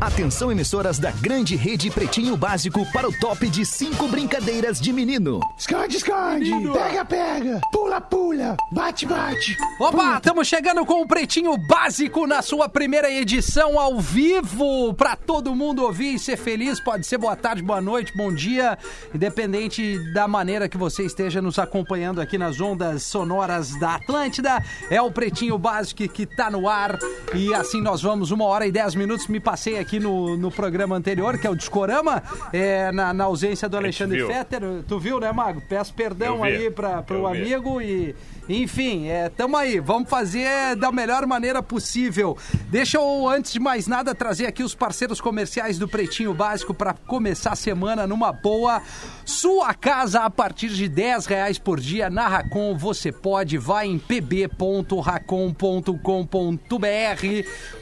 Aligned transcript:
Atenção, 0.00 0.52
emissoras 0.52 1.00
da 1.00 1.10
grande 1.10 1.56
rede 1.56 1.90
Pretinho 1.90 2.36
Básico 2.36 2.86
para 2.92 3.08
o 3.08 3.12
top 3.18 3.48
de 3.48 3.66
cinco 3.66 4.06
brincadeiras 4.06 4.80
de 4.80 4.92
menino. 4.92 5.40
Esconde, 5.58 5.96
esconde. 5.96 6.52
Pega, 6.72 7.04
pega. 7.04 7.60
Pula, 7.72 8.00
pula. 8.00 8.56
Bate, 8.70 9.04
bate. 9.04 9.56
Opa, 9.80 10.18
estamos 10.18 10.46
chegando 10.46 10.86
com 10.86 11.02
o 11.02 11.08
Pretinho 11.08 11.56
Básico 11.66 12.28
na 12.28 12.42
sua 12.42 12.68
primeira 12.68 13.10
edição 13.10 13.76
ao 13.76 13.98
vivo 13.98 14.94
para 14.94 15.16
todo 15.16 15.52
mundo 15.52 15.82
ouvir 15.82 16.14
e 16.14 16.18
ser 16.18 16.36
feliz. 16.36 16.78
Pode 16.78 17.04
ser 17.04 17.18
boa 17.18 17.34
tarde, 17.34 17.60
boa 17.60 17.80
noite, 17.80 18.16
bom 18.16 18.32
dia, 18.32 18.78
independente 19.12 19.98
da 20.12 20.28
maneira 20.28 20.68
que 20.68 20.76
você 20.76 21.04
esteja 21.04 21.42
nos 21.42 21.58
acompanhando 21.58 22.20
aqui 22.20 22.38
nas 22.38 22.60
ondas 22.60 23.02
sonoras 23.02 23.76
da 23.80 23.96
Atlântida. 23.96 24.62
É 24.90 25.02
o 25.02 25.10
Pretinho 25.10 25.58
Básico 25.58 26.08
que 26.08 26.24
tá 26.24 26.48
no 26.48 26.68
ar 26.68 26.96
e 27.34 27.52
assim 27.52 27.82
nós 27.82 28.00
vamos 28.00 28.30
uma 28.30 28.44
hora 28.44 28.64
e 28.64 28.70
dez 28.70 28.94
minutos. 28.94 29.26
Me 29.26 29.40
passei 29.40 29.76
aqui 29.76 29.87
no, 29.96 30.36
no 30.36 30.50
programa 30.50 30.96
anterior, 30.96 31.38
que 31.38 31.46
é 31.46 31.50
o 31.50 31.54
Discorama, 31.54 32.22
é, 32.52 32.90
na, 32.92 33.14
na 33.14 33.24
ausência 33.24 33.68
do 33.68 33.76
Alexandre. 33.76 34.26
Fetter. 34.26 34.62
Tu 34.86 34.98
viu, 34.98 35.20
né, 35.20 35.32
Mago? 35.32 35.62
Peço 35.68 35.94
perdão 35.94 36.42
aí 36.42 36.70
para 36.70 37.04
o 37.10 37.26
amigo 37.26 37.80
e 37.80 38.14
enfim, 38.48 39.08
é, 39.08 39.30
aí, 39.56 39.78
vamos 39.80 40.08
fazer 40.08 40.76
da 40.76 40.90
melhor 40.90 41.26
maneira 41.26 41.62
possível. 41.62 42.36
Deixa 42.70 42.96
eu, 42.96 43.28
antes 43.28 43.52
de 43.52 43.60
mais 43.60 43.86
nada, 43.86 44.14
trazer 44.14 44.46
aqui 44.46 44.62
os 44.62 44.74
parceiros 44.74 45.20
comerciais 45.20 45.78
do 45.78 45.88
Pretinho 45.88 46.32
Básico 46.32 46.72
para 46.72 46.94
começar 46.94 47.52
a 47.52 47.56
semana 47.56 48.06
numa 48.06 48.32
boa. 48.32 48.80
Sua 49.24 49.74
casa 49.74 50.20
a 50.20 50.30
partir 50.30 50.68
de 50.70 50.88
10 50.88 51.26
reais 51.26 51.58
por 51.58 51.78
dia 51.78 52.08
na 52.08 52.26
Racon, 52.26 52.74
você 52.76 53.12
pode, 53.12 53.58
vai 53.58 53.86
em 53.86 53.98
pb.racon.com.br 53.98 54.68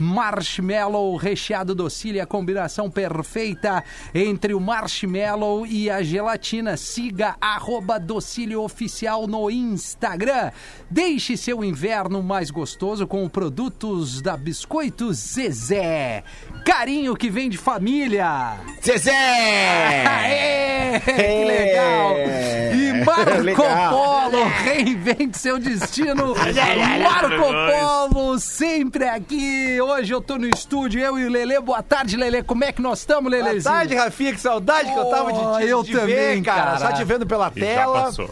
Marshmallow 0.00 1.16
recheado 1.16 1.74
docílio, 1.74 2.22
a 2.22 2.26
combinação 2.26 2.90
perfeita 2.90 3.84
entre 4.14 4.54
o 4.54 4.60
marshmallow 4.60 5.66
e 5.66 5.88
a 5.88 6.02
gelatina. 6.02 6.76
Siga 6.76 7.36
arroba 7.40 7.98
docílio 7.98 8.62
oficial 8.62 9.26
no 9.26 9.50
Instagram. 9.50 10.50
Deixe 10.90 11.36
seu 11.36 11.64
inverno 11.64 12.22
mais 12.22 12.50
gostoso 12.50 13.06
com 13.06 13.28
produtos 13.28 14.22
da 14.22 14.36
Biscoitos 14.36 15.16
Zezé. 15.16 16.22
Carinho 16.64 17.16
que 17.16 17.28
vem 17.28 17.48
de 17.50 17.58
família. 17.58 18.54
Zezé! 18.84 19.10
Aê, 20.06 21.00
que 21.00 21.44
legal! 21.44 22.14
E 22.74 23.04
Marco 23.04 23.40
Legal. 23.42 23.92
Polo, 24.30 24.44
reinvente 24.64 25.38
seu 25.38 25.58
destino. 25.58 26.34
Marco 27.02 28.08
Polo, 28.10 28.38
sempre 28.38 29.08
aqui. 29.08 29.80
Hoje 29.80 30.12
eu 30.14 30.20
tô 30.20 30.36
no 30.38 30.46
estúdio, 30.48 31.00
eu 31.00 31.18
e 31.18 31.24
o 31.24 31.30
Lelê. 31.30 31.60
Boa 31.60 31.82
tarde, 31.82 32.16
Lelê. 32.16 32.42
Como 32.42 32.64
é 32.64 32.72
que 32.72 32.80
nós 32.82 33.00
estamos, 33.00 33.30
Boa 33.30 33.42
Lelezinho? 33.44 33.74
tarde, 33.74 33.94
Rafinha. 33.94 34.32
Que 34.32 34.40
saudade 34.40 34.92
que 34.92 34.98
eu 34.98 35.04
tava 35.06 35.32
de, 35.32 35.38
Oh, 35.38 35.58
te, 35.58 35.64
eu 35.66 35.82
de 35.82 35.92
também, 35.92 36.14
ver, 36.14 36.42
cara. 36.42 36.62
cara. 36.62 36.78
Só 36.78 36.92
te 36.92 37.04
vendo 37.04 37.26
pela 37.26 37.52
E 37.54 37.60
já 37.60 37.66
tela. 37.66 38.02
passou. 38.02 38.30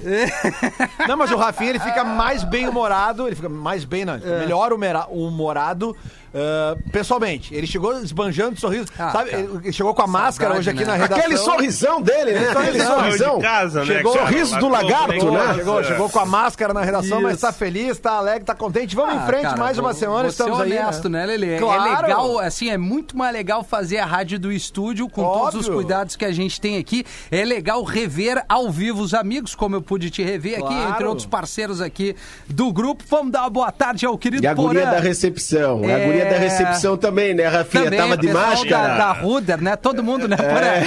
Não, 1.09 1.17
mas 1.17 1.31
o 1.31 1.37
Rafinha, 1.37 1.71
ele 1.71 1.79
fica 1.81 2.05
mais 2.15 2.45
bem 2.45 2.69
humorado. 2.69 3.27
Ele 3.27 3.37
fica 3.37 3.49
mais 3.49 3.85
bem, 3.85 4.05
não, 4.05 4.15
É. 4.15 4.39
melhor 4.41 4.73
humera- 4.73 5.07
humorado. 5.11 5.97
Ah, 6.35 6.77
pessoalmente, 6.91 7.55
ele 7.55 7.67
chegou 7.67 7.97
esbanjando 8.01 8.59
sorriso. 8.59 8.87
Ah, 8.99 9.11
sabe, 9.13 9.31
cara. 9.31 9.43
ele 9.63 9.73
chegou 9.73 9.95
com 9.95 10.03
a 10.03 10.07
máscara 10.07 10.57
hoje 10.59 10.69
aqui 10.71 10.81
né? 10.81 10.87
na 10.87 10.95
redação. 10.95 11.17
Aquele 11.19 11.37
sorrisão 11.37 12.03
dele, 12.03 12.33
né? 12.33 12.49
Aquele 12.51 12.83
sorrisão. 12.83 13.39
casa, 13.41 13.81
né, 13.81 13.87
Chegou- 13.87 14.13
cara? 14.13 14.27
sorriso 14.27 14.59
do 14.59 14.69
lagarto, 14.69 15.09
bem 15.09 15.21
Chegou, 15.21 15.33
né? 15.37 15.41
casa. 15.45 15.55
chegou, 15.59 15.85
chegou 15.85 16.09
com 16.11 16.19
a 16.21 16.27
máscara 16.27 16.75
na 16.75 16.83
redação, 16.83 17.21
mas 17.23 17.33
Isso. 17.35 17.41
tá 17.43 17.53
feliz, 17.53 17.99
tá 17.99 18.13
alegre, 18.13 18.45
tá 18.45 18.55
contente. 18.55 18.97
Vamos 18.97 19.15
em 19.15 19.19
Ah, 19.19 19.27
frente, 19.27 19.43
cara, 19.45 19.57
mais 19.57 19.79
uma 19.79 19.91
vou- 19.93 19.99
semana, 19.99 20.21
vou 20.23 20.29
estamos 20.31 20.61
aí. 20.61 20.73
honesto, 20.73 21.09
né, 21.09 21.25
Lelê? 21.27 21.59
Claro. 21.59 21.83
É 21.89 22.03
legal, 22.03 22.39
assim, 22.41 22.69
é 22.71 22.77
muito 22.79 23.17
mais 23.17 23.33
legal 23.33 23.63
fazer 23.63 23.99
a 23.99 24.07
rádio 24.07 24.39
do 24.39 24.51
estúdio 24.51 25.09
com 25.09 25.23
todos 25.23 25.55
os 25.61 25.67
Óbvio. 25.67 25.75
cuidados 25.75 26.17
que 26.17 26.25
a 26.25 26.33
gente 26.33 26.61
tem 26.61 26.79
aqui. 26.79 27.05
É 27.31 27.45
legal 27.45 27.83
rever 27.85 28.45
ao 28.49 28.71
vivo 28.71 29.03
os 29.03 29.15
amigos, 29.15 29.55
como 29.55 29.77
eu 29.77 29.83
pude 29.83 30.11
te 30.11 30.23
rever 30.23 30.55
aqui, 30.59 30.67
Claro. 30.75 30.91
entre 30.91 31.05
outros 31.05 31.27
parceiros 31.27 31.81
aqui 31.81 32.17
do 32.49 32.73
grupo. 32.73 33.05
Vamos 33.09 33.33
dar 33.33 33.43
uma 33.43 33.51
boa 33.51 33.71
tarde 33.71 34.05
ao 34.07 34.17
querido 34.19 34.43
E 34.45 34.47
a 34.47 34.55
guria 34.55 34.87
da 34.87 34.99
recepção. 34.99 35.83
A 35.85 35.87
É. 35.91 36.07
guria 36.25 36.39
da 36.39 36.39
recepção 36.39 36.97
também, 36.97 37.35
né, 37.35 37.47
Rafinha? 37.47 37.85
Também, 37.85 37.99
Tava 37.99 38.17
de 38.17 38.33
máscara. 38.33 38.89
Da, 38.89 38.97
da 38.99 39.13
Ruder, 39.13 39.63
né? 39.63 39.77
Todo 39.77 40.03
mundo, 40.03 40.27
né, 40.29 40.37
Porã? 40.37 40.83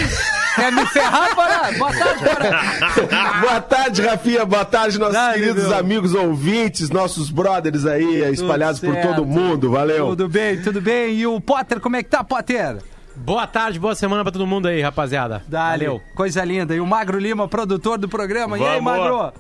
Quer 0.56 0.72
me 0.72 0.86
ferrar, 0.88 1.36
Porã? 1.36 1.78
Boa 1.78 1.94
tarde, 1.94 2.24
Porã. 2.24 3.40
Boa 3.42 3.62
tarde, 3.62 4.02
Rafinha. 4.02 4.46
Boa 4.46 4.66
tarde, 4.66 4.98
nossos 5.00 5.14
Dale, 5.14 5.40
queridos 5.40 5.68
meu. 5.68 5.78
amigos 5.78 6.14
ouvintes, 6.14 6.90
nossos 6.90 7.30
brothers 7.30 7.86
aí, 7.86 8.24
espalhados 8.32 8.80
por 8.80 8.96
todo 8.98 9.26
mundo. 9.26 9.72
Valeu. 9.72 10.08
Tudo 10.08 10.28
bem, 10.28 10.62
tudo 10.62 10.82
bem. 10.82 11.14
E 11.14 11.28
o 11.28 11.40
Potter, 11.40 11.80
como 11.80 11.96
é 11.96 12.04
que 12.04 12.10
tá, 12.10 12.24
Potter? 12.24 12.78
Boa 13.16 13.48
tarde, 13.48 13.80
boa 13.80 13.96
semana 13.96 14.24
pra 14.24 14.32
todo 14.32 14.46
mundo 14.46 14.68
aí, 14.68 14.82
rapaziada. 14.82 15.44
Dale. 15.48 15.86
Valeu. 15.86 16.02
Coisa 16.14 16.44
linda. 16.44 16.76
E 16.76 16.80
o 16.80 16.86
Magro 16.86 17.18
Lima, 17.20 17.48
produtor 17.48 17.98
do 17.98 18.08
programa. 18.08 18.58
E 18.58 18.64
aí, 18.64 18.80
Vamos. 18.80 18.84
Magro? 18.84 19.34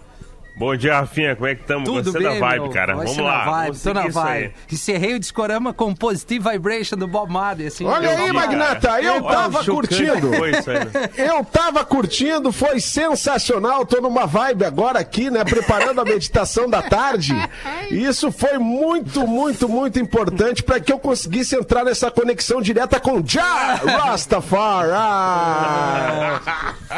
Bom 0.57 0.75
dia, 0.75 0.95
Rafinha. 0.95 1.35
Como 1.35 1.47
é 1.47 1.53
que 1.53 1.62
estamos? 1.62 1.88
Tudo 1.88 2.03
Gostei 2.12 2.28
bem, 2.28 2.40
da 2.40 2.47
vibe, 2.47 2.62
meu? 2.63 2.72
cara. 2.72 2.95
Vamos 2.95 3.16
lá. 3.18 3.23
na 3.38 3.45
vibe, 3.51 3.66
vamos 3.68 3.84
tô 3.84 3.94
na 3.94 4.07
vibe. 4.07 4.45
aí. 4.45 4.51
Encerrei 4.72 5.13
o 5.13 5.19
discorama 5.19 5.72
com 5.72 5.94
Positive 5.94 6.50
Vibration 6.50 6.97
do 6.97 7.07
Bob 7.07 7.31
Marley, 7.31 7.68
assim. 7.68 7.85
Olha 7.85 8.09
aí, 8.09 8.34
Magnata, 8.34 9.00
eu 9.00 9.23
Olha, 9.23 9.35
tava 9.35 9.63
curtindo. 9.63 10.34
Foi 10.34 10.50
isso 10.57 10.72
aí, 10.72 10.79
né? 10.79 10.91
Eu 11.16 11.46
tava 11.46 11.85
curtindo, 11.85 12.51
foi 12.51 12.79
sensacional. 12.79 13.85
Tô 13.85 14.01
numa 14.01 14.25
vibe 14.25 14.66
agora 14.66 14.97
aqui, 14.97 15.29
né? 15.29 15.44
Preparando 15.46 16.01
a 16.01 16.03
meditação 16.03 16.67
da 16.67 16.81
tarde. 16.81 17.35
E 17.91 18.03
isso 18.03 18.31
foi 18.31 18.57
muito, 18.57 19.28
muito, 19.28 19.69
muito 19.69 20.00
importante 20.00 20.63
para 20.63 20.79
que 20.79 20.91
eu 20.91 20.97
conseguisse 20.97 21.56
entrar 21.56 21.84
nessa 21.84 22.09
conexão 22.09 22.63
direta 22.63 23.00
com 23.00 23.22
Já 23.23 23.75
Rastafari. 23.75 24.90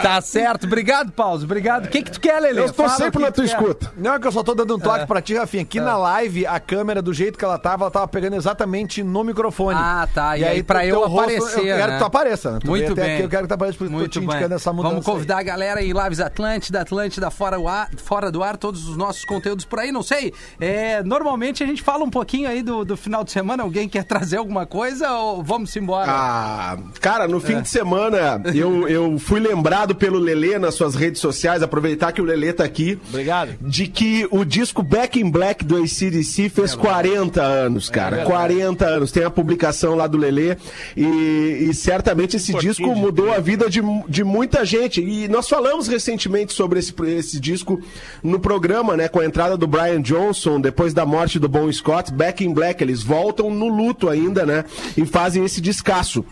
Tá 0.01 0.21
certo. 0.21 0.65
Obrigado, 0.65 1.11
Paulo. 1.11 1.43
Obrigado. 1.43 1.87
O 1.87 1.89
que 1.89 2.03
que 2.03 2.11
tu 2.11 2.21
quer, 2.21 2.39
Lelê? 2.39 2.61
Eu 2.61 2.65
estou 2.67 2.85
Fala 2.85 2.97
sempre 2.97 3.21
na 3.21 3.31
tu 3.31 3.41
tua. 3.41 3.48
Escuta. 3.49 3.91
Não, 3.97 4.13
é 4.13 4.19
que 4.19 4.27
eu 4.27 4.31
só 4.31 4.43
tô 4.43 4.53
dando 4.53 4.75
um 4.75 4.79
toque 4.79 5.05
pra 5.05 5.21
ti, 5.21 5.35
Rafinha. 5.35 5.63
Aqui 5.63 5.79
na 5.79 5.97
live, 5.97 6.45
a 6.45 6.59
câmera, 6.59 7.01
do 7.01 7.13
jeito 7.13 7.37
que 7.37 7.45
ela 7.45 7.57
tava, 7.57 7.83
ela 7.85 7.91
tava 7.91 8.07
pegando 8.07 8.35
exatamente 8.35 9.03
no 9.03 9.23
microfone. 9.23 9.77
Ah, 9.79 10.07
tá. 10.13 10.37
E 10.37 10.43
aí, 10.45 10.63
pra 10.63 10.81
teu 10.81 10.89
eu 10.89 11.07
rosto, 11.07 11.19
aparecer, 11.19 11.59
Eu 11.59 11.63
quero 11.77 11.87
né? 11.87 11.93
que 11.93 11.99
tu 11.99 12.05
apareça, 12.05 12.51
né? 12.51 12.59
Tu 12.61 12.67
Muito 12.67 12.95
bem. 12.95 13.13
aqui, 13.13 13.23
eu 13.23 13.29
quero 13.29 13.43
que 13.43 13.47
tu 13.49 13.53
apareça, 13.53 13.77
por 13.77 13.83
isso 13.85 13.93
que 13.95 13.99
eu 14.01 14.05
tô 14.05 14.09
te 14.09 14.19
Muito 14.19 14.27
bem. 14.27 14.37
indicando 14.37 14.55
essa 14.55 14.73
mudança 14.73 14.89
Vamos 14.93 15.05
convidar 15.05 15.39
a 15.39 15.43
galera 15.43 15.81
em 15.83 15.91
Lives 15.93 16.19
Atlântida, 16.19 16.81
Atlântida 16.81 17.29
fora, 17.31 17.59
o 17.59 17.67
ar, 17.67 17.89
fora 17.97 18.31
do 18.31 18.43
ar, 18.43 18.57
todos 18.57 18.87
os 18.87 18.97
nossos 18.97 19.23
conteúdos 19.25 19.65
por 19.65 19.79
aí. 19.79 19.91
Não 19.91 20.03
sei, 20.03 20.33
é, 20.59 21.01
normalmente 21.03 21.63
a 21.63 21.67
gente 21.67 21.81
fala 21.81 22.03
um 22.03 22.09
pouquinho 22.09 22.49
aí 22.49 22.61
do, 22.61 22.83
do 22.85 22.97
final 22.97 23.23
de 23.23 23.31
semana. 23.31 23.63
Alguém 23.63 23.87
quer 23.87 24.03
trazer 24.03 24.37
alguma 24.37 24.65
coisa 24.65 25.11
ou 25.11 25.43
vamos 25.43 25.75
embora? 25.75 26.09
Ah, 26.11 26.77
cara, 26.99 27.27
no 27.27 27.39
fim 27.39 27.61
de 27.61 27.69
semana 27.69 28.41
eu, 28.53 28.87
eu 28.87 29.17
fui 29.19 29.39
lembrado 29.39 29.95
pelo 29.95 30.19
Lelê 30.19 30.57
nas 30.59 30.75
suas 30.75 30.95
redes 30.95 31.21
sociais, 31.21 31.61
aproveitar 31.63 32.11
que 32.11 32.21
o 32.21 32.25
Lelê 32.25 32.53
tá 32.53 32.63
aqui. 32.63 32.99
Obrigado. 33.09 33.38
De 33.61 33.87
que 33.87 34.27
o 34.31 34.43
disco 34.43 34.81
Back 34.83 35.19
in 35.19 35.29
Black 35.29 35.63
do 35.63 35.77
ACDC 35.77 36.49
fez 36.49 36.75
40 36.75 37.41
anos, 37.41 37.89
cara. 37.89 38.23
40 38.25 38.85
anos. 38.85 39.11
Tem 39.11 39.23
a 39.23 39.29
publicação 39.29 39.95
lá 39.95 40.07
do 40.07 40.17
Lelê. 40.17 40.57
E, 40.95 41.67
e 41.69 41.73
certamente 41.73 42.37
esse 42.37 42.53
disco 42.53 42.95
mudou 42.95 43.31
a 43.31 43.39
vida 43.39 43.69
de, 43.69 43.81
de 44.07 44.23
muita 44.23 44.65
gente. 44.65 45.01
E 45.01 45.27
nós 45.27 45.47
falamos 45.47 45.87
recentemente 45.87 46.53
sobre 46.53 46.79
esse, 46.79 46.93
esse 47.07 47.39
disco 47.39 47.81
no 48.23 48.39
programa, 48.39 48.95
né? 48.95 49.07
Com 49.07 49.19
a 49.19 49.25
entrada 49.25 49.57
do 49.57 49.67
Brian 49.67 50.01
Johnson, 50.01 50.59
depois 50.59 50.93
da 50.93 51.05
morte 51.05 51.39
do 51.39 51.49
Bon 51.49 51.71
Scott, 51.71 52.11
Back 52.13 52.43
in 52.43 52.53
Black. 52.53 52.83
Eles 52.83 53.03
voltam 53.03 53.49
no 53.49 53.67
luto 53.67 54.09
ainda, 54.09 54.45
né? 54.45 54.65
E 54.97 55.05
fazem 55.05 55.43
esse 55.45 55.61
descasso. 55.61 56.25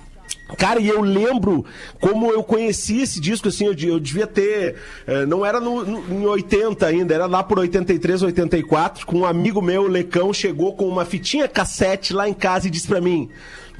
Cara, 0.58 0.80
e 0.80 0.88
eu 0.88 1.02
lembro 1.02 1.66
como 2.00 2.31
eu 2.31 2.41
conheci 2.44 3.02
esse 3.02 3.19
disco, 3.19 3.50
assim, 3.50 3.66
eu, 3.66 3.74
de- 3.74 3.88
eu 3.90 4.00
devia 4.00 4.25
ter. 4.25 4.75
eh, 5.06 5.25
não 5.25 5.46
era 5.46 5.59
no, 5.59 5.84
no- 5.84 6.13
em 6.22 6.25
80 6.25 6.85
ainda, 6.85 7.13
era 7.13 7.25
lá 7.25 7.44
por 7.44 7.59
83, 7.59 8.24
84, 8.24 9.06
com 9.06 9.18
um 9.19 9.25
amigo 9.25 9.62
meu, 9.62 9.88
Lecão, 9.88 10.34
chegou 10.34 10.74
com 10.75 10.88
uma 10.88 11.03
fitinha 11.03 11.47
cassete 11.47 12.13
lá 12.13 12.30
em 12.30 12.34
casa 12.34 12.68
e 12.68 12.69
disse 12.72 12.88
pra 12.88 13.01
mim. 13.01 13.30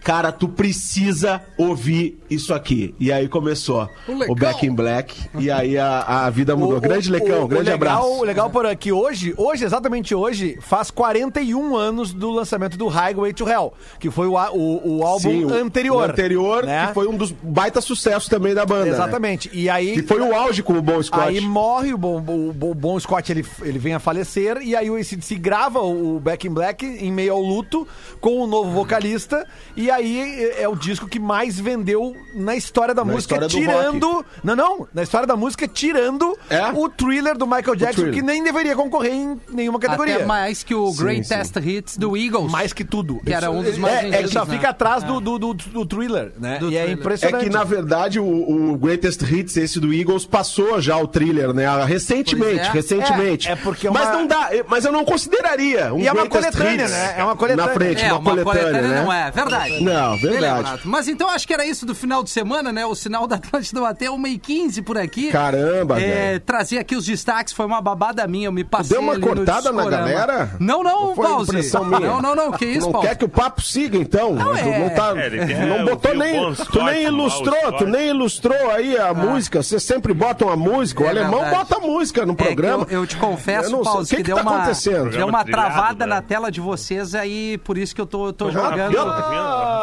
Cara, 0.03 0.31
tu 0.31 0.47
precisa 0.47 1.41
ouvir 1.57 2.17
isso 2.29 2.53
aqui. 2.53 2.95
E 2.99 3.11
aí 3.11 3.27
começou 3.27 3.89
O 4.07 4.31
o. 4.31 4.35
Back 4.35 4.65
in 4.65 4.73
Black. 4.73 5.15
E 5.38 5.51
aí 5.51 5.77
a, 5.77 6.25
a 6.25 6.29
vida 6.29 6.55
mudou. 6.55 6.77
O- 6.77 6.81
grande 6.81 7.09
o- 7.09 7.11
Lecão, 7.11 7.44
o- 7.44 7.47
grande 7.47 7.69
o 7.69 7.73
legal, 7.73 7.75
abraço. 8.03 8.21
O 8.21 8.23
legal 8.23 8.49
por 8.49 8.65
aqui 8.65 8.91
hoje, 8.91 9.33
hoje, 9.38 9.65
exatamente 9.65 10.13
hoje, 10.15 10.57
faz 10.61 10.89
41 10.91 11.75
anos 11.75 12.13
do 12.13 12.29
lançamento 12.31 12.77
do 12.77 12.88
Highway 12.88 13.33
to 13.33 13.47
Hell, 13.49 13.73
que 13.99 14.09
foi 14.09 14.27
o, 14.27 14.33
o, 14.33 15.03
álbum 15.05 15.19
Sim, 15.49 15.51
anterior. 15.51 15.97
O 16.07 16.11
anterior, 16.11 16.63
né? 16.65 16.88
que 16.88 16.94
foi 16.94 17.07
um 17.07 17.17
dos 17.17 17.31
baita 17.31 17.81
sucessos 17.81 18.29
também 18.29 18.53
da 18.53 18.65
banda. 18.65 18.85
né? 18.85 18.91
Exatamente. 18.91 19.49
E 19.53 19.69
aí. 19.69 19.94
Que 19.95 20.03
foi 20.03 20.21
o 20.21 20.33
auge 20.35 20.63
com 20.63 20.73
o 20.73 20.81
Bon 20.81 21.01
Scott. 21.01 21.27
Aí 21.27 21.41
morre 21.41 21.94
o 21.94 21.97
Bom, 21.97 22.17
o 22.17 22.53
Bom- 22.53 22.73
Bom 22.73 22.99
Scott, 22.99 23.31
ele, 23.31 23.45
ele 23.61 23.79
vem 23.79 23.94
a 23.94 23.99
falecer, 23.99 24.57
e 24.61 24.75
aí 24.75 24.89
o 24.89 24.95
ACDC 24.95 25.35
grava 25.35 25.81
o, 25.81 26.15
o 26.15 26.19
Back 26.19 26.47
in 26.47 26.51
Black 26.51 26.85
em 26.85 27.11
meio 27.11 27.33
ao 27.33 27.41
luto 27.41 27.88
com 28.21 28.41
o 28.41 28.47
novo 28.47 28.71
vocalista, 28.71 29.45
e 29.75 29.87
E 29.88 29.92
aí 29.92 30.44
é 30.44 30.63
é 30.63 30.68
o 30.68 30.75
disco 30.75 31.07
que 31.07 31.18
mais 31.19 31.57
vendeu 31.60 32.13
na 32.34 32.56
história 32.56 32.94
da 32.94 33.06
Na 33.06 33.13
música, 33.13 33.36
história 33.36 33.48
do 33.48 33.54
tirando. 33.54 34.25
Não, 34.44 34.56
não. 34.56 34.88
Na 34.94 35.04
história 35.04 35.25
da 35.25 35.36
música, 35.38 35.66
tirando 35.68 36.38
É? 36.50 36.66
o 36.74 36.89
thriller 36.89 37.38
do 37.38 37.45
Michael 37.48 37.75
Jackson, 37.75 38.12
que 38.12 38.22
nem 38.22 38.44
deveria 38.44 38.75
concorrer 38.75 39.13
em 39.13 39.39
nenhuma 39.50 39.80
categoria. 39.80 40.16
Até 40.18 40.25
mais 40.25 40.63
que 40.63 40.75
o 40.75 40.88
Sim, 40.92 41.04
Greatest 41.04 41.56
Hits 41.57 41.98
do 41.98 42.18
Eagles. 42.18 42.51
Mais 42.51 42.74
que 42.74 42.84
tudo. 42.84 43.22
Que 43.25 43.31
era 43.34 43.50
um 43.50 43.63
dos 43.63 43.78
mais 43.78 44.04
é, 44.12 44.19
É 44.19 44.24
que 44.24 44.28
só 44.30 44.44
né? 44.45 44.56
fica 44.56 44.69
atrás 44.69 45.04
do, 45.06 45.22
do, 45.22 45.38
do, 45.39 45.54
do 45.54 45.86
thriller, 45.86 46.33
né? 46.38 46.57
Do 46.60 46.69
e 46.69 46.75
é 46.75 46.81
thriller. 46.81 46.90
É 46.90 46.92
impressionante. 47.00 47.44
que, 47.45 47.50
na 47.50 47.63
verdade, 47.63 48.19
o, 48.19 48.25
o 48.74 48.78
Greatest 48.78 49.22
Hits, 49.22 49.56
esse 49.56 49.80
do 49.80 49.94
Eagles, 49.94 50.25
passou 50.25 50.81
já 50.81 50.98
o 50.98 51.07
thriller, 51.07 51.54
né? 51.54 51.66
Recentemente, 51.86 52.68
é. 52.68 52.72
recentemente. 52.72 53.48
É, 53.48 53.51
é 53.51 53.56
porque 53.56 53.88
é 53.88 53.90
uma- 53.90 54.00
Mas 54.01 54.12
não 54.12 54.28
dá, 54.28 54.50
mas 54.68 54.83
eu 54.83 54.92
não 54.92 55.06
consideraria 55.06 55.94
um 55.94 56.00
E 56.00 56.07
é 56.07 56.12
uma 56.12 56.28
coletânea, 56.28 56.83
Hits 56.86 56.92
né? 56.92 57.16
É 57.18 57.24
uma 57.24 57.36
coletânea. 57.38 57.66
Na 57.68 57.74
frente, 57.74 58.04
É, 58.04 58.13
uma, 58.13 58.22
coletânea, 58.24 58.81
né? 58.81 59.01
não 59.01 59.13
é, 59.13 59.31
verdade. 59.31 59.76
Não, 59.81 60.12
Bem 60.19 60.31
verdade. 60.31 60.81
Mas 60.85 61.07
então 61.07 61.29
acho 61.29 61.47
que 61.47 61.53
era 61.53 61.65
isso 61.65 61.85
do 61.85 61.94
final 61.95 62.24
de 62.24 62.29
semana, 62.29 62.71
né? 62.71 62.85
O 62.85 62.95
sinal 62.95 63.27
da 63.27 63.35
Atlântida 63.38 63.81
bateu 63.81 64.15
1h15 64.18 64.83
por 64.83 64.97
aqui. 64.97 65.31
Caramba, 65.31 66.00
é, 66.00 66.29
velho. 66.31 66.39
Trazer 66.41 66.79
aqui 66.79 66.95
os 66.95 67.06
destaques 67.06 67.53
foi 67.53 67.65
uma 67.65 67.81
babada 67.81 68.25
minha, 68.27 68.47
eu 68.47 68.51
me 68.51 68.63
passei 68.63 68.91
Deu 68.95 69.01
uma 69.01 69.13
ali 69.13 69.21
no 69.21 69.27
cortada 69.27 69.71
na 69.71 69.85
galera? 69.85 70.51
Não, 70.59 70.83
não, 70.83 71.13
Pause. 71.15 71.50
impressão 71.51 71.85
minha? 71.85 72.00
Não, 72.00 72.21
não, 72.21 72.35
não, 72.35 72.51
que 72.51 72.65
isso, 72.65 72.85
não 72.88 72.91
Pause. 72.94 73.07
quer 73.07 73.15
que 73.15 73.25
o 73.25 73.29
papo 73.29 73.62
siga, 73.62 73.97
então? 73.97 74.33
Não, 74.33 74.53
Tu 74.53 74.59
é- 74.59 74.79
não, 74.79 74.89
tá, 74.89 75.13
É, 75.18 75.65
não 75.65 75.85
botou 75.85 76.15
nem. 76.15 76.53
Tu 76.56 76.83
nem 76.83 77.03
ilustrou, 77.06 77.71
tu 77.77 77.85
nem 77.85 78.09
ilustrou 78.09 78.71
aí 78.71 78.97
a 78.97 79.13
música. 79.13 79.62
Vocês 79.63 79.83
sempre 79.83 80.13
botam 80.13 80.50
a 80.50 80.56
música. 80.56 81.03
O 81.03 81.06
É 81.06 81.09
alemão 81.09 81.41
verdade. 81.41 81.56
bota 81.57 81.75
a 81.77 81.80
música 81.80 82.25
no 82.25 82.33
É 82.33 82.35
que 82.35 82.44
programa. 82.44 82.88
eu, 82.89 83.00
eu 83.01 83.07
te 83.07 83.18
confesso, 83.18 83.75
Eu. 83.75 83.81
Pause, 83.81 84.09
que 84.09 84.15
que, 84.18 84.23
que 84.23 84.27
deu, 84.27 84.35
tá 84.38 84.41
uma, 84.41 84.56
acontecendo? 84.57 85.09
deu 85.12 85.27
uma 85.27 85.44
travada 85.45 86.06
na 86.06 86.15
né? 86.18 86.23
tela 86.27 86.51
de 86.51 86.59
vocês 86.59 87.13
aí, 87.15 87.57
por 87.59 87.77
isso 87.77 87.94
que 87.95 88.01
eu 88.01 88.06
tô, 88.06 88.33
tô 88.33 88.47
Ah, 88.47 88.51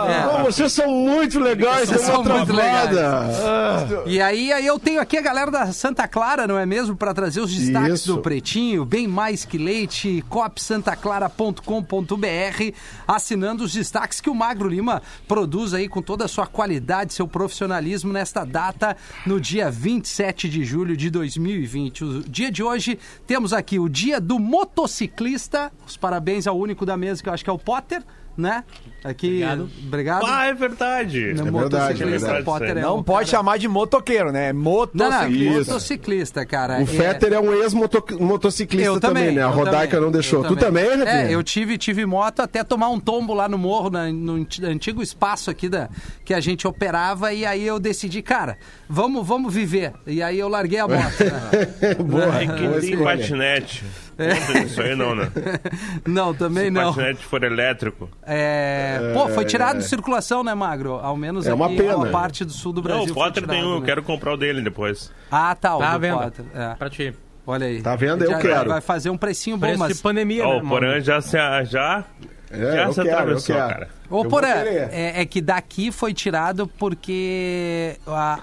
É. 0.09 0.43
Vocês 0.45 0.73
são 0.73 0.89
muito 0.89 1.39
legais, 1.39 1.89
Vocês 1.89 2.03
uma 2.03 2.13
são 2.13 2.25
muito 2.25 2.55
travada. 2.55 4.05
E 4.07 4.21
aí, 4.21 4.53
aí 4.53 4.67
eu 4.67 4.79
tenho 4.79 5.01
aqui 5.01 5.17
a 5.17 5.23
galera 5.23 5.51
da 5.51 5.73
Santa 5.73 6.07
Clara, 6.07 6.47
não 6.47 6.59
é 6.59 6.67
mesmo? 6.67 6.97
Para 6.97 7.15
trazer 7.15 7.41
os 7.41 7.55
destaques 7.55 8.01
Isso. 8.01 8.15
do 8.15 8.21
Pretinho, 8.21 8.85
bem 8.85 9.09
mais 9.09 9.45
que 9.45 9.59
leite, 9.59 10.25
copsantaclara.com.br, 10.29 12.75
assinando 13.07 13.65
os 13.65 13.73
destaques 13.73 14.21
que 14.21 14.31
o 14.31 14.35
Magro 14.35 14.69
Lima 14.69 15.03
produz 15.27 15.75
aí 15.75 15.89
com 15.89 16.03
toda 16.03 16.25
a 16.25 16.29
sua 16.29 16.47
qualidade, 16.47 17.15
seu 17.15 17.27
profissionalismo 17.27 18.13
nesta 18.13 18.45
data, 18.45 18.97
no 19.27 19.41
dia 19.41 19.71
27 19.71 20.49
de 20.49 20.65
julho 20.65 20.97
de 20.97 21.11
2020. 21.11 22.05
O 22.05 22.23
dia 22.23 22.51
de 22.51 22.63
hoje 22.63 22.99
temos 23.27 23.53
aqui 23.53 23.79
o 23.79 23.89
dia 23.89 24.21
do 24.21 24.39
motociclista. 24.39 25.73
Os 25.87 25.97
parabéns 25.97 26.47
ao 26.47 26.59
único 26.59 26.85
da 26.85 26.97
mesa, 26.97 27.23
que 27.23 27.29
eu 27.29 27.33
acho 27.33 27.45
que 27.45 27.51
é 27.51 27.53
o 27.53 27.59
Potter, 27.59 28.03
né? 28.37 28.65
Aqui, 29.05 29.27
Obrigado. 29.45 29.71
obrigado. 29.87 30.27
Ah, 30.27 30.47
é 30.47 30.55
verdade. 30.55 31.21
No 31.35 31.45
verdade, 31.45 31.51
motociclista, 31.53 32.05
é 32.05 32.19
verdade, 32.19 32.45
Potter 32.45 32.71
é 32.79 32.81
Não 32.81 32.97
um 32.99 33.03
pode 33.03 33.31
cara- 33.31 33.39
chamar 33.39 33.59
de 33.59 33.69
motoqueiro, 33.69 34.33
né? 34.33 34.49
É 34.49 34.53
Não, 34.55 34.63
não, 34.63 34.71
motociclista. 34.73 35.59
Motociclista, 35.73 36.47
cara. 36.47 36.79
O 36.79 36.83
É- 36.85 36.87
Fetter 36.87 37.35
é 37.35 37.39
um 37.39 37.53
ex-motociclista 37.53 38.99
também, 39.01 39.33
né? 39.33 39.43
A 39.43 39.47
eu 39.47 39.51
Rodaica 39.51 39.89
também, 39.97 40.05
não 40.07 40.11
deixou. 40.11 40.43
eu 40.43 40.49
Tu 40.49 40.57
também, 40.57 40.97
né, 40.97 41.27
É, 41.29 41.35
eu 41.35 41.43
tive, 41.43 41.77
tive 41.77 42.07
moto 42.07 42.41
até 42.41 42.65
tomar 42.65 42.89
um 42.89 42.99
tombo 42.99 43.35
lá 43.35 43.47
no 43.49 43.59
morro, 43.59 43.91
na- 43.91 44.11
no 44.11 44.37
anti- 44.37 44.65
antigo 44.65 45.03
espaço 45.03 45.51
aqui 45.51 45.69
da, 45.69 45.89
que 46.25 46.33
a 46.33 46.41
gente 46.41 46.67
operava, 46.67 47.33
e 47.33 47.45
aí 47.45 47.63
eu 47.67 47.79
decidi, 47.79 48.23
cara, 48.23 48.57
vamos, 48.89 49.27
vamos 49.27 49.53
viver. 49.53 49.93
E 50.07 50.23
aí 50.23 50.39
eu 50.39 50.49
larguei 50.49 50.79
a 50.79 50.89
moto. 50.89 50.95
né? 51.25 51.95
Boa, 52.05 52.43
E 52.43 52.47
boa 52.47 52.81
tem 52.81 52.91
escolha. 52.91 53.05
patinete? 53.19 53.85
Não 54.17 54.53
tem 54.55 54.63
isso 54.65 54.81
aí 54.81 54.95
não, 54.95 55.15
né? 55.15 55.29
não, 56.07 56.33
também 56.33 56.65
Se 56.67 56.71
não. 56.71 56.95
patinete 56.95 57.25
for 57.25 57.43
elétrico. 57.43 58.09
É, 58.25 58.94
Pô, 59.13 59.29
foi 59.29 59.45
tirado 59.45 59.79
de 59.79 59.85
circulação, 59.85 60.43
né, 60.45 60.55
Magro? 60.55 60.95
Ao 60.95 61.17
menos 61.17 61.47
É 61.47 61.55
uma 61.55 61.67
aqui, 61.67 61.77
pena. 61.77 61.97
uma 61.97 62.07
parte 62.07 62.45
do 62.45 62.53
sul 62.53 62.73
do 62.73 62.83
Brasil 62.83 63.05
Não, 63.07 63.13
o 63.13 63.15
Potter 63.15 63.47
tem 63.47 63.63
um, 63.65 63.75
eu 63.75 63.81
né? 63.81 63.87
quero 63.87 64.03
comprar 64.03 64.35
o 64.35 64.37
dele 64.37 64.61
depois. 64.63 65.11
Ah, 65.31 65.55
tá, 65.55 65.77
o 65.77 65.81
Tá 65.81 65.95
do 65.95 66.01
vendo? 66.01 66.19
Potter. 66.19 66.45
É. 66.55 66.75
Pra 66.75 66.91
ti. 66.91 67.15
Olha 67.47 67.67
aí. 67.67 67.83
Tá 67.83 67.95
vendo? 67.95 68.25
Eu 68.25 68.31
Já- 68.31 68.39
quero. 68.39 68.71
Vai 68.71 68.81
fazer 68.81 69.11
um 69.11 69.17
precinho 69.19 69.57
bom, 69.57 69.67
Preço 69.67 69.79
mas... 69.79 69.97
de 69.97 70.03
pandemia, 70.03 70.47
Ó, 70.47 70.55
né, 70.57 70.63
o 70.63 70.69
Porã 70.69 71.01
já 71.01 71.21
se, 71.21 71.33
já, 71.33 72.05
É, 72.51 72.57
já 72.59 72.85
eu 72.85 72.93
se 72.93 73.03
quero, 73.03 73.09
eu 73.09 73.15
atravessou, 73.19 73.55
quero. 73.57 73.69
cara. 73.69 73.89
Ô, 74.09 74.23
Eu 74.25 74.29
Porã, 74.31 74.49
é, 74.49 75.21
é 75.21 75.25
que 75.27 75.41
daqui 75.43 75.93
foi 75.93 76.15
tirado 76.15 76.67
porque 76.67 77.97
a, 78.07 78.39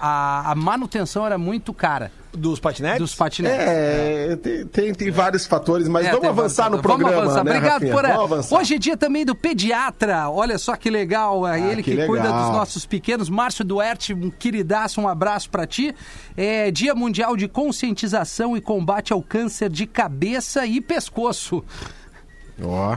a- 0.48 0.50
a 0.52 0.54
manutenção 0.54 1.26
era 1.26 1.36
muito 1.38 1.72
cara 1.74 2.10
Dos 2.34 2.58
patinetes? 2.58 2.98
dos 2.98 3.14
patinetes. 3.14 3.58
É, 3.66 4.36
tem, 4.36 4.66
tem, 4.66 4.94
tem 4.94 5.10
vários 5.10 5.46
fatores, 5.46 5.86
mas 5.86 6.06
É, 6.06 6.12
vamos 6.12 6.28
avançar 6.28 6.70
no 6.70 6.80
programa, 6.80 7.12
Vamos 7.14 7.36
avançar. 7.36 7.44
né, 7.44 7.50
Obrigado, 7.50 7.72
Rafinha? 7.74 7.92
Porã. 7.92 8.08
Vamos 8.14 8.32
avançar. 8.32 8.58
Hoje 8.58 8.74
é 8.74 8.78
dia 8.78 8.96
também 8.96 9.24
do 9.24 9.34
pediatra. 9.34 10.30
Olha 10.30 10.56
só 10.56 10.74
que 10.74 10.88
legal. 10.88 11.46
É 11.46 11.60
ele 11.60 11.72
Ah, 11.72 11.76
que 11.76 11.82
que, 11.82 11.90
legal. 11.90 12.06
cuida 12.08 12.32
dos 12.32 12.48
nossos 12.50 12.86
pequenos. 12.86 13.28
Márcio 13.28 13.64
Duerte, 13.64 14.14
um 14.14 14.30
queridaço, 14.30 15.00
um 15.00 15.06
abraço 15.08 15.50
pra 15.50 15.66
ti. 15.66 15.94
É 16.36 16.70
dia 16.70 16.94
mundial 16.94 17.36
de 17.36 17.46
conscientização 17.48 18.56
e 18.56 18.60
combate 18.62 19.12
ao 19.12 19.22
câncer 19.22 19.68
de 19.68 19.86
cabeça 19.86 20.64
e 20.64 20.80
pescoço. 20.80 21.62
Ó, 22.62 22.96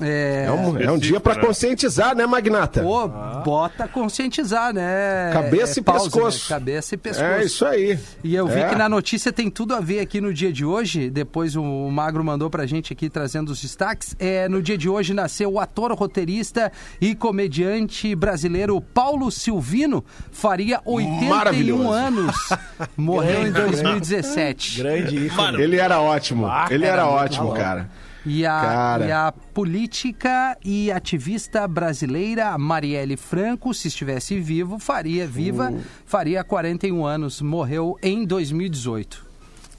É, 0.00 0.46
é, 0.48 0.50
um, 0.52 0.76
é 0.80 0.90
um 0.90 0.98
dia 0.98 1.20
pra 1.20 1.34
né? 1.36 1.40
conscientizar, 1.40 2.16
né, 2.16 2.26
Magnata? 2.26 2.82
Pô, 2.82 3.06
bota 3.44 3.86
conscientizar, 3.86 4.72
né? 4.74 5.30
Cabeça 5.32 5.78
É 5.78 5.80
e 5.80 5.84
pause, 5.84 6.10
pescoço. 6.10 6.52
né? 6.52 6.58
Cabeça 6.58 6.94
e 6.94 6.98
pescoço. 6.98 7.24
É 7.24 7.44
isso 7.44 7.64
aí. 7.64 7.98
E 8.24 8.34
eu 8.34 8.46
vi 8.48 8.58
É. 8.60 8.68
que 8.68 8.74
na 8.74 8.88
notícia 8.88 9.32
tem 9.32 9.48
tudo 9.48 9.74
a 9.74 9.80
ver 9.80 10.00
aqui 10.00 10.20
no 10.20 10.34
dia 10.34 10.52
de 10.52 10.64
hoje. 10.64 11.08
Depois 11.10 11.54
o 11.54 11.62
Magro 11.90 12.24
mandou 12.24 12.50
pra 12.50 12.66
gente 12.66 12.92
aqui 12.92 13.08
trazendo 13.08 13.50
os 13.50 13.60
destaques. 13.62 14.16
É, 14.18 14.48
no 14.48 14.60
dia 14.60 14.76
de 14.76 14.88
hoje 14.88 15.14
nasceu 15.14 15.52
o 15.52 15.60
ator, 15.60 15.92
roteirista 15.92 16.72
e 17.00 17.14
comediante 17.14 18.14
brasileiro 18.14 18.80
Paulo 18.80 19.30
Silvino. 19.30 20.04
Faria 20.32 20.80
81 20.84 21.28
Maravilhoso. 21.28 21.90
anos. 21.90 22.36
Morreu 22.96 23.46
em 23.46 23.52
2017. 23.52 24.78
Grande 24.78 25.16
ícone. 25.26 25.62
Ele 25.62 25.76
era 25.76 26.00
ótimo. 26.00 26.46
Ah, 26.46 26.66
Ele 26.70 26.84
era 26.84 26.94
era 27.02 27.06
ótimo, 27.06 27.48
bom. 27.48 27.54
cara. 27.54 27.88
E 28.26 28.46
a, 28.46 28.98
e 29.06 29.12
a 29.12 29.32
política 29.52 30.56
e 30.64 30.90
ativista 30.90 31.68
brasileira 31.68 32.56
Marielle 32.56 33.16
Franco, 33.16 33.74
se 33.74 33.88
estivesse 33.88 34.38
vivo, 34.40 34.78
faria 34.78 35.26
viva, 35.26 35.70
Uh. 35.70 35.80
faria 36.06 36.42
41 36.42 37.04
anos. 37.04 37.42
Morreu 37.42 37.98
em 38.02 38.24
2018. 38.24 39.24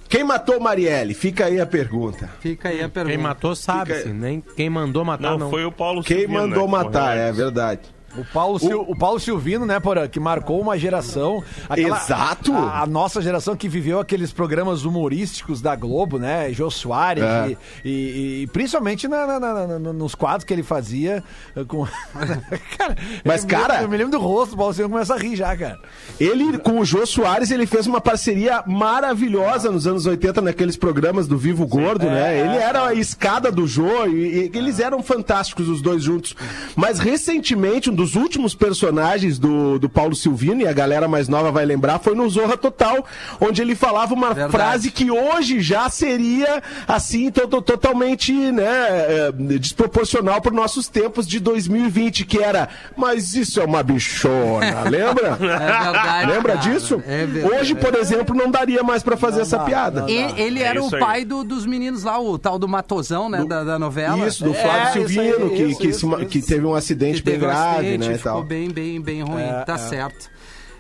Quem 0.08 0.24
matou 0.24 0.60
Marielle? 0.60 1.14
Fica 1.16 1.46
aí 1.46 1.60
a 1.60 1.66
pergunta. 1.66 2.30
Fica 2.40 2.70
aí 2.70 2.84
a 2.84 2.88
pergunta. 2.88 3.16
Quem 3.16 3.24
matou 3.24 3.56
sabe, 3.56 3.94
Fica- 3.96 4.08
se 4.08 4.14
nem 4.14 4.42
quem 4.56 4.70
mandou 4.70 5.04
matar 5.04 5.32
Não, 5.32 5.38
não. 5.40 5.50
foi 5.50 5.66
o 5.66 5.72
Paulo 5.72 6.04
Quem 6.04 6.20
Silvino, 6.20 6.42
mandou 6.42 6.64
né, 6.68 6.78
que 6.78 6.84
matar, 6.86 7.18
é 7.18 7.32
verdade. 7.32 7.82
O 8.18 8.26
Paulo, 8.34 8.60
Sil- 8.60 8.86
o 8.88 8.96
Paulo 8.96 9.20
Silvino, 9.20 9.66
né, 9.66 9.80
Porã, 9.80 10.08
que 10.08 10.20
marcou 10.20 10.60
uma 10.62 10.78
geração. 10.78 11.44
Exato. 11.76 12.54
A, 12.54 12.82
a 12.82 12.86
nossa 12.86 13.22
geração 13.22 13.56
que 13.56 13.68
viveu 13.68 14.00
aqueles 14.00 14.32
programas 14.32 14.86
humorísticos 14.86 15.62
da 15.62 15.76
Globo, 15.76 16.18
né? 16.18 16.52
Jô 16.54 16.70
Soares, 16.72 17.24
É. 17.24 17.58
e, 17.84 17.90
e- 17.90 18.42
e 18.44 18.48
principalmente 18.48 19.08
na- 19.08 19.40
na- 19.40 19.40
na- 19.40 19.94
nos 19.94 20.16
quadros 20.16 20.44
que 20.46 20.54
ele 20.54 20.64
fazia. 20.64 21.24
eh, 21.56 21.64
Com... 21.68 21.86
cara, 22.78 22.96
Mas, 23.24 23.42
eu 23.44 23.48
me 23.48 23.52
cara- 23.54 23.74
lembro- 23.74 23.86
Eu 23.86 23.90
me 23.90 23.98
lembro 23.98 24.12
do 24.12 24.20
rosto, 24.20 24.54
o 24.54 24.58
Paulo 24.58 24.74
Silvino 24.74 24.94
começa 24.94 25.14
a 25.14 25.18
rir 25.18 25.36
já, 25.36 25.56
cara. 25.56 25.80
Ele, 26.20 26.58
com 26.58 26.80
o 26.80 26.86
Jô 26.86 27.06
Soares, 27.06 27.52
ele 27.52 27.66
fez 27.66 27.86
uma 27.88 28.00
parceria 28.02 28.64
maravilhosa 28.66 29.72
nos 29.72 29.86
anos 29.88 30.06
80 30.06 30.42
naqueles 30.42 30.78
programas 30.78 31.28
do 31.28 31.38
Vivo 31.38 31.66
Gordo, 31.68 32.06
né? 32.06 32.40
Ele 32.40 32.58
era 32.58 32.88
a 32.88 32.94
escada 32.94 33.52
do 33.52 33.68
Jô 33.68 34.06
e, 34.08 34.50
e 34.54 34.58
eles 34.58 34.80
eram 34.80 35.02
fantásticos 35.04 35.68
os 35.68 35.82
dois 35.82 36.04
juntos. 36.04 36.36
Mas 36.76 37.00
recentemente, 37.00 37.90
um 37.90 37.96
dos 37.96 38.05
últimos 38.14 38.54
personagens 38.54 39.40
do, 39.40 39.80
do 39.80 39.90
Paulo 39.90 40.14
Silvino, 40.16 40.62
e 40.62 40.68
a 40.68 40.74
galera 40.74 41.08
mais 41.08 41.28
nova 41.28 41.52
vai 41.52 41.66
lembrar, 41.66 41.98
foi 41.98 42.14
no 42.14 42.30
Zorra 42.30 42.56
Total, 42.58 43.04
onde 43.42 43.62
ele 43.64 43.74
falava 43.74 44.14
uma 44.14 44.28
Verdade. 44.34 44.52
frase 44.52 44.92
que 44.92 45.10
hoje 45.10 45.62
já 45.62 45.90
seria, 45.90 46.62
assim, 46.88 47.32
to- 47.32 47.48
to- 47.48 47.62
totalmente, 47.64 48.32
né, 48.52 48.66
é, 48.68 49.32
desproporcional 49.58 50.42
para 50.42 50.52
nossos 50.54 50.88
tempos 50.88 51.26
de 51.28 51.40
2020, 51.40 52.26
que 52.26 52.38
era, 52.38 52.70
mas 52.96 53.34
isso 53.34 53.60
é 53.60 53.64
uma 53.66 53.82
bichona, 53.82 54.82
lembra? 54.90 55.30
É 55.30 55.84
verdade. 55.84 56.32
Lembra 56.32 56.58
cara. 56.58 56.70
disso? 56.74 57.02
É 57.08 57.26
verdade. 57.26 57.56
Hoje, 57.56 57.76
por 57.76 57.96
exemplo, 57.96 58.36
não 58.36 58.52
daria 58.52 58.84
mais 58.84 59.02
pra 59.02 59.18
fazer 59.18 59.42
essa 59.42 59.60
piada. 59.60 60.06
E- 60.10 60.42
ele 60.42 60.62
É 60.62 60.68
era 60.68 60.84
o 60.84 60.90
pai 60.90 61.24
do- 61.26 61.44
dos 61.44 61.66
meninos 61.66 62.04
lá, 62.04 62.20
o 62.20 62.38
tal 62.38 62.60
do 62.60 62.68
Matosão, 62.68 63.30
né, 63.30 63.44
da, 63.46 63.64
da 63.64 63.80
novela. 63.80 64.28
Isso, 64.28 64.44
do 64.44 64.52
É, 64.52 64.62
Flávio 64.62 65.02
aí, 65.04 65.08
Silvino, 65.08 65.50
que, 65.50 65.64
isso, 65.64 65.80
que, 65.80 65.88
isso, 65.88 66.08
ma- 66.08 66.18
isso. 66.20 66.26
que 66.28 66.42
teve 66.42 66.66
um 66.66 66.76
acidente 66.76 67.22
que 67.22 67.30
bem 67.30 67.38
um 67.38 67.40
grave, 67.42 67.85
acidente, 67.94 68.10
né, 68.10 68.18
ficou 68.18 68.44
bem, 68.44 68.70
bem, 68.70 69.02
bem 69.02 69.22
ruim, 69.22 69.42
É, 69.42 69.64
tá 69.64 69.74
é. 69.76 69.78
certo. 69.78 70.36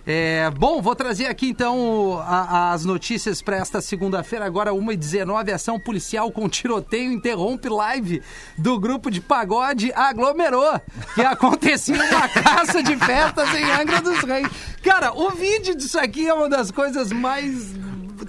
É, 0.07 0.51
bom, 0.51 0.83
vou 0.83 0.95
trazer 0.95 1.25
aqui 1.25 1.49
então 1.49 2.19
a- 2.27 2.73
as 2.73 2.85
notícias 2.85 3.41
para 3.41 3.55
esta 3.57 3.81
segunda-feira, 3.81 4.45
agora 4.45 4.71
1h19, 4.71 5.51
ação 5.51 5.79
policial 5.79 6.31
com 6.31 6.47
tiroteio 6.47 7.11
interrompe 7.11 7.67
live 7.67 8.21
do 8.55 8.79
grupo 8.79 9.09
de 9.09 9.19
pagode 9.19 9.91
aglomerou, 9.95 10.79
que 11.15 11.21
acontecia 11.25 11.95
uma 11.95 12.29
caça 12.29 12.83
de 12.83 12.95
festas 12.97 13.51
em 13.55 13.63
Angra 13.71 13.99
dos 13.99 14.19
Reis. 14.19 14.47
Cara, 14.83 15.11
o 15.11 15.31
vídeo 15.31 15.75
disso 15.75 15.97
aqui 15.97 16.27
é 16.27 16.33
uma 16.35 16.47
das 16.49 16.69
coisas 16.69 17.11
mais 17.11 17.73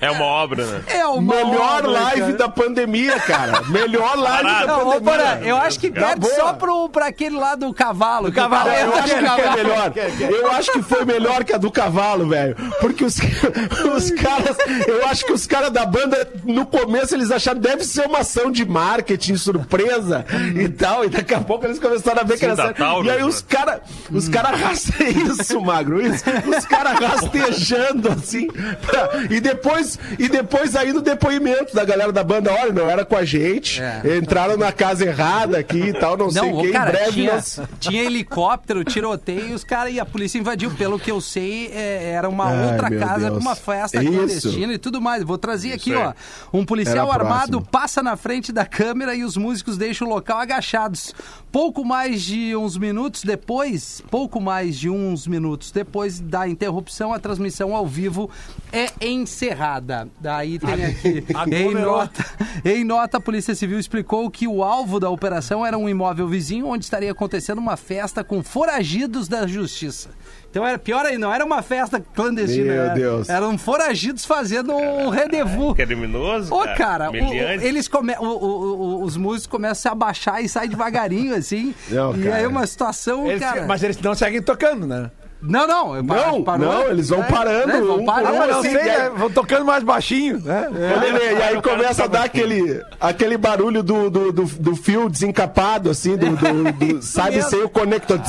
É 0.00 0.10
uma 0.10 0.24
obra, 0.24 0.64
né? 0.66 0.82
É 0.88 1.06
uma 1.06 1.34
Melhor 1.34 1.78
obra, 1.84 1.90
live 1.90 2.20
cara. 2.20 2.32
da 2.34 2.48
pandemia, 2.48 3.18
cara. 3.20 3.62
Melhor 3.68 4.16
live 4.16 4.48
da 4.48 4.66
Não, 4.66 4.78
pandemia. 4.78 5.00
Porã, 5.00 5.38
eu 5.42 5.56
acho 5.56 5.78
que 5.80 5.90
perde 5.90 6.26
só 6.34 6.52
pro, 6.52 6.88
pra 6.88 7.06
aquele 7.06 7.36
lá 7.36 7.54
do 7.54 7.72
cavalo. 7.72 8.28
o 8.28 8.32
cavalo, 8.32 8.70
Eu 8.70 8.86
entra 8.88 8.98
acho 9.02 9.14
que 9.14 9.18
foi 9.20 9.24
cavalo. 9.26 9.56
melhor. 9.56 9.92
Eu 10.40 10.50
acho 10.52 10.72
que 10.72 10.82
foi 10.82 11.04
melhor 11.04 11.44
que 11.44 11.52
a 11.52 11.58
do 11.58 11.70
cavalo, 11.70 12.28
velho. 12.28 12.56
Porque 12.80 13.04
os, 13.04 13.16
os 13.16 14.10
caras. 14.12 14.56
Eu 14.86 15.06
acho 15.06 15.24
que 15.24 15.32
os 15.32 15.46
caras 15.46 15.70
da 15.70 15.84
banda, 15.86 16.28
no 16.44 16.66
começo, 16.66 17.14
eles 17.14 17.30
acharam 17.30 17.60
deve 17.60 17.84
ser 17.84 18.06
uma 18.06 18.18
ação 18.20 18.50
de 18.50 18.64
marketing 18.64 19.36
surpresa 19.36 20.24
e 20.54 20.68
tal. 20.68 21.04
E 21.04 21.08
daqui 21.08 21.34
a 21.34 21.40
pouco 21.40 21.64
eles 21.66 21.78
começaram 21.78 22.20
a 22.20 22.24
ver 22.24 22.38
que 22.38 22.44
era 22.44 22.56
Sim, 22.56 22.62
sério. 22.62 23.04
E 23.04 23.10
aí 23.10 23.18
né? 23.18 23.24
os 23.24 23.40
caras. 23.42 23.80
Os 24.10 24.28
caras 24.28 24.60
raste... 24.60 24.92
Isso, 25.06 25.60
magro. 25.60 26.00
Isso. 26.04 26.24
Os 26.56 26.64
caras 26.66 26.98
rastejando 26.98 28.10
assim. 28.10 28.48
pra- 28.48 29.10
E 29.30 29.40
depois, 29.40 29.85
e 30.18 30.28
depois 30.28 30.74
aí 30.74 30.92
no 30.92 31.00
depoimento 31.00 31.74
da 31.74 31.84
galera 31.84 32.12
da 32.12 32.24
banda, 32.24 32.52
olha, 32.52 32.72
não 32.72 32.88
era 32.90 33.04
com 33.04 33.16
a 33.16 33.24
gente. 33.24 33.80
É. 33.82 34.16
Entraram 34.16 34.56
na 34.56 34.72
casa 34.72 35.04
errada 35.04 35.58
aqui 35.58 35.78
e 35.78 35.92
tal, 35.92 36.16
não, 36.16 36.30
sei 36.30 36.42
Não, 36.42 36.52
o 36.52 36.58
ô, 36.58 36.62
que. 36.62 36.68
em 36.68 36.72
breve 36.72 37.12
tinha, 37.12 37.34
nós- 37.34 37.60
tinha 37.80 38.02
helicóptero, 38.02 38.84
tiroteio 38.84 39.54
os 39.54 39.62
caras 39.64 39.92
e 39.94 40.00
a 40.00 40.04
polícia 40.06 40.38
invadiu. 40.38 40.70
Pelo 40.72 40.98
que 40.98 41.10
eu 41.10 41.20
sei, 41.20 41.68
é, 41.72 42.10
era 42.12 42.28
uma 42.28 42.46
Ai, 42.46 42.72
outra 42.72 42.90
casa 42.90 43.30
com 43.30 43.38
uma 43.38 43.54
festa 43.56 44.02
Isso. 44.02 44.12
clandestina 44.12 44.72
e 44.72 44.78
tudo 44.78 45.00
mais. 45.00 45.22
Vou 45.22 45.38
trazer 45.38 45.72
aqui, 45.72 45.94
aí. 45.94 46.02
ó. 46.02 46.12
Um 46.52 46.64
policial 46.64 47.06
Era 47.12 47.22
armado 47.22 47.50
próximo. 47.52 47.68
passa 47.70 48.02
na 48.02 48.16
frente 48.16 48.52
da 48.52 48.64
câmera 48.64 49.14
e 49.14 49.22
os 49.24 49.36
músicos 49.36 49.76
deixam 49.76 50.06
o 50.06 50.10
local 50.10 50.38
agachados. 50.38 51.14
Pouco 51.52 51.84
mais 51.84 52.22
de 52.22 52.54
uns 52.56 52.76
minutos 52.76 53.22
depois, 53.22 54.02
pouco 54.10 54.40
mais 54.40 54.76
de 54.78 54.90
uns 54.90 55.26
minutos 55.26 55.70
depois 55.70 56.20
da 56.20 56.46
interrupção, 56.46 57.12
a 57.14 57.18
transmissão 57.18 57.74
ao 57.74 57.86
vivo 57.86 58.30
é 58.72 58.88
encerrada. 59.06 59.65
Daí 60.20 60.58
tem 60.58 60.84
aqui, 60.84 61.24
em 61.30 61.36
Aglomerou. 61.36 61.96
nota, 61.98 62.24
em 62.64 62.84
nota, 62.84 63.16
a 63.16 63.20
Polícia 63.20 63.54
Civil 63.54 63.78
explicou 63.78 64.30
que 64.30 64.46
o 64.46 64.62
alvo 64.62 64.98
da 65.00 65.10
operação 65.10 65.64
era 65.64 65.76
um 65.76 65.88
imóvel 65.88 66.28
vizinho 66.28 66.66
onde 66.68 66.84
estaria 66.84 67.10
acontecendo 67.10 67.58
uma 67.58 67.76
festa 67.76 68.22
com 68.24 68.42
foragidos 68.42 69.28
da 69.28 69.46
justiça. 69.46 70.10
Então 70.50 70.66
era 70.66 70.78
pior 70.78 71.04
aí, 71.04 71.18
não 71.18 71.32
era 71.34 71.44
uma 71.44 71.60
festa 71.60 72.00
clandestina. 72.00 72.72
Meu 72.72 72.82
era, 72.84 72.94
Deus. 72.94 73.28
Eram 73.28 73.58
foragidos 73.58 74.24
fazendo 74.24 74.72
um 74.74 75.10
rendezvous. 75.10 75.74
Criminoso, 75.74 76.54
Ô, 76.54 76.62
cara, 76.76 77.10
o- 77.10 77.14
eles 77.14 77.88
come... 77.88 78.14
o- 78.18 78.22
o- 78.24 78.76
o- 79.00 79.02
os 79.04 79.16
músicos 79.18 79.46
começam 79.48 79.72
a 79.72 79.74
se 79.74 79.88
abaixar 79.88 80.42
e 80.42 80.48
saem 80.48 80.70
devagarinho, 80.70 81.34
assim. 81.34 81.74
Não, 81.90 82.16
e 82.16 82.22
cara. 82.22 82.36
aí 82.36 82.44
é 82.44 82.48
uma 82.48 82.66
situação, 82.66 83.26
Eles- 83.26 83.40
cara... 83.40 83.66
mas 83.66 83.82
eles 83.82 83.98
não 84.00 84.14
seguem 84.14 84.40
tocando, 84.40 84.86
né? 84.86 85.10
Não, 85.48 85.66
não. 85.66 86.02
Não, 86.02 86.42
parou. 86.42 86.66
não, 86.72 86.82
eles 86.90 87.08
vão 87.08 87.20
É, 87.22 87.22
parando. 87.24 87.66
né, 87.68 87.80
vão 87.80 87.96
um 88.00 88.04
parando, 88.04 88.34
um, 88.34 88.42
Ah, 88.42 88.46
não 88.46 88.58
assim, 88.60 88.70
sei, 88.70 88.80
e 88.80 88.84
né? 88.84 89.10
Vão 89.16 89.30
tocando 89.30 89.64
mais 89.64 89.82
baixinho, 89.84 90.40
né? 90.44 90.68
Lelê, 90.70 91.34
e 91.34 91.42
aí 91.42 91.62
começa 91.62 92.04
a 92.04 92.06
dar 92.06 92.24
aquele, 92.24 92.82
aquele 93.00 93.36
barulho 93.36 93.82
do, 93.82 94.10
do, 94.10 94.32
do, 94.32 94.44
do 94.44 94.76
fio 94.76 95.08
desencapado, 95.08 95.90
assim, 95.90 96.16
do, 96.16 96.30
do- 96.36 96.72
do- 96.72 97.02
sabe, 97.02 97.42
sem 97.42 97.62
o 97.62 97.68
conector. 97.68 98.20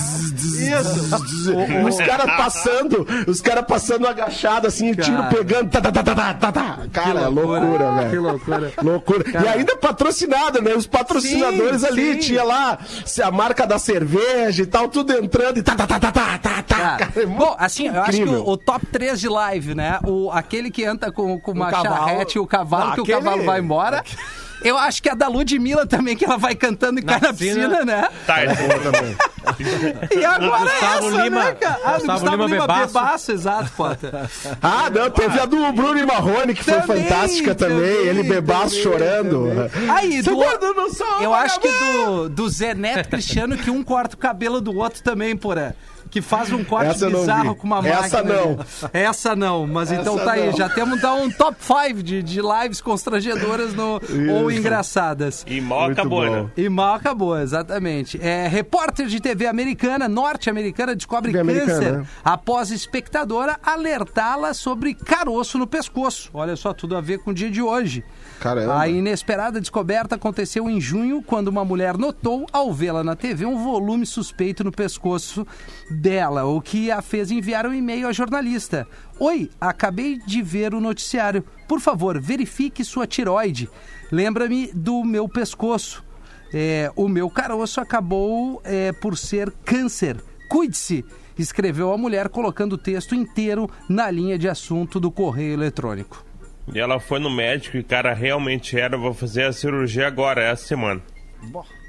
Os 1.88 1.97
caras 1.97 2.25
passando, 2.38 3.07
os 3.27 3.41
caras 3.41 3.65
passando 3.65 4.07
agachado, 4.07 4.67
assim, 4.67 4.91
o 4.91 4.95
tiro 4.95 5.24
pegando. 5.29 5.69
Tá, 5.69 5.81
tá, 5.81 5.91
tá, 5.91 6.03
tá, 6.03 6.15
tá, 6.15 6.33
tá, 6.33 6.51
tá. 6.51 6.77
Cara, 6.91 7.27
loucura, 7.27 7.91
velho. 7.95 8.09
Que 8.09 8.17
loucura. 8.17 8.71
Loucura. 8.83 9.24
E 9.43 9.47
ainda 9.47 9.75
patrocinado, 9.77 10.62
né? 10.62 10.74
Os 10.75 10.88
patrocinadores 10.88 11.81
Sim, 11.81 11.88
ali, 11.88 12.13
sim. 12.13 12.19
tinha 12.19 12.43
lá 12.43 12.77
a 13.24 13.31
marca 13.31 13.65
da 13.65 13.79
cerveja 13.79 14.63
e 14.63 14.65
tal, 14.65 14.88
tudo 14.88 15.13
entrando 15.13 15.57
e 15.57 15.63
tá, 15.63 15.75
tá, 15.75 15.88
tá, 15.88 16.00
tá, 16.00 16.12
tá, 16.12 16.38
tá, 16.38 16.63
tá. 16.63 17.06
Cara, 17.13 17.23
é 17.23 17.25
muito 17.25 17.39
bom, 17.45 17.55
assim, 17.59 17.87
eu 17.87 18.01
acho 18.01 18.11
que 18.11 18.17
incrível. 18.19 18.43
o, 18.43 18.51
o 18.51 18.57
top 18.57 18.85
3 18.87 19.19
de 19.19 19.29
live, 19.29 19.75
né? 19.75 19.99
O, 20.05 20.29
aquele 20.31 20.69
que 20.71 20.83
entra 20.83 21.11
com, 21.11 21.39
com 21.39 21.51
uma 21.51 21.71
cavalo. 21.71 21.95
charrete 21.95 22.37
e 22.37 22.39
o 22.39 22.47
cavalo, 22.47 22.91
Ah, 22.91 22.95
que 22.95 23.01
aquele- 23.01 23.17
o 23.17 23.21
cavalo 23.23 23.43
vai 23.43 23.59
embora. 23.59 24.03
Eu 24.63 24.75
acho 24.75 25.03
que 25.03 25.09
a 25.09 25.13
da 25.13 25.27
Ludmilla 25.27 25.85
também, 25.85 26.15
que 26.17 26.25
ela 26.25 26.35
vai 26.35 26.55
cantando 26.55 26.99
e 26.99 27.03
cai 27.03 27.19
na 27.21 27.31
piscina, 27.31 27.69
piscina. 27.69 27.85
né? 27.85 28.09
Tá, 28.25 28.39
é 28.41 28.47
boa 28.55 28.79
também. 28.91 29.15
E 30.19 30.25
agora 30.25 30.69
é 30.69 30.73
Gustavo 30.73 31.07
essa, 31.09 31.23
Lima. 31.23 31.43
né, 31.45 31.51
cara? 31.53 31.79
Ah, 31.85 31.91
Gustavo 31.93 32.19
Gustavo 32.19 32.31
Lima 32.31 32.45
Lima 32.47 32.61
bebaço. 32.67 32.87
bebaço, 32.93 33.31
exato, 33.31 33.71
Potter. 33.77 34.11
Ah, 34.61 34.89
não, 34.89 35.09
teve 35.11 35.39
a 35.39 35.45
do 35.45 35.71
Bruno 35.73 35.99
e 35.99 36.05
Marrone, 36.07 36.55
que 36.55 36.63
foi 36.63 36.73
Também, 36.81 37.03
fantástica 37.03 37.53
também. 37.53 37.77
também, 37.77 38.07
ele 38.07 38.23
bebaço 38.23 38.69
também, 38.81 38.81
chorando. 38.83 39.47
Aí, 39.95 40.21
do, 40.23 40.31
sol, 40.93 41.21
eu 41.21 41.33
acho 41.35 41.59
que 41.59 41.67
do, 41.71 42.27
do 42.29 42.49
Zé 42.49 42.73
Neto 42.73 43.09
Cristiano, 43.09 43.55
que 43.57 43.69
um 43.69 43.83
corta 43.83 44.15
o 44.15 44.17
cabelo 44.17 44.59
do 44.59 44.75
outro 44.75 45.03
também, 45.03 45.37
porra. 45.37 45.75
Que 46.09 46.21
faz 46.21 46.51
um 46.51 46.63
corte 46.63 47.05
bizarro 47.05 47.53
vi. 47.53 47.55
com 47.59 47.67
uma 47.67 47.81
máquina. 47.81 48.05
Essa 48.05 48.23
não. 48.23 48.59
Essa 48.93 49.35
não, 49.35 49.67
mas 49.67 49.91
então 49.91 50.15
Essa 50.15 50.25
tá 50.25 50.31
aí. 50.33 50.45
não. 50.47 50.57
Já 50.57 50.69
temos 50.69 50.97
então 50.97 51.23
um 51.23 51.31
top 51.31 51.57
5 51.61 52.03
de, 52.03 52.23
de 52.23 52.41
lives 52.41 52.81
constrangedoras 52.81 53.73
no, 53.73 53.99
ou 54.31 54.51
engraçadas. 54.51 55.45
E 55.47 55.59
mal 55.61 55.85
Muito 55.85 55.99
acabou, 55.99 56.25
bom. 56.25 56.31
né? 56.31 56.49
E 56.57 56.69
mal 56.69 56.95
acabou, 56.95 57.37
exatamente. 57.39 58.19
É, 58.21 58.47
repórter 58.47 59.07
de 59.07 59.19
TV 59.19 59.47
americana, 59.47 60.07
norte-americana, 60.07 60.95
descobre 60.95 61.31
TV 61.31 61.43
câncer 61.43 61.71
americana, 61.73 61.97
né? 61.99 62.07
após 62.23 62.71
espectadora 62.71 63.59
alertá-la 63.63 64.53
sobre 64.53 64.93
caroço 64.93 65.57
no 65.57 65.67
pescoço. 65.67 66.29
Olha 66.33 66.55
só, 66.55 66.73
tudo 66.73 66.95
a 66.95 67.01
ver 67.01 67.19
com 67.19 67.31
o 67.31 67.33
dia 67.33 67.49
de 67.49 67.61
hoje. 67.61 68.03
Caramba. 68.39 68.79
A 68.79 68.87
inesperada 68.87 69.59
descoberta 69.59 70.15
aconteceu 70.15 70.69
em 70.69 70.79
junho, 70.79 71.21
quando 71.23 71.47
uma 71.47 71.65
mulher 71.65 71.97
notou, 71.97 72.45
ao 72.51 72.71
vê-la 72.71 73.03
na 73.03 73.15
TV, 73.15 73.45
um 73.45 73.63
volume 73.63 74.05
suspeito 74.05 74.63
no 74.63 74.71
pescoço 74.71 75.45
dela, 75.97 76.45
o 76.45 76.61
que 76.61 76.91
a 76.91 77.01
fez 77.01 77.31
enviar 77.31 77.65
um 77.65 77.73
e-mail 77.73 78.07
à 78.07 78.11
jornalista. 78.11 78.87
Oi, 79.19 79.49
acabei 79.59 80.19
de 80.19 80.41
ver 80.41 80.73
o 80.73 80.79
noticiário. 80.79 81.43
Por 81.67 81.79
favor, 81.79 82.19
verifique 82.19 82.83
sua 82.85 83.07
tiroide. 83.07 83.69
Lembra-me 84.11 84.71
do 84.73 85.03
meu 85.03 85.27
pescoço. 85.27 86.03
É, 86.53 86.91
o 86.95 87.09
meu 87.09 87.29
caroço 87.29 87.81
acabou 87.81 88.61
é, 88.63 88.91
por 88.93 89.17
ser 89.17 89.51
câncer. 89.65 90.17
Cuide-se! 90.49 91.03
Escreveu 91.37 91.91
a 91.93 91.97
mulher 91.97 92.29
colocando 92.29 92.73
o 92.73 92.77
texto 92.77 93.13
inteiro 93.13 93.69
na 93.87 94.09
linha 94.09 94.39
de 94.39 94.47
assunto 94.47 94.99
do 94.99 95.11
correio 95.11 95.53
eletrônico. 95.53 96.25
E 96.73 96.79
ela 96.79 96.99
foi 96.99 97.19
no 97.19 97.29
médico 97.29 97.77
e, 97.77 97.83
cara, 97.83 98.13
realmente 98.13 98.77
era. 98.77 98.97
Vou 98.97 99.13
fazer 99.13 99.43
a 99.43 99.53
cirurgia 99.53 100.07
agora, 100.07 100.41
essa 100.41 100.65
semana. 100.65 101.01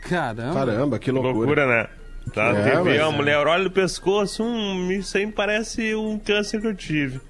Caramba! 0.02 0.54
Caramba, 0.54 0.98
que 0.98 1.10
loucura. 1.10 1.34
Loucura, 1.34 1.66
né? 1.66 1.88
Tá, 2.32 2.48
É, 2.50 2.70
TV, 2.76 3.00
a 3.00 3.06
é. 3.06 3.10
mulher 3.10 3.46
olha 3.46 3.64
no 3.64 3.70
pescoço, 3.70 4.42
hum, 4.44 4.90
isso 4.92 5.16
aí 5.16 5.26
me 5.26 5.32
parece 5.32 5.94
um 5.94 6.18
câncer 6.18 6.60
que 6.60 6.66
eu 6.66 6.74
tive. 6.74 7.20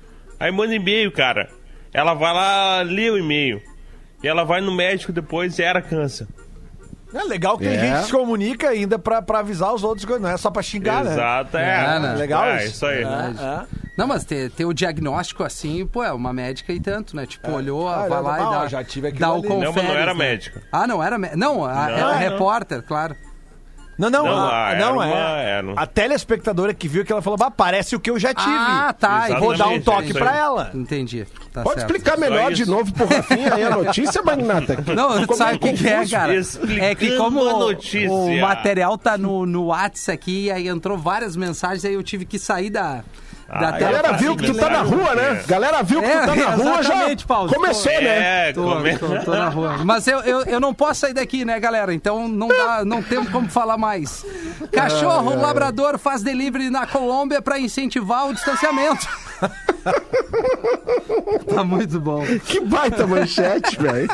Aí 0.40 0.50
manda 0.50 0.75
e-mail, 0.75 1.11
cara. 1.12 1.49
Ela 1.93 2.14
vai 2.14 2.33
lá, 2.33 2.83
lê 2.83 3.11
o 3.11 3.19
e-mail. 3.19 3.61
E 4.23 4.28
ela 4.28 4.45
vai 4.45 4.61
no 4.61 4.73
médico 4.75 5.12
depois 5.12 5.59
e 5.59 5.62
era 5.62 5.81
câncer. 5.81 6.26
É 7.14 7.23
legal 7.25 7.57
que 7.57 7.64
tem 7.64 7.75
É. 7.75 7.81
gente 7.81 7.99
que 8.00 8.05
se 8.07 8.12
comunica 8.12 8.69
ainda 8.69 8.99
pra, 8.99 9.23
pra 9.23 9.38
avisar 9.38 9.73
os 9.73 9.83
outros, 9.83 10.07
não 10.21 10.28
é 10.28 10.37
só 10.37 10.50
pra 10.50 10.61
xingar, 10.62 11.02
né? 11.02 11.12
Exato, 11.12 11.57
é. 11.57 11.62
É, 11.97 11.99
né? 12.00 12.14
Legal 12.17 12.45
É, 12.45 12.57
isso. 12.64 12.75
isso 12.75 12.87
aí. 12.87 13.02
É. 13.02 13.67
Não, 13.97 14.07
mas 14.07 14.25
ter, 14.25 14.50
ter 14.50 14.67
o 14.67 14.75
diagnóstico 14.75 15.43
assim, 15.43 15.87
pô, 15.87 16.05
é 16.05 16.12
uma 16.12 16.33
médica 16.35 16.71
e 16.73 16.78
tanto, 16.78 17.17
né? 17.17 17.25
Tipo, 17.25 17.50
olhou, 17.50 17.88
Ah, 17.88 18.07
vai 18.07 18.21
lá 18.23 18.37
não, 18.37 18.50
e 18.52 18.55
dá, 18.61 18.69
já 18.69 18.85
tive 18.85 19.11
dá 19.12 19.33
o 19.33 19.38
ali. 19.38 19.49
conferes, 19.49 19.64
Não, 19.64 19.73
mas 19.73 19.85
não 19.85 19.95
era 20.00 20.12
né? 20.12 20.19
médica. 20.19 20.62
Ah, 20.71 20.87
não 20.87 21.02
era 21.02 21.17
médica. 21.19 21.38
Não, 21.38 21.64
a, 21.64 21.73
Não, 21.73 21.83
era 21.88 22.12
não. 22.12 22.19
repórter, 22.19 22.83
claro. 22.83 23.17
Não, 23.99 24.09
não, 24.09 24.25
Não, 24.25 24.38
a- 24.38 24.69
ah, 24.71 24.75
não 24.76 25.02
era 25.02 25.11
é. 25.12 25.61
uma- 25.62 25.73
era 25.73 25.73
A 25.83 25.85
telespectadora 25.87 26.73
que 26.73 26.87
viu 26.87 27.05
que 27.05 27.11
ela 27.12 27.21
falou, 27.21 27.37
bah, 27.37 27.50
parece 27.50 27.97
o 27.97 28.00
que 28.00 28.09
eu 28.09 28.19
já 28.19 28.33
tive. 28.33 28.49
Ah, 28.49 28.95
tá. 28.97 29.26
Vou 29.40 29.57
dar 29.57 29.67
um 29.69 29.81
toque 29.81 30.11
isso 30.11 30.19
pra 30.19 30.37
ela. 30.37 30.71
Entendi. 30.73 31.26
Tá 31.52 31.62
Pode 31.62 31.81
certo. 31.81 31.90
explicar 31.97 32.17
melhor 32.17 32.52
de 32.52 32.64
novo 32.64 32.93
pro 32.93 33.07
Rafinha 33.07 33.55
aí 33.55 33.64
a 33.64 33.71
notícia, 33.71 34.23
Magnata? 34.23 34.76
Não, 34.95 35.26
sabe 35.35 35.57
o 35.57 35.59
que, 35.59 35.73
que 35.73 35.88
é, 35.88 36.07
cara? 36.07 36.35
Explicando 36.37 36.81
É 36.85 36.95
que 36.95 37.17
como 37.17 37.40
o- 37.43 38.40
material 38.40 38.97
tá 38.97 39.19
no, 39.19 39.45
no 39.45 39.67
WhatsApp 39.67 40.12
aqui, 40.14 40.45
e 40.45 40.50
aí 40.52 40.69
entrou 40.69 40.97
várias 40.97 41.35
mensagens, 41.35 41.85
aí 41.85 41.95
eu 41.95 42.02
tive 42.02 42.25
que 42.25 42.38
sair 42.38 42.71
da 42.71 43.02
Ah, 43.50 43.59
tela. 43.73 43.78
Galera 43.78 44.09
pra 44.09 44.17
viu 44.19 44.37
que 44.37 44.47
tu 44.47 44.55
tá 44.59 44.69
na 44.69 44.83
rua, 44.83 45.14
né? 45.14 45.43
Galera 45.47 45.83
viu 45.83 46.02
que 46.02 46.09
tu 46.09 46.12
É, 46.19 46.26
tá 46.26 46.35
na 46.37 46.50
rua, 46.50 46.83
já 46.83 47.17
Paulo. 47.26 47.55
começou, 47.55 47.90
né? 47.93 48.49
É, 48.49 48.52
Tô, 48.52 48.62
come... 48.62 48.99
tô, 48.99 49.09
tô 49.21 49.31
na 49.31 49.49
rua. 49.50 49.78
Mas 49.85 50.07
eu, 50.07 50.21
eu, 50.21 50.43
eu 50.43 50.61
não 50.61 50.75
posso 50.75 51.00
sair 51.00 51.14
daqui, 51.14 51.47
né, 51.47 51.59
galera? 51.59 51.95
Então 51.95 52.28
não 52.28 52.49
dá, 52.49 52.85
não 52.85 53.02
temos 53.02 53.31
como 53.31 53.49
falar 53.49 53.78
mais. 53.78 54.23
Cachorro 54.71 55.35
labrador 55.40 55.99
faz 55.99 56.23
delivery 56.23 56.69
na 56.69 56.87
Colômbia 56.87 57.40
para 57.40 57.59
incentivar 57.59 58.28
o 58.28 58.35
distanciamento. 58.35 59.09
tá 61.55 61.64
muito 61.64 61.99
bom. 62.00 62.25
Que 62.45 62.61
baita 62.61 63.07
manchete, 63.07 63.81
velho. 63.81 64.09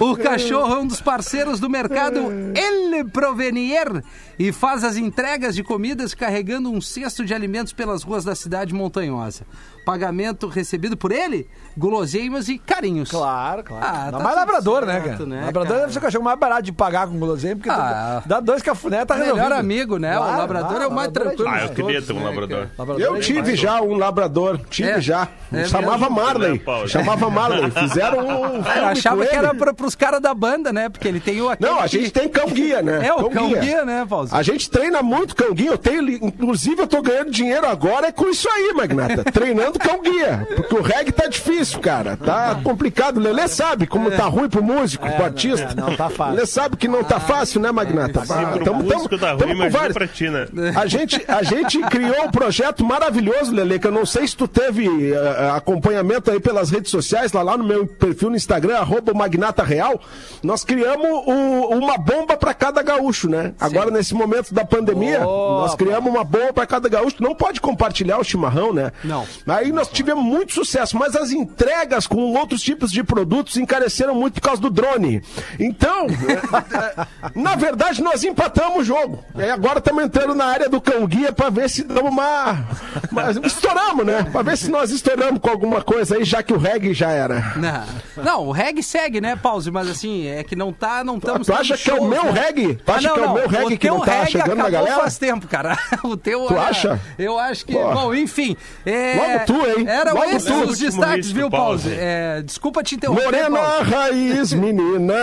O 0.00 0.16
cachorro 0.16 0.74
é 0.74 0.78
um 0.78 0.86
dos 0.86 1.00
parceiros 1.00 1.58
do 1.60 1.68
mercado 1.68 2.20
El 2.54 3.04
Provenier 3.10 4.02
e 4.38 4.52
faz 4.52 4.84
as 4.84 4.96
entregas 4.96 5.54
de 5.54 5.62
comidas 5.62 6.14
carregando 6.14 6.70
um 6.70 6.80
cesto 6.80 7.24
de 7.24 7.34
alimentos 7.34 7.72
pelas 7.72 8.02
ruas 8.02 8.24
da 8.24 8.34
cidade 8.34 8.74
montanhosa. 8.74 9.42
Pagamento 9.84 10.46
recebido 10.48 10.96
por 10.96 11.12
ele? 11.12 11.46
Guloseimas 11.76 12.48
e 12.48 12.56
carinhos. 12.58 13.10
Claro, 13.10 13.62
claro. 13.62 13.84
Ah, 13.86 14.08
tá 14.10 14.18
mais 14.18 14.36
labrador, 14.36 14.86
né, 14.86 14.94
certo, 14.94 15.10
cara? 15.18 15.26
né, 15.26 15.44
labrador 15.44 15.68
cara? 15.68 15.80
deve 15.80 15.92
ser 15.92 15.98
o 15.98 16.02
cachorro 16.02 16.24
mais 16.24 16.38
barato 16.38 16.62
de 16.62 16.72
pagar 16.72 17.06
com 17.06 17.18
guloseima, 17.18 17.56
porque 17.56 17.68
Ah. 17.70 18.20
tu 18.22 18.28
dá 18.28 18.40
dois 18.40 18.62
cafuné, 18.62 19.04
tá 19.04 19.14
resolvido. 19.14 19.42
Melhor 19.44 19.52
amigo, 19.52 19.98
né? 19.98 20.14
o 20.16 20.22
Claro, 20.22 20.38
labrador 20.38 20.80
é 20.82 20.86
o 20.86 20.90
mais 20.92 21.08
labrador 21.08 21.34
tranquilo. 21.34 21.48
Ah, 21.50 21.64
eu 21.64 21.68
queria 21.74 22.00
ter 22.02 22.12
um 22.14 22.18
né, 22.20 22.24
labrador. 22.24 22.68
Labrador 22.78 23.02
Eu 23.02 23.16
é 23.16 23.20
tive 23.20 23.56
já 23.56 23.82
um 23.82 23.94
labrador, 23.94 24.58
tive 24.70 24.88
É. 24.88 25.00
já. 25.00 25.28
É 25.52 25.64
Chamava? 25.66 26.08
Marley. 26.08 26.52
Né? 26.66 26.86
Chamava 26.88 27.28
Marley. 27.28 27.70
Fizeram 27.78 28.20
um. 28.26 28.62
Achava 28.98 29.24
com 29.24 29.30
que 29.30 29.36
era 29.36 29.54
pra, 29.54 29.74
pros 29.74 29.94
caras 29.94 30.20
da 30.20 30.32
banda, 30.34 30.72
né? 30.72 30.88
Porque 30.88 31.06
ele 31.08 31.20
tem 31.20 31.40
o 31.40 31.48
aquele 31.48 31.70
Não, 31.70 31.78
a 31.80 31.82
que- 31.84 31.98
gente 31.98 32.10
tem 32.10 32.28
cão 32.28 32.48
guia, 32.48 32.82
né? 32.82 33.06
É 33.06 33.12
o 33.12 33.28
cão 33.30 33.48
guia, 33.52 33.84
né, 33.84 34.06
Paulo? 34.08 34.28
A 34.30 34.42
gente 34.42 34.70
treina 34.70 35.02
muito 35.02 35.34
cão 35.36 35.52
guia. 35.54 35.70
Eu 35.70 35.78
tenho, 35.78 36.02
inclusive, 36.24 36.82
eu 36.82 36.86
tô 36.86 37.02
ganhando 37.02 37.30
dinheiro 37.30 37.66
agora 37.66 38.08
é 38.08 38.12
com 38.12 38.28
isso 38.28 38.48
aí, 38.48 38.72
Magnata. 38.74 39.24
Treinando 39.32 39.78
cão 39.78 40.00
guia. 40.02 40.46
Porque 40.56 40.74
o 40.74 40.82
reggae 40.82 41.12
tá 41.12 41.26
difícil, 41.26 41.80
cara. 41.80 42.16
Tá 42.16 42.58
complicado. 42.62 43.18
O 43.18 43.20
Lelê 43.20 43.48
sabe 43.48 43.86
como 43.86 44.10
tá 44.10 44.24
ruim 44.24 44.48
pro 44.48 44.62
músico, 44.62 45.08
pro 45.10 45.24
artista. 45.24 45.68
é, 45.72 45.74
não 45.80 45.94
tá 45.96 46.08
fácil. 46.08 46.34
Lelê 46.34 46.46
sabe 46.46 46.76
que 46.76 46.88
não 46.88 47.02
tá 47.04 47.18
fácil, 47.20 47.60
né, 47.60 47.70
Magnata? 47.72 48.24
Se 48.24 48.32
pro 48.62 48.74
músico 48.74 49.18
tá 49.18 49.32
ruim, 49.32 49.50
imagina 49.52 49.92
pra 49.92 50.06
ti, 50.06 50.28
né? 50.30 50.46
A 50.76 50.86
gente, 50.86 51.22
a 51.28 51.42
gente 51.42 51.78
criou 51.82 52.24
um 52.24 52.30
projeto 52.30 52.84
maravilhoso, 52.84 53.52
Lele, 53.54 53.78
que 53.78 53.86
eu 53.86 53.92
não 53.92 54.06
sei 54.06 54.26
se 54.26 54.36
tu 54.36 54.46
teve 54.48 55.12
eh, 55.12 55.50
acompanhamento 55.54 56.30
aí 56.30 56.40
pelas 56.40 56.70
redes 56.70 56.90
sociais, 56.90 57.32
lá, 57.32 57.42
lá 57.42 57.56
no 57.56 57.64
meu 57.64 57.86
perfil 57.86 58.30
no 58.30 58.36
Instagram, 58.36 58.78
arroba 58.84 59.12
o 59.12 59.16
Magnata 59.16 59.62
Real. 59.62 60.00
Nós 60.42 60.64
criamos 60.64 61.06
o- 61.26 61.74
uma 61.74 61.98
bomba 61.98 62.36
pra 62.36 62.54
cada 62.54 62.82
gaúcho, 62.82 63.28
né? 63.28 63.52
Agora, 63.60 63.90
nesse 63.90 64.14
momento 64.14 64.52
da 64.54 64.64
pandemia, 64.64 65.20
nós 65.20 65.74
criamos 65.74 66.10
uma 66.10 66.22
bomba 66.24 66.52
pra 66.52 66.66
cada 66.66 66.88
gaúcho. 66.88 67.16
Não 67.20 67.34
pode 67.34 67.60
compartilhar 67.60 68.18
o 68.18 68.24
chimarrão, 68.24 68.72
né? 68.72 68.92
Não. 69.02 69.26
Aí 69.48 69.72
nós 69.72 69.88
tivemos 69.88 70.22
muito 70.24 70.52
sucesso, 70.52 70.96
mas 70.98 71.16
as 71.16 71.30
entregas 71.32 72.06
com 72.06 72.32
outros 72.34 72.62
tipos 72.62 72.92
de 72.92 73.02
produtos 73.02 73.56
encareceram 73.56 74.14
muito 74.14 74.34
por 74.34 74.42
causa 74.42 74.60
do 74.62 74.70
drone. 74.70 75.22
Então, 75.58 76.06
eh, 76.06 76.40
eh, 77.02 77.30
na 77.34 77.54
verdade, 77.56 78.02
nós 78.02 78.22
empatamos 78.24 78.78
o 78.80 78.84
jogo. 78.84 79.24
E 79.36 79.42
agora 79.50 79.78
estamos 79.78 80.04
entrando 80.04 80.34
na 80.34 80.44
área 80.46 80.68
do 80.68 80.80
cão 80.80 81.06
guia 81.06 81.32
pra 81.32 81.48
ver 81.50 81.68
se 81.70 81.82
damos 81.84 82.10
uma, 82.12 82.66
uma- 83.10 83.30
Estouramos, 83.46 84.04
né? 84.04 84.24
Pra 84.30 84.42
ver 84.42 84.56
se 84.58 84.70
nós 84.70 84.90
estouramos 84.90 85.40
com 85.40 85.50
alguma 85.50 85.82
coisa 85.82 86.16
aí, 86.16 86.24
já 86.24 86.42
que 86.42 86.52
o 86.52 86.58
reggae 86.58 86.92
já 86.94 87.10
era. 87.10 87.52
Não, 87.56 88.22
não, 88.22 88.46
o 88.48 88.52
reggae 88.52 88.73
segue, 88.82 89.20
né, 89.20 89.36
Pause? 89.36 89.70
Mas 89.70 89.88
assim, 89.88 90.26
é 90.26 90.42
que 90.44 90.54
não 90.56 90.72
tá, 90.72 91.02
não 91.04 91.16
estamos 91.16 91.46
tu 91.46 91.52
acha 91.54 91.76
que 91.76 91.90
é 91.90 91.94
o 91.94 92.04
meu 92.06 92.24
né? 92.24 92.30
reggae? 92.32 92.74
Tu 92.74 92.82
Ah, 92.90 92.94
acha 92.96 93.08
não, 93.08 93.14
que 93.14 93.20
é 93.20 93.26
o 93.26 93.34
meu 93.34 93.48
reggae 93.48 93.74
o 93.74 93.78
que 93.78 93.88
não 93.88 94.00
tá 94.00 94.12
reggae 94.12 94.30
chegando 94.32 94.56
na 94.56 94.62
acabou 94.64 94.70
galera? 94.86 95.00
faz 95.00 95.18
tempo, 95.18 95.46
cara. 95.46 95.78
O 96.04 96.16
teu, 96.16 96.40
Tu 96.46 96.52
olha, 96.54 96.62
acha? 96.62 97.00
Eu 97.18 97.38
acho 97.38 97.64
que, 97.64 97.72
Pô. 97.72 97.92
bom, 97.92 98.14
enfim. 98.14 98.56
é, 98.84 99.44
Logo 99.46 99.46
tu, 99.62 99.68
hein? 99.80 99.88
Eram 99.88 100.14
Logo 100.14 100.26
esses 100.26 100.44
tu. 100.44 100.64
os 100.64 100.78
destaques, 100.78 101.30
viu, 101.30 101.50
Pause? 101.50 101.88
Pause. 101.88 101.96
É, 101.98 102.42
desculpa 102.42 102.82
te 102.82 102.94
interromper, 102.96 103.24
Morena 103.24 103.58
Pause. 103.58 103.90
raiz, 103.90 104.52
menina, 104.52 105.14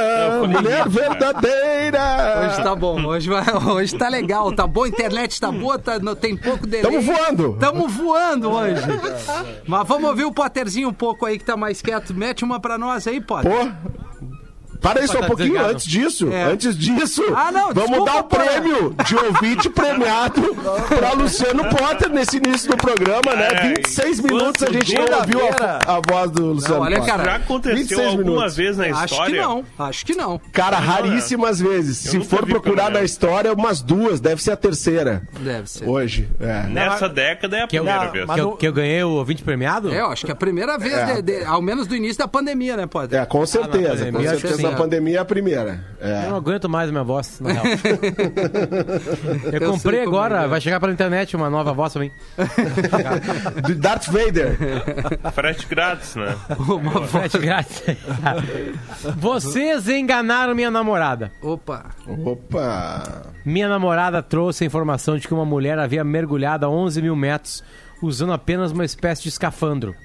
mulher 0.48 0.88
verdadeira. 0.90 2.46
Hoje 2.48 2.64
tá 2.64 2.76
bom, 2.76 3.06
hoje, 3.06 3.30
vai- 3.30 3.44
hoje 3.74 3.96
tá 3.98 4.10
legal, 4.10 4.52
tá 4.54 4.66
bom, 4.68 4.84
a 4.84 4.88
internet 4.88 5.40
tá 5.40 5.52
boa, 5.52 5.78
tá, 5.78 6.00
não, 6.00 6.16
tem 6.16 6.36
pouco 6.36 6.66
delay. 6.68 6.84
Tamo 6.84 7.02
voando. 7.02 7.58
Tamo 7.60 7.88
voando 7.88 8.50
hoje. 8.52 8.82
Mas 9.68 9.88
vamos 9.88 10.10
ouvir 10.10 10.26
o 10.26 10.32
Potterzinho 10.32 10.90
um 10.90 10.94
pouco 10.94 11.26
aí 11.26 11.38
que 11.38 11.46
tá 11.46 11.56
mais 11.56 11.82
quieto. 11.82 12.14
Mete 12.14 12.44
uma 12.44 12.60
pra 12.60 12.78
nós 12.78 13.08
aí, 13.08 13.22
Potter. 13.22 13.41
Pô. 13.42 13.50
Para 14.82 15.00
aí 15.02 15.08
só 15.08 15.18
um 15.20 15.22
tá 15.22 15.28
pouquinho 15.28 15.50
desligado. 15.50 15.74
antes 15.74 15.86
disso. 15.86 16.32
É. 16.32 16.44
Antes 16.44 16.78
disso, 16.78 17.24
Ah, 17.36 17.52
não, 17.52 17.74
vamos 17.74 17.90
desculpa, 17.92 18.12
dar 18.12 18.20
o 18.20 18.24
Potter. 18.24 18.48
prêmio 18.52 18.96
de 19.06 19.16
ouvinte 19.16 19.70
premiado 19.72 20.56
para 20.90 21.14
Luciano 21.14 21.64
Potter 21.70 22.10
nesse 22.10 22.38
início 22.38 22.70
do 22.72 22.78
programa, 22.78 23.36
né? 23.36 23.48
Ai, 23.62 23.74
26 23.76 24.20
minutos 24.22 24.64
a 24.64 24.72
gente 24.72 24.94
não 24.96 25.20
ouviu 25.20 25.40
a, 25.48 25.98
a 25.98 26.02
voz 26.12 26.32
do 26.32 26.46
Luciano 26.54 26.82
olha, 26.82 26.98
Potter. 26.98 27.14
cara, 27.14 27.24
Já 27.24 27.36
aconteceu 27.36 27.78
26 27.78 28.08
alguma 28.08 28.24
minutos. 28.24 28.56
vez 28.56 28.78
na 28.78 28.86
Acho 28.86 29.06
história? 29.14 29.36
que 29.36 29.42
não, 29.48 29.66
acho 29.80 30.06
que 30.06 30.16
não. 30.16 30.42
Cara, 30.52 30.80
Não, 30.80 30.88
raríssimas 30.88 31.60
vezes. 31.60 31.98
Se 31.98 32.18
nunca 32.18 32.30
for 32.30 32.46
procurar 32.46 32.90
na 32.92 33.04
história, 33.04 33.54
umas 33.54 33.82
duas. 33.82 34.20
Deve 34.20 34.42
ser 34.42 34.52
a 34.52 34.58
terceira. 34.58 35.22
Deve 35.40 35.70
ser. 35.70 35.88
Hoje. 35.88 36.28
É. 36.40 36.64
Nessa 36.68 37.08
década 37.08 37.58
é 37.58 37.64
a 37.64 37.68
Que 37.68 37.78
eu, 37.78 37.84
primeira 37.84 38.06
Não, 38.06 38.12
vez. 38.12 38.26
que, 38.32 38.40
eu, 38.40 38.52
que 38.54 38.68
eu 38.68 38.74
ganhei 38.74 39.04
o 39.04 39.10
ouvinte 39.12 39.44
premiado? 39.44 39.92
É, 39.94 40.00
eu 40.02 40.08
acho 40.08 40.26
que 40.26 40.32
é 40.32 40.34
a 40.34 40.38
primeira 40.38 40.78
vez, 40.78 40.94
É. 40.94 41.16
de- 41.16 41.22
de- 41.22 41.44
ao 41.46 41.62
menos 41.62 41.88
do 41.88 41.96
início 41.96 42.18
da 42.18 42.28
pandemia, 42.28 42.76
né, 42.76 42.86
Potter? 42.88 43.20
É, 43.22 43.26
com 43.26 43.46
certeza. 43.46 44.12
com 44.12 44.22
certeza 44.24 44.71
na 44.72 44.78
pandemia 44.78 45.18
é 45.18 45.22
a 45.22 45.26
primeira. 45.26 45.84
É. 46.00 46.26
Eu 46.26 46.30
não 46.32 46.38
aguento 46.38 46.68
mais 46.70 46.90
a 46.90 46.92
minha 46.92 47.04
voz, 47.04 47.40
na 47.40 47.52
real. 47.52 47.64
eu 49.52 49.60
Eu 49.60 49.72
comprei 49.72 50.02
agora, 50.02 50.44
é. 50.44 50.48
vai 50.48 50.60
chegar 50.62 50.80
pela 50.80 50.92
internet 50.92 51.36
uma 51.36 51.50
nova 51.50 51.74
voz 51.74 51.94
pra 51.94 52.02
mim. 52.02 52.12
Do 53.68 53.76
Darth 53.80 54.08
Vader. 54.08 54.58
Frete 55.34 55.68
grátis, 55.68 56.16
né? 56.16 56.36
Uma. 56.60 57.08
Frete 57.08 57.38
grátis. 57.38 57.82
Vocês 59.18 59.88
enganaram 59.88 60.56
minha 60.56 60.72
namorada. 60.72 61.32
Opa. 61.42 61.86
Opa. 62.26 63.24
Minha 63.46 63.70
namorada 63.70 64.22
trouxe 64.22 64.64
a 64.64 64.68
informação 64.68 65.18
de 65.18 65.28
que 65.28 65.34
uma 65.34 65.46
mulher 65.46 65.78
havia 65.80 66.04
mergulhado 66.04 66.66
a 66.66 66.70
11 66.70 67.02
mil 67.02 67.16
metros 67.16 67.64
usando 68.02 68.34
apenas 68.34 68.72
uma 68.72 68.86
espécie 68.86 69.24
de 69.24 69.30
escafandro. 69.30 69.96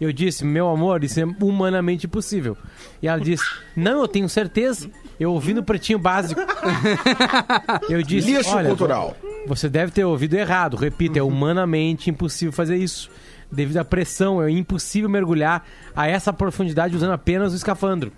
Eu 0.00 0.12
disse, 0.12 0.44
meu 0.44 0.68
amor, 0.68 1.02
isso 1.04 1.20
é 1.20 1.24
humanamente 1.40 2.06
impossível. 2.06 2.56
E 3.02 3.08
ela 3.08 3.20
disse, 3.20 3.44
não, 3.74 4.00
eu 4.02 4.08
tenho 4.08 4.28
certeza. 4.28 4.90
Eu 5.18 5.32
ouvi 5.32 5.54
no 5.54 5.62
pretinho 5.62 5.98
básico. 5.98 6.40
Eu 7.88 8.02
disse, 8.02 8.30
Lixo 8.32 8.54
olha, 8.54 8.68
cultural. 8.68 9.16
você 9.46 9.68
deve 9.68 9.90
ter 9.92 10.04
ouvido 10.04 10.34
errado. 10.34 10.76
Repito, 10.76 11.18
é 11.18 11.22
humanamente 11.22 12.10
impossível 12.10 12.52
fazer 12.52 12.76
isso. 12.76 13.10
Devido 13.50 13.78
à 13.78 13.84
pressão, 13.84 14.42
é 14.42 14.50
impossível 14.50 15.08
mergulhar 15.08 15.64
a 15.94 16.06
essa 16.06 16.32
profundidade 16.32 16.94
usando 16.94 17.12
apenas 17.12 17.52
o 17.52 17.56
escafandro. 17.56 18.12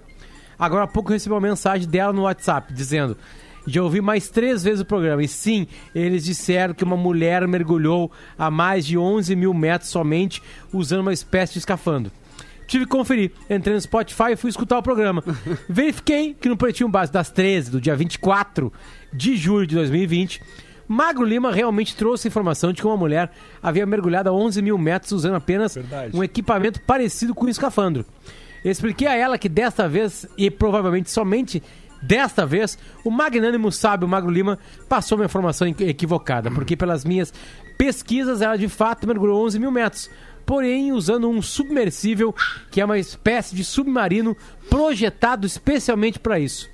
Agora 0.58 0.84
há 0.84 0.88
pouco 0.88 1.10
eu 1.10 1.14
recebi 1.14 1.32
uma 1.34 1.40
mensagem 1.40 1.86
dela 1.88 2.12
no 2.12 2.22
WhatsApp 2.22 2.72
dizendo: 2.72 3.16
Já 3.68 3.82
ouvi 3.82 4.00
mais 4.00 4.28
três 4.28 4.64
vezes 4.64 4.80
o 4.80 4.84
programa. 4.84 5.22
E 5.22 5.28
sim, 5.28 5.66
eles 5.94 6.24
disseram 6.24 6.74
que 6.74 6.84
uma 6.84 6.96
mulher 6.96 7.46
mergulhou 7.46 8.10
a 8.38 8.50
mais 8.50 8.86
de 8.86 8.96
11 8.96 9.36
mil 9.36 9.52
metros 9.52 9.90
somente 9.90 10.42
usando 10.72 11.00
uma 11.00 11.12
espécie 11.12 11.54
de 11.54 11.58
escafandro. 11.60 12.10
Tive 12.66 12.84
que 12.84 12.90
conferir. 12.90 13.32
Entrei 13.48 13.74
no 13.74 13.80
Spotify 13.80 14.32
e 14.32 14.36
fui 14.36 14.50
escutar 14.50 14.78
o 14.78 14.82
programa. 14.82 15.22
Verifiquei 15.68 16.34
que 16.34 16.48
no 16.48 16.56
Pretinho 16.56 16.88
Básico 16.88 17.14
das 17.14 17.30
13, 17.30 17.70
do 17.70 17.80
dia 17.80 17.96
24 17.96 18.72
de 19.12 19.36
julho 19.36 19.66
de 19.66 19.74
2020, 19.74 20.42
Magro 20.86 21.24
Lima 21.24 21.52
realmente 21.52 21.94
trouxe 21.94 22.26
a 22.26 22.30
informação 22.30 22.72
de 22.72 22.80
que 22.80 22.86
uma 22.86 22.96
mulher 22.96 23.30
havia 23.62 23.86
mergulhado 23.86 24.30
a 24.30 24.32
11 24.32 24.62
mil 24.62 24.78
metros 24.78 25.12
usando 25.12 25.34
apenas 25.34 25.78
um 26.14 26.22
equipamento 26.24 26.80
parecido 26.82 27.34
com 27.34 27.44
um 27.46 27.48
escafandro. 27.48 28.04
Eu 28.64 28.70
expliquei 28.70 29.06
a 29.06 29.14
ela 29.14 29.38
que 29.38 29.48
desta 29.48 29.88
vez, 29.88 30.26
e 30.36 30.50
provavelmente 30.50 31.10
somente 31.10 31.62
desta 32.02 32.44
vez, 32.46 32.78
o 33.04 33.10
magnânimo 33.10 33.70
sábio 33.72 34.06
Magro 34.08 34.30
Lima 34.30 34.58
passou 34.88 35.18
uma 35.18 35.24
informação 35.24 35.66
equi- 35.68 35.84
equivocada, 35.84 36.50
porque 36.50 36.76
pelas 36.76 37.04
minhas 37.04 37.32
pesquisas 37.76 38.40
ela 38.42 38.56
de 38.56 38.68
fato 38.68 39.06
mergulhou 39.06 39.44
11 39.44 39.58
mil 39.58 39.70
metros, 39.70 40.10
porém 40.44 40.92
usando 40.92 41.28
um 41.28 41.40
submersível, 41.42 42.34
que 42.70 42.80
é 42.80 42.84
uma 42.84 42.98
espécie 42.98 43.54
de 43.54 43.64
submarino 43.64 44.36
projetado 44.70 45.46
especialmente 45.46 46.18
para 46.18 46.38
isso. 46.40 46.68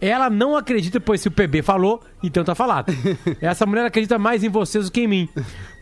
Ela 0.00 0.30
não 0.30 0.56
acredita, 0.56 1.00
pois 1.00 1.20
se 1.20 1.26
o 1.26 1.30
PB 1.32 1.60
falou, 1.62 2.00
então 2.22 2.44
tá 2.44 2.54
falado. 2.54 2.92
Essa 3.42 3.66
mulher 3.66 3.84
acredita 3.84 4.16
mais 4.16 4.44
em 4.44 4.48
vocês 4.48 4.84
do 4.84 4.92
que 4.92 5.00
em 5.00 5.08
mim. 5.08 5.28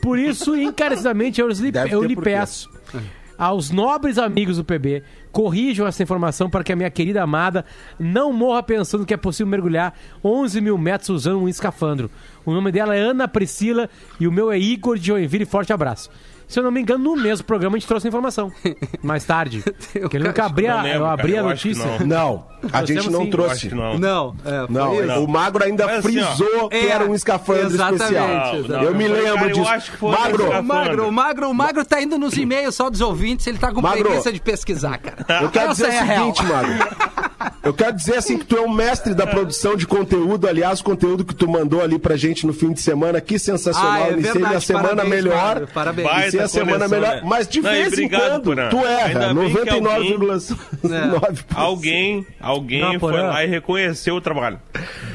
Por 0.01 0.18
isso, 0.18 0.57
encarecidamente, 0.57 1.38
eu 1.40 1.49
lhe, 1.49 1.70
eu 1.90 2.03
lhe 2.03 2.16
peço 2.16 2.70
aos 3.38 3.70
nobres 3.70 4.18
amigos 4.18 4.57
do 4.57 4.64
PB, 4.64 5.03
corrijam 5.31 5.87
essa 5.87 6.03
informação 6.03 6.49
para 6.49 6.64
que 6.64 6.72
a 6.72 6.77
minha 6.77 6.90
querida 6.90 7.22
amada 7.22 7.64
não 7.99 8.33
morra 8.33 8.62
pensando 8.62 9.05
que 9.05 9.14
é 9.14 9.16
possível 9.16 9.51
mergulhar 9.51 9.94
11 10.25 10.61
mil 10.61 10.79
metros 10.79 11.11
usando 11.11 11.40
um 11.40 11.49
escafandro. 11.49 12.11
O 12.44 12.53
nome 12.53 12.72
dela 12.72 12.94
é 12.94 13.01
Ana 13.01 13.29
Priscila 13.29 13.88
e 14.18 14.27
o 14.27 14.33
meu 14.33 14.51
é 14.51 14.59
Igor 14.59 14.99
de 14.99 15.09
Joinville. 15.09 15.44
Forte 15.44 15.72
abraço. 15.72 16.11
Se 16.48 16.61
eu 16.61 16.62
não 16.62 16.70
me 16.70 16.80
engano, 16.80 17.02
no 17.02 17.16
mesmo 17.16 17.44
programa 17.44 17.76
a 17.76 17.78
gente 17.78 17.88
trouxe 17.88 18.06
a 18.06 18.09
informação. 18.09 18.52
Mais 19.02 19.24
tarde. 19.24 19.64
Porque 19.92 20.16
ele 20.16 20.28
nunca 20.28 20.44
abria, 20.44 20.76
Não 20.76 20.82
lembro, 20.82 20.98
eu 21.00 21.06
abri 21.06 21.32
cara, 21.35 21.40
a 21.40 21.42
que 21.42 21.48
notícia. 21.68 21.98
não. 21.98 22.06
Não, 22.06 22.46
a 22.72 22.80
Nós 22.80 22.88
gente 22.88 23.11
não 23.11 23.22
sim, 23.24 23.30
trouxe. 23.30 23.68
que 23.68 23.74
não. 23.74 23.98
Não, 23.98 24.37
é, 24.44 24.66
Não, 24.72 24.94
isso. 25.04 25.24
o 25.24 25.28
Magro 25.28 25.64
ainda 25.64 25.87
Mas 25.87 25.98
assim, 25.98 26.12
frisou 26.22 26.68
que 26.68 26.76
é, 26.76 26.88
era 26.88 27.04
um 27.04 27.14
escafandro 27.14 27.66
exatamente, 27.66 28.02
especial. 28.04 28.62
Não, 28.68 28.82
eu 28.85 28.94
me 28.94 29.09
não, 29.09 29.14
lembro 29.16 29.52
disso. 29.52 29.68
acho 29.68 29.90
que 29.90 29.96
foi 29.96 30.11
Magro, 30.12 30.44
O. 30.50 30.62
Magro, 30.62 31.09
o 31.09 31.12
Magro, 31.12 31.50
o 31.50 31.54
Magro 31.54 31.85
tá 31.85 32.00
indo 32.00 32.16
nos 32.18 32.37
e-mails 32.37 32.74
só 32.76 32.88
dos 32.88 33.00
ouvintes, 33.00 33.46
ele 33.46 33.59
tá 33.59 33.72
com 33.72 33.80
Magro. 33.82 34.04
preguiça 34.04 34.32
de 34.32 34.40
pesquisar, 34.40 34.98
cara. 34.98 35.42
eu 35.42 35.50
quero 35.50 35.72
Essa 35.72 35.87
dizer 35.88 35.96
é 35.96 35.98
a 35.98 36.02
o 36.02 36.06
real. 36.06 36.35
seguinte, 36.35 36.52
Magro. 36.52 37.26
Eu 37.62 37.72
quero 37.74 37.92
dizer 37.96 38.16
assim 38.16 38.38
que 38.38 38.44
tu 38.44 38.56
é 38.56 38.61
um 38.61 38.70
mestre 38.70 39.14
da 39.14 39.26
produção 39.26 39.76
de 39.76 39.87
conteúdo. 39.87 40.48
Aliás, 40.48 40.80
o 40.80 40.85
conteúdo 40.85 41.24
que 41.24 41.35
tu 41.35 41.48
mandou 41.48 41.82
ali 41.82 41.98
pra 41.98 42.16
gente 42.16 42.46
no 42.46 42.52
fim 42.52 42.72
de 42.72 42.80
semana, 42.80 43.20
que 43.20 43.38
sensacional. 43.38 43.92
Ah, 43.92 44.09
é 44.09 44.12
Iniciei 44.12 44.32
verdade. 44.35 44.54
a 44.56 44.61
semana 44.61 44.88
Parabéns, 44.88 45.11
melhor. 45.24 45.37
Mário, 45.37 45.68
parabéns. 45.72 46.09
Vai. 46.09 46.20
Iniciei 46.22 46.40
a 46.42 46.48
semana 46.48 46.72
coleção, 46.88 47.00
melhor. 47.00 47.14
né? 47.16 47.22
Mas 47.24 47.48
de 47.48 47.61
Não, 47.61 47.70
vez 47.70 47.98
em 47.98 48.09
quando, 48.09 48.42
Porã. 48.42 48.68
tu 48.68 48.78
erra. 48.78 49.26
Ainda 49.28 49.35
bem 49.35 49.50
que 49.52 49.59
alguém- 49.70 49.82
99,9%. 49.82 51.44
Alguém, 51.54 52.26
alguém 52.40 52.80
Não, 52.80 53.00
foi 53.00 53.12
lá 53.20 53.44
e 53.44 53.48
reconheceu 53.48 54.14
o 54.16 54.20
trabalho. 54.20 54.59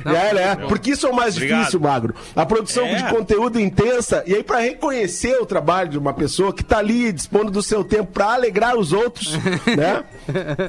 É, 0.06 0.34
né? 0.34 0.56
Porque 0.68 0.92
isso 0.92 1.06
é 1.08 1.10
o 1.10 1.16
mais 1.16 1.36
Obrigado. 1.36 1.60
difícil, 1.60 1.80
Magro. 1.80 2.16
A 2.36 2.46
produção 2.46 2.86
É. 2.86 2.96
de 2.96 3.04
conteúdo 3.10 3.60
intensa. 3.60 4.24
E 4.26 4.34
aí, 4.36 4.44
pra 4.44 4.60
reconhecer 4.60 5.38
o 5.42 5.46
trabalho 5.46 5.90
de 5.90 5.98
uma 5.98 6.14
pessoa 6.14 6.54
que 6.54 6.64
tá 6.64 6.78
ali 6.80 7.12
dispondo 7.12 7.52
do 7.52 7.62
seu 7.62 7.84
tempo 7.84 8.12
pra 8.12 8.34
alegrar 8.34 8.76
os 8.78 8.92
outros, 8.94 9.38
né? 9.78 10.04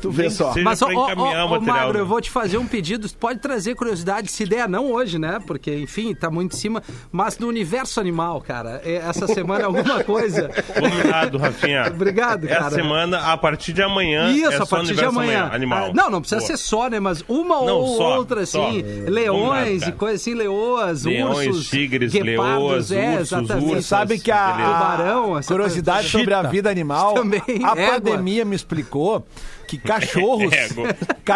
Tu 0.00 0.10
vê 0.10 0.30
só. 0.30 0.52
Mas, 0.62 0.82
ó, 0.82 0.86
pra 0.86 0.96
ó, 0.98 1.04
encaminhar 1.06 1.44
ó, 1.44 1.48
o 1.48 1.51
ó, 1.51 1.51
material, 1.60 1.76
Magro, 1.86 1.92
né? 1.94 2.00
eu 2.00 2.06
vou 2.06 2.20
te 2.20 2.30
fazer 2.30 2.58
um 2.58 2.66
pedido. 2.66 3.08
Pode 3.18 3.38
trazer 3.40 3.74
curiosidade, 3.74 4.30
se 4.30 4.44
der, 4.44 4.68
não 4.68 4.90
hoje, 4.92 5.18
né? 5.18 5.38
Porque, 5.46 5.74
enfim, 5.76 6.14
tá 6.14 6.30
muito 6.30 6.54
em 6.54 6.58
cima. 6.58 6.82
Mas 7.10 7.38
no 7.38 7.46
universo 7.48 8.00
animal, 8.00 8.40
cara, 8.40 8.80
é- 8.84 8.96
essa 8.96 9.26
semana 9.26 9.66
alguma 9.66 10.02
coisa. 10.04 10.50
Combinado, 10.74 11.38
Rafinha. 11.38 11.86
Obrigado, 11.88 12.46
cara. 12.48 12.66
Essa 12.66 12.70
semana, 12.76 13.18
a 13.32 13.36
partir 13.36 13.72
de 13.72 13.82
amanhã. 13.82 14.30
Isso, 14.32 14.52
é 14.52 14.54
a 14.56 14.58
só 14.64 14.76
partir 14.76 14.94
de 14.94 15.04
amanhã. 15.04 15.48
Animal. 15.52 15.88
Ah, 15.90 15.92
não, 15.94 16.10
não 16.10 16.20
precisa 16.20 16.40
Boa. 16.40 16.46
ser 16.48 16.56
só, 16.56 16.88
né? 16.88 17.00
Mas 17.00 17.24
uma 17.28 17.56
Não, 17.62 17.76
ou 17.78 17.96
só, 17.96 18.16
outra, 18.18 18.44
só. 18.46 18.66
assim. 18.68 18.82
Combinado, 18.82 19.10
Leões 19.10 19.80
cara. 19.80 19.92
e 19.92 19.94
coisas 19.98 20.20
assim, 20.20 20.34
leoas, 20.34 21.04
Leões, 21.04 21.46
ursos, 21.48 21.68
tigres, 21.68 22.12
guepardos, 22.12 22.90
leoas, 22.90 22.92
é, 22.92 23.10
ursos, 23.18 23.32
exatamente. 23.32 23.82
Sabe 23.82 24.18
que 24.18 24.30
a. 24.30 24.52
Tubarão, 24.52 25.38
essa 25.38 25.48
curiosidade 25.52 26.02
coisa. 26.10 26.18
sobre 26.18 26.34
a 26.34 26.42
vida 26.42 26.70
animal, 26.70 27.14
Também, 27.14 27.42
a 27.64 27.72
égua. 27.78 28.00
pandemia 28.00 28.44
me 28.44 28.54
explicou 28.56 29.24
que 29.66 29.78
cachorros. 29.78 30.52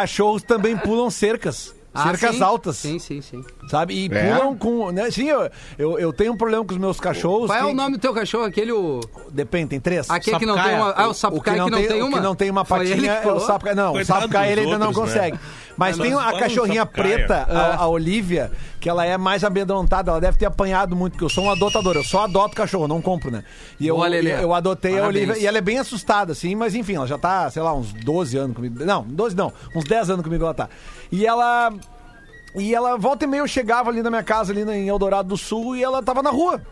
Cachorros 0.00 0.42
também 0.42 0.76
pulam 0.76 1.10
cercas. 1.10 1.74
Ah, 1.94 2.02
cercas 2.10 2.36
sim. 2.36 2.42
altas. 2.42 2.76
Sim, 2.76 2.98
sim, 2.98 3.22
sim. 3.22 3.42
Sabe? 3.70 3.94
E 3.94 4.10
É? 4.12 4.34
pulam 4.34 4.54
com. 4.54 4.90
Né? 4.92 5.10
Sim, 5.10 5.28
eu, 5.28 5.48
eu, 5.78 5.98
eu 5.98 6.12
tenho 6.12 6.34
um 6.34 6.36
problema 6.36 6.62
com 6.62 6.72
os 6.72 6.78
meus 6.78 7.00
cachorros. 7.00 7.46
Qual 7.46 7.58
é 7.58 7.62
que- 7.62 7.68
o 7.70 7.74
nome 7.74 7.96
do 7.96 7.98
teu 7.98 8.12
cachorro? 8.12 8.44
Aquele. 8.44 8.70
O... 8.72 9.00
Depende, 9.30 9.68
tem 9.70 9.80
três. 9.80 10.10
Aquele 10.10 10.38
que 10.38 10.44
não 10.44 10.62
tem 10.62 10.74
uma. 10.74 10.90
Ah, 10.90 11.08
o 11.08 11.14
Sapucaia 11.14 11.64
que 11.64 11.70
não 11.70 11.82
tem 11.82 12.02
o 12.02 12.06
uma. 12.06 12.18
que 12.18 12.22
não 12.22 12.34
tem 12.34 12.50
uma 12.50 12.64
patinha 12.66 13.12
é 13.12 13.26
o 13.26 13.40
sapucaia. 13.40 13.74
Não, 13.74 13.92
Coitado 13.92 14.18
o 14.18 14.22
sapucaia 14.22 14.52
ele 14.52 14.60
ainda 14.60 14.78
não 14.78 14.88
outros, 14.88 15.14
né? 15.14 15.32
Mas 15.76 15.98
tem 15.98 16.14
a 16.14 16.32
cachorrinha 16.38 16.86
preta, 16.86 17.46
a, 17.48 17.76
a 17.76 17.88
Olivia, 17.88 18.50
que 18.80 18.88
ela 18.88 19.04
é 19.04 19.16
mais 19.18 19.44
amedrontada. 19.44 20.10
Ela 20.10 20.20
deve 20.20 20.38
ter 20.38 20.46
apanhado 20.46 20.96
muito, 20.96 21.12
porque 21.12 21.24
eu 21.24 21.28
sou 21.28 21.44
um 21.44 21.50
adotador. 21.50 21.96
Eu 21.96 22.04
só 22.04 22.24
adoto 22.24 22.56
cachorro, 22.56 22.88
não 22.88 23.02
compro, 23.02 23.30
né? 23.30 23.44
E 23.78 23.86
eu, 23.86 24.02
eu, 24.02 24.24
eu 24.24 24.54
adotei 24.54 24.94
a 24.94 25.02
Parabéns. 25.02 25.28
Olivia 25.28 25.42
e 25.42 25.46
ela 25.46 25.58
é 25.58 25.60
bem 25.60 25.78
assustada, 25.78 26.32
assim, 26.32 26.54
mas 26.54 26.74
enfim, 26.74 26.94
ela 26.94 27.06
já 27.06 27.18
tá, 27.18 27.50
sei 27.50 27.62
lá, 27.62 27.74
uns 27.74 27.92
12 27.92 28.36
anos 28.36 28.56
comigo. 28.56 28.84
Não, 28.84 29.02
12 29.02 29.36
não, 29.36 29.52
uns 29.74 29.84
10 29.84 30.10
anos 30.10 30.24
comigo 30.24 30.44
ela 30.44 30.54
tá. 30.54 30.68
E 31.12 31.26
ela. 31.26 31.72
E 32.54 32.74
ela, 32.74 32.96
volta 32.96 33.24
e 33.24 33.28
meia, 33.28 33.40
eu 33.42 33.46
chegava 33.46 33.90
ali 33.90 34.02
na 34.02 34.08
minha 34.08 34.22
casa, 34.22 34.50
ali 34.50 34.62
em 34.62 34.88
Eldorado 34.88 35.28
do 35.28 35.36
Sul, 35.36 35.76
e 35.76 35.84
ela 35.84 36.02
tava 36.02 36.22
na 36.22 36.30
rua. 36.30 36.62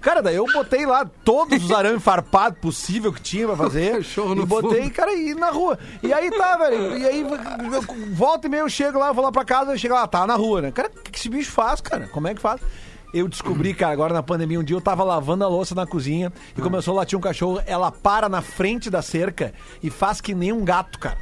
Cara, 0.00 0.22
daí 0.22 0.36
eu 0.36 0.46
botei 0.52 0.86
lá 0.86 1.04
todos 1.24 1.62
os 1.64 1.70
arames 1.72 2.02
farpados 2.02 2.58
possível 2.60 3.12
que 3.12 3.20
tinha 3.20 3.46
pra 3.46 3.56
fazer. 3.56 4.02
E 4.18 4.34
no 4.34 4.46
botei, 4.46 4.82
fundo. 4.82 4.92
cara, 4.92 5.12
e 5.14 5.34
na 5.34 5.50
rua. 5.50 5.78
E 6.02 6.12
aí 6.12 6.30
tá, 6.30 6.56
velho. 6.56 6.96
E 6.96 7.06
aí, 7.06 7.20
eu- 7.22 8.14
volta 8.14 8.46
e 8.46 8.50
meia 8.50 8.60
eu 8.60 8.68
chego 8.68 8.98
lá, 8.98 9.10
vou 9.12 9.24
lá 9.24 9.32
pra 9.32 9.44
casa, 9.44 9.72
eu 9.72 9.78
chego 9.78 9.94
lá, 9.94 10.06
tá 10.06 10.26
na 10.26 10.34
rua, 10.36 10.62
né? 10.62 10.70
Cara, 10.70 10.88
o 10.88 11.00
que 11.02 11.10
que 11.10 11.18
esse 11.18 11.28
bicho 11.28 11.50
faz, 11.50 11.80
cara? 11.80 12.06
Como 12.08 12.28
é 12.28 12.34
que 12.34 12.40
faz? 12.40 12.60
Eu 13.14 13.26
descobri, 13.26 13.72
cara, 13.72 13.92
agora 13.92 14.12
na 14.12 14.22
pandemia, 14.22 14.60
um 14.60 14.62
dia 14.64 14.76
eu 14.76 14.80
tava 14.82 15.02
lavando 15.02 15.42
a 15.42 15.48
louça 15.48 15.74
na 15.74 15.86
cozinha 15.86 16.30
e 16.56 16.60
começou 16.60 16.92
a 16.92 16.98
latir 16.98 17.18
um 17.18 17.22
cachorro. 17.22 17.62
Ela 17.66 17.90
para 17.90 18.28
na 18.28 18.42
frente 18.42 18.90
da 18.90 19.00
cerca 19.00 19.54
e 19.82 19.88
faz 19.88 20.20
que 20.20 20.34
nem 20.34 20.52
um 20.52 20.62
gato, 20.64 20.98
cara. 20.98 21.16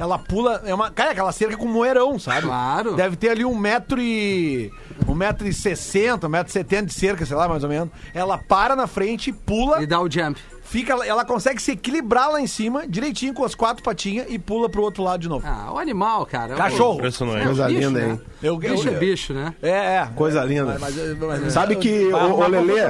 Ela 0.00 0.18
pula, 0.18 0.62
é 0.64 0.74
uma. 0.74 0.90
Cara, 0.90 1.10
aquela 1.10 1.30
cerca 1.30 1.56
com 1.58 1.66
moeirão, 1.66 2.18
sabe? 2.18 2.46
Claro. 2.46 2.94
Deve 2.94 3.16
ter 3.16 3.28
ali 3.28 3.44
um 3.44 3.54
metro 3.54 4.00
e. 4.00 4.72
Um 5.06 5.14
metro 5.14 5.46
e 5.46 5.52
sessenta, 5.52 6.26
um 6.26 6.30
metro 6.30 6.48
e 6.48 6.52
setenta 6.52 6.86
de 6.86 6.94
cerca, 6.94 7.26
sei 7.26 7.36
lá, 7.36 7.46
mais 7.46 7.62
ou 7.62 7.68
menos. 7.68 7.90
Ela 8.14 8.38
para 8.38 8.74
na 8.74 8.86
frente, 8.86 9.30
pula, 9.32 9.82
E 9.82 9.86
dá 9.86 10.00
o 10.00 10.10
jump. 10.10 10.40
fica, 10.62 10.94
ela 11.06 11.24
consegue 11.24 11.60
se 11.60 11.72
equilibrar 11.72 12.30
lá 12.30 12.40
em 12.40 12.46
cima, 12.46 12.86
direitinho 12.88 13.34
com 13.34 13.44
as 13.44 13.54
quatro 13.54 13.82
patinhas 13.82 14.26
e 14.30 14.38
pula 14.38 14.68
pro 14.70 14.82
outro 14.82 15.02
lado 15.02 15.20
de 15.20 15.28
novo. 15.28 15.46
Ah, 15.46 15.70
o 15.72 15.78
animal, 15.78 16.24
cara. 16.26 16.54
Cachorro. 16.54 16.96
Impressionante. 16.98 17.44
Coisa 17.44 17.66
bicho, 17.66 17.80
linda, 17.88 18.00
né? 18.00 18.08
hein? 18.12 18.20
Eu- 18.42 18.54
eu- 18.54 18.58
bicho 18.58 18.88
é 18.88 18.94
eu- 18.94 18.98
bicho, 18.98 19.34
né? 19.34 19.54
É, 19.62 19.68
é. 19.96 20.08
Coisa 20.16 20.42
linda. 20.44 20.76
Mas- 20.80 20.96
mas- 20.96 21.18
mas- 21.18 21.52
Sabe 21.52 21.76
que, 21.76 22.10
arrumar 22.12 22.46
ô 22.46 22.48
Lelê, 22.48 22.80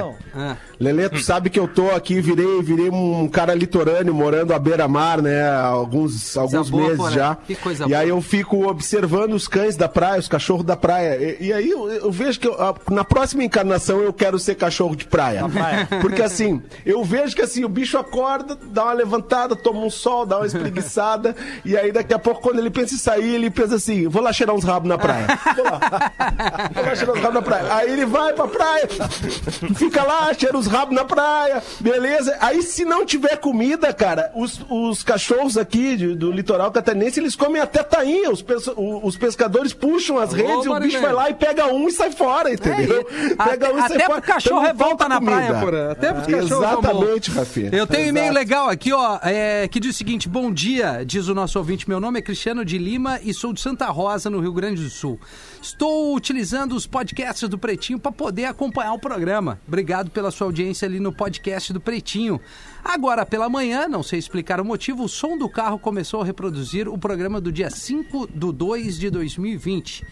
Lelê, 0.81 1.07
tu 1.09 1.19
sabe 1.19 1.49
que 1.51 1.59
eu 1.59 1.67
tô 1.67 1.91
aqui, 1.91 2.19
virei, 2.19 2.59
virei 2.63 2.89
um 2.89 3.27
cara 3.27 3.53
litorâneo, 3.53 4.13
morando 4.15 4.51
à 4.51 4.57
beira-mar, 4.57 5.21
né? 5.21 5.43
Há 5.47 5.65
alguns, 5.67 6.35
alguns 6.35 6.69
boa, 6.71 6.83
meses 6.83 6.97
Porã. 6.97 7.11
já. 7.11 7.35
Que 7.35 7.53
coisa 7.55 7.83
e 7.83 7.87
boa. 7.89 7.99
aí 7.99 8.09
eu 8.09 8.19
fico 8.21 8.67
observando 8.67 9.33
os 9.33 9.47
cães 9.47 9.75
da 9.75 9.87
praia, 9.87 10.19
os 10.19 10.27
cachorros 10.27 10.65
da 10.65 10.75
praia. 10.75 11.35
E, 11.39 11.47
e 11.47 11.53
aí 11.53 11.69
eu, 11.69 11.87
eu 11.87 12.11
vejo 12.11 12.39
que 12.39 12.47
eu- 12.47 12.57
na 12.89 13.03
próxima 13.03 13.43
encarnação 13.43 13.99
eu 13.99 14.11
quero 14.11 14.39
ser 14.39 14.55
cachorro 14.55 14.95
de 14.95 15.05
praia. 15.05 15.47
praia. 15.47 15.87
Porque 16.01 16.21
assim, 16.23 16.59
eu 16.83 17.03
vejo 17.03 17.35
que 17.35 17.43
assim, 17.43 17.63
o 17.63 17.69
bicho 17.69 17.97
acorda, 17.99 18.57
dá 18.63 18.85
uma 18.85 18.93
levantada, 18.93 19.55
toma 19.55 19.81
um 19.81 19.89
sol, 19.89 20.25
dá 20.25 20.37
uma 20.37 20.47
espreguiçada. 20.47 21.35
e 21.63 21.77
aí 21.77 21.91
daqui 21.91 22.13
a 22.13 22.17
pouco, 22.19 22.41
quando 22.41 22.57
ele 22.57 22.71
pensa 22.71 22.95
em 22.95 22.97
sair, 22.97 23.35
ele 23.35 23.51
pensa 23.51 23.75
assim: 23.75 24.07
vou 24.07 24.21
lá 24.23 24.33
cheirar 24.33 24.55
uns 24.55 24.63
rabos 24.63 24.89
na 24.89 24.97
praia. 24.97 25.27
Vou 25.55 25.65
lá. 25.65 25.79
Vou 26.73 26.83
lá 26.83 26.95
cheirar 26.95 27.15
uns 27.15 27.19
rabos 27.21 27.35
na 27.35 27.41
praia. 27.43 27.73
Aí 27.75 27.91
ele 27.91 28.05
vai 28.05 28.33
pra 28.33 28.47
praia, 28.47 28.87
fica 29.75 30.03
lá, 30.03 30.33
cheira 30.33 30.57
os 30.57 30.70
rabos 30.71 30.95
na 30.95 31.03
praia, 31.05 31.61
beleza. 31.79 32.35
Aí 32.39 32.61
se 32.63 32.83
não 32.85 33.05
tiver 33.05 33.37
comida, 33.37 33.93
cara, 33.93 34.31
os, 34.35 34.59
os 34.69 35.03
cachorros 35.03 35.57
aqui 35.57 35.95
de- 35.95 36.15
do 36.15 36.31
litoral 36.31 36.71
catarinense, 36.71 37.19
eles 37.19 37.35
comem 37.35 37.61
até 37.61 37.83
tainha. 37.83 38.29
Os, 38.31 38.43
os 39.03 39.17
pescadores 39.17 39.73
puxam 39.73 40.17
as 40.17 40.33
redes 40.33 40.65
e 40.65 40.69
o 40.69 40.79
bicho 40.79 40.99
vai 41.01 41.13
lá 41.13 41.29
e 41.29 41.33
pega 41.33 41.67
um 41.67 41.87
e 41.87 41.91
sai 41.91 42.11
fora, 42.11 42.51
entendeu? 42.53 43.05
É, 43.11 43.35
pega 43.35 43.67
até, 43.67 43.73
um 43.73 43.77
e 43.77 43.81
sai 43.81 43.97
até 43.97 44.05
fora. 44.05 44.21
cachorro 44.21 44.59
Então 44.61 44.69
é 44.69 44.73
não 44.73 44.77
volta 44.79 44.97
falta 45.05 45.09
na 45.09 45.15
comida. 45.19 45.35
praia, 45.35 45.59
porra. 45.65 45.91
Até 45.91 46.07
é 46.07 46.13
bom. 46.13 46.37
Exatamente, 46.37 47.31
Rafinha. 47.31 47.69
Eu 47.73 47.85
tenho 47.87 48.05
um 48.05 48.09
e-mail 48.09 48.33
legal 48.33 48.69
aqui, 48.69 48.93
ó, 48.93 49.19
é, 49.23 49.67
que 49.67 49.79
diz 49.79 49.93
o 49.95 49.97
seguinte: 49.97 50.29
Bom 50.29 50.51
dia, 50.51 51.03
diz 51.05 51.27
o 51.27 51.35
nosso 51.35 51.57
ouvinte. 51.59 51.87
Meu 51.89 51.99
nome 51.99 52.19
é 52.19 52.21
Cristiano 52.21 52.63
de 52.63 52.77
Lima 52.77 53.19
e 53.23 53.33
sou 53.33 53.51
de 53.53 53.59
Santa 53.61 53.85
Rosa, 53.87 54.29
no 54.29 54.39
Rio 54.39 54.53
Grande 54.53 54.81
do 54.83 54.89
Sul. 54.89 55.19
Estou 55.61 56.15
utilizando 56.15 56.75
os 56.75 56.87
podcasts 56.87 57.47
do 57.49 57.57
Pretinho 57.57 57.99
para 57.99 58.11
poder 58.11 58.45
acompanhar 58.45 58.93
o 58.93 58.99
programa. 58.99 59.59
Obrigado 59.67 60.09
pela 60.09 60.31
sua 60.31 60.47
audiência 60.47 60.60
ali 60.83 60.99
no 60.99 61.11
podcast 61.11 61.73
do 61.73 61.81
Pretinho. 61.81 62.39
Agora, 62.83 63.25
pela 63.25 63.49
manhã, 63.49 63.87
não 63.87 64.03
sei 64.03 64.19
explicar 64.19 64.59
o 64.61 64.65
motivo, 64.65 65.03
o 65.03 65.09
som 65.09 65.37
do 65.37 65.49
carro 65.49 65.79
começou 65.79 66.21
a 66.21 66.25
reproduzir 66.25 66.87
o 66.87 66.97
programa 66.97 67.41
do 67.41 67.51
dia 67.51 67.69
5 67.69 68.27
do 68.27 68.51
2 68.51 68.99
de 68.99 69.09
2020 69.09 70.03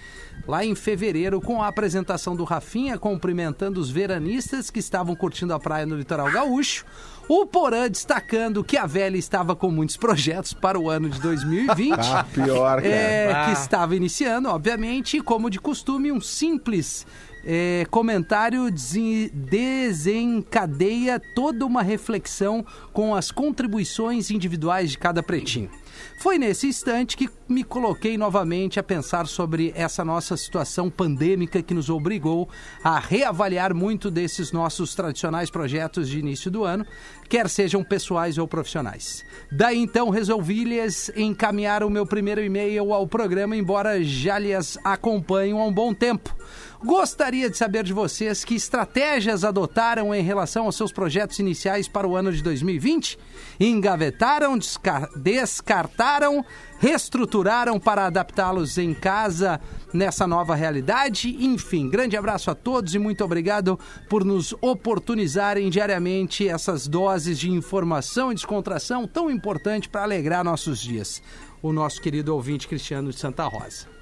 lá 0.48 0.66
em 0.66 0.74
fevereiro, 0.74 1.40
com 1.42 1.62
a 1.62 1.68
apresentação 1.68 2.36
do 2.36 2.44
Rafinha 2.44 2.98
cumprimentando 2.98 3.80
os 3.80 3.92
veranistas 3.92 4.72
que 4.72 4.80
estavam 4.80 5.16
curtindo 5.16 5.54
a 5.54 5.60
praia 5.60 5.86
no 5.86 5.96
litoral 5.96 6.32
gaúcho. 6.32 6.86
O 7.28 7.46
Porã 7.46 7.88
destacando 7.88 8.64
que 8.64 8.76
a 8.76 8.88
velha 8.88 9.18
estava 9.18 9.56
com 9.56 9.70
muitos 9.70 9.96
projetos 9.98 10.52
para 10.52 10.80
o 10.80 10.90
ano 10.90 11.08
de 11.10 11.20
2020. 11.22 11.94
Ah, 12.00 12.24
pior, 12.24 12.82
cara. 12.82 12.88
É, 12.88 13.32
Ah. 13.32 13.46
que 13.46 13.52
estava 13.52 13.96
iniciando, 13.96 14.50
obviamente, 14.50 15.18
e 15.18 15.22
como 15.22 15.50
de 15.52 15.60
costume, 15.60 16.12
um 16.12 16.20
simples 16.22 17.06
é, 17.46 17.86
comentário 17.90 18.70
desen- 18.72 19.30
desencadeia 19.34 21.20
toda 21.36 21.66
uma 21.66 21.82
reflexão 21.82 22.66
com 22.94 23.16
as 23.16 23.32
contribuições 23.32 24.32
individuais 24.32 24.92
de 24.92 24.98
cada 24.98 25.24
pretinho. 25.24 25.70
Foi 26.18 26.38
nesse 26.38 26.68
instante 26.68 27.16
que 27.16 27.30
me 27.48 27.64
coloquei 27.64 28.18
novamente 28.18 28.80
a 28.80 28.84
pensar 28.84 29.28
sobre 29.28 29.72
essa 29.76 30.04
nossa 30.04 30.36
situação 30.38 30.90
pandêmica 30.90 31.62
que 31.62 31.74
nos 31.74 31.90
obrigou 31.90 32.48
a 32.84 33.00
reavaliar 33.00 33.74
muito 33.74 34.12
desses 34.12 34.52
nossos 34.52 34.94
tradicionais 34.96 35.50
projetos 35.50 36.08
de 36.10 36.20
início 36.20 36.52
do 36.52 36.64
ano, 36.64 36.86
quer 37.28 37.50
sejam 37.50 37.84
pessoais 37.84 38.38
ou 38.38 38.48
profissionais. 38.48 39.26
Daí 39.52 39.78
então 39.78 40.10
resolvi-lhes 40.10 41.12
encaminhar 41.16 41.84
o 41.84 41.90
meu 41.90 42.06
primeiro 42.06 42.44
e-mail 42.44 42.94
ao 42.94 43.08
programa, 43.08 43.56
embora 43.56 44.04
já 44.04 44.38
lhes 44.38 44.78
acompanho 44.84 45.58
há 45.58 45.66
um 45.66 45.74
bom 45.74 45.94
tempo. 45.94 46.36
Gostaria 46.84 47.50
de 47.50 47.58
saber 47.58 47.84
de 47.84 47.92
vocês 47.92 48.46
que 48.46 48.56
estratégias 48.56 49.44
adotaram 49.44 50.16
em 50.16 50.24
relação 50.24 50.64
aos 50.66 50.78
seus 50.78 50.94
projetos 50.94 51.38
iniciais 51.38 51.90
para 51.90 52.08
o 52.08 52.16
ano 52.16 52.32
de 52.32 52.42
2020? 52.42 53.20
Engavetaram, 53.60 54.58
desca- 54.58 55.10
descartaram, 55.18 56.44
reestruturaram 56.80 57.78
para 57.78 58.06
adaptá-los 58.06 58.78
em 58.78 58.94
casa 58.94 59.60
nessa 59.94 60.26
nova 60.26 60.56
realidade? 60.56 61.36
Enfim, 61.44 61.90
grande 61.90 62.16
abraço 62.16 62.50
a 62.50 62.56
todos 62.56 62.96
e 62.96 63.00
muito 63.00 63.26
obrigado 63.26 63.78
por 64.10 64.24
nos 64.24 64.56
oportunizarem 64.62 65.70
diariamente 65.70 66.48
essas 66.48 66.88
doses 66.88 67.38
de 67.38 67.52
informação 67.52 68.32
e 68.32 68.36
descontração 68.36 69.06
tão 69.06 69.30
importante 69.30 69.90
para 69.90 70.04
alegrar 70.04 70.46
nossos 70.46 70.80
dias. 70.80 71.22
O 71.62 71.74
nosso 71.74 72.02
querido 72.02 72.34
ouvinte 72.34 72.70
Cristiano 72.70 73.12
de 73.12 73.20
Santa 73.20 73.44
Rosa. 73.44 73.99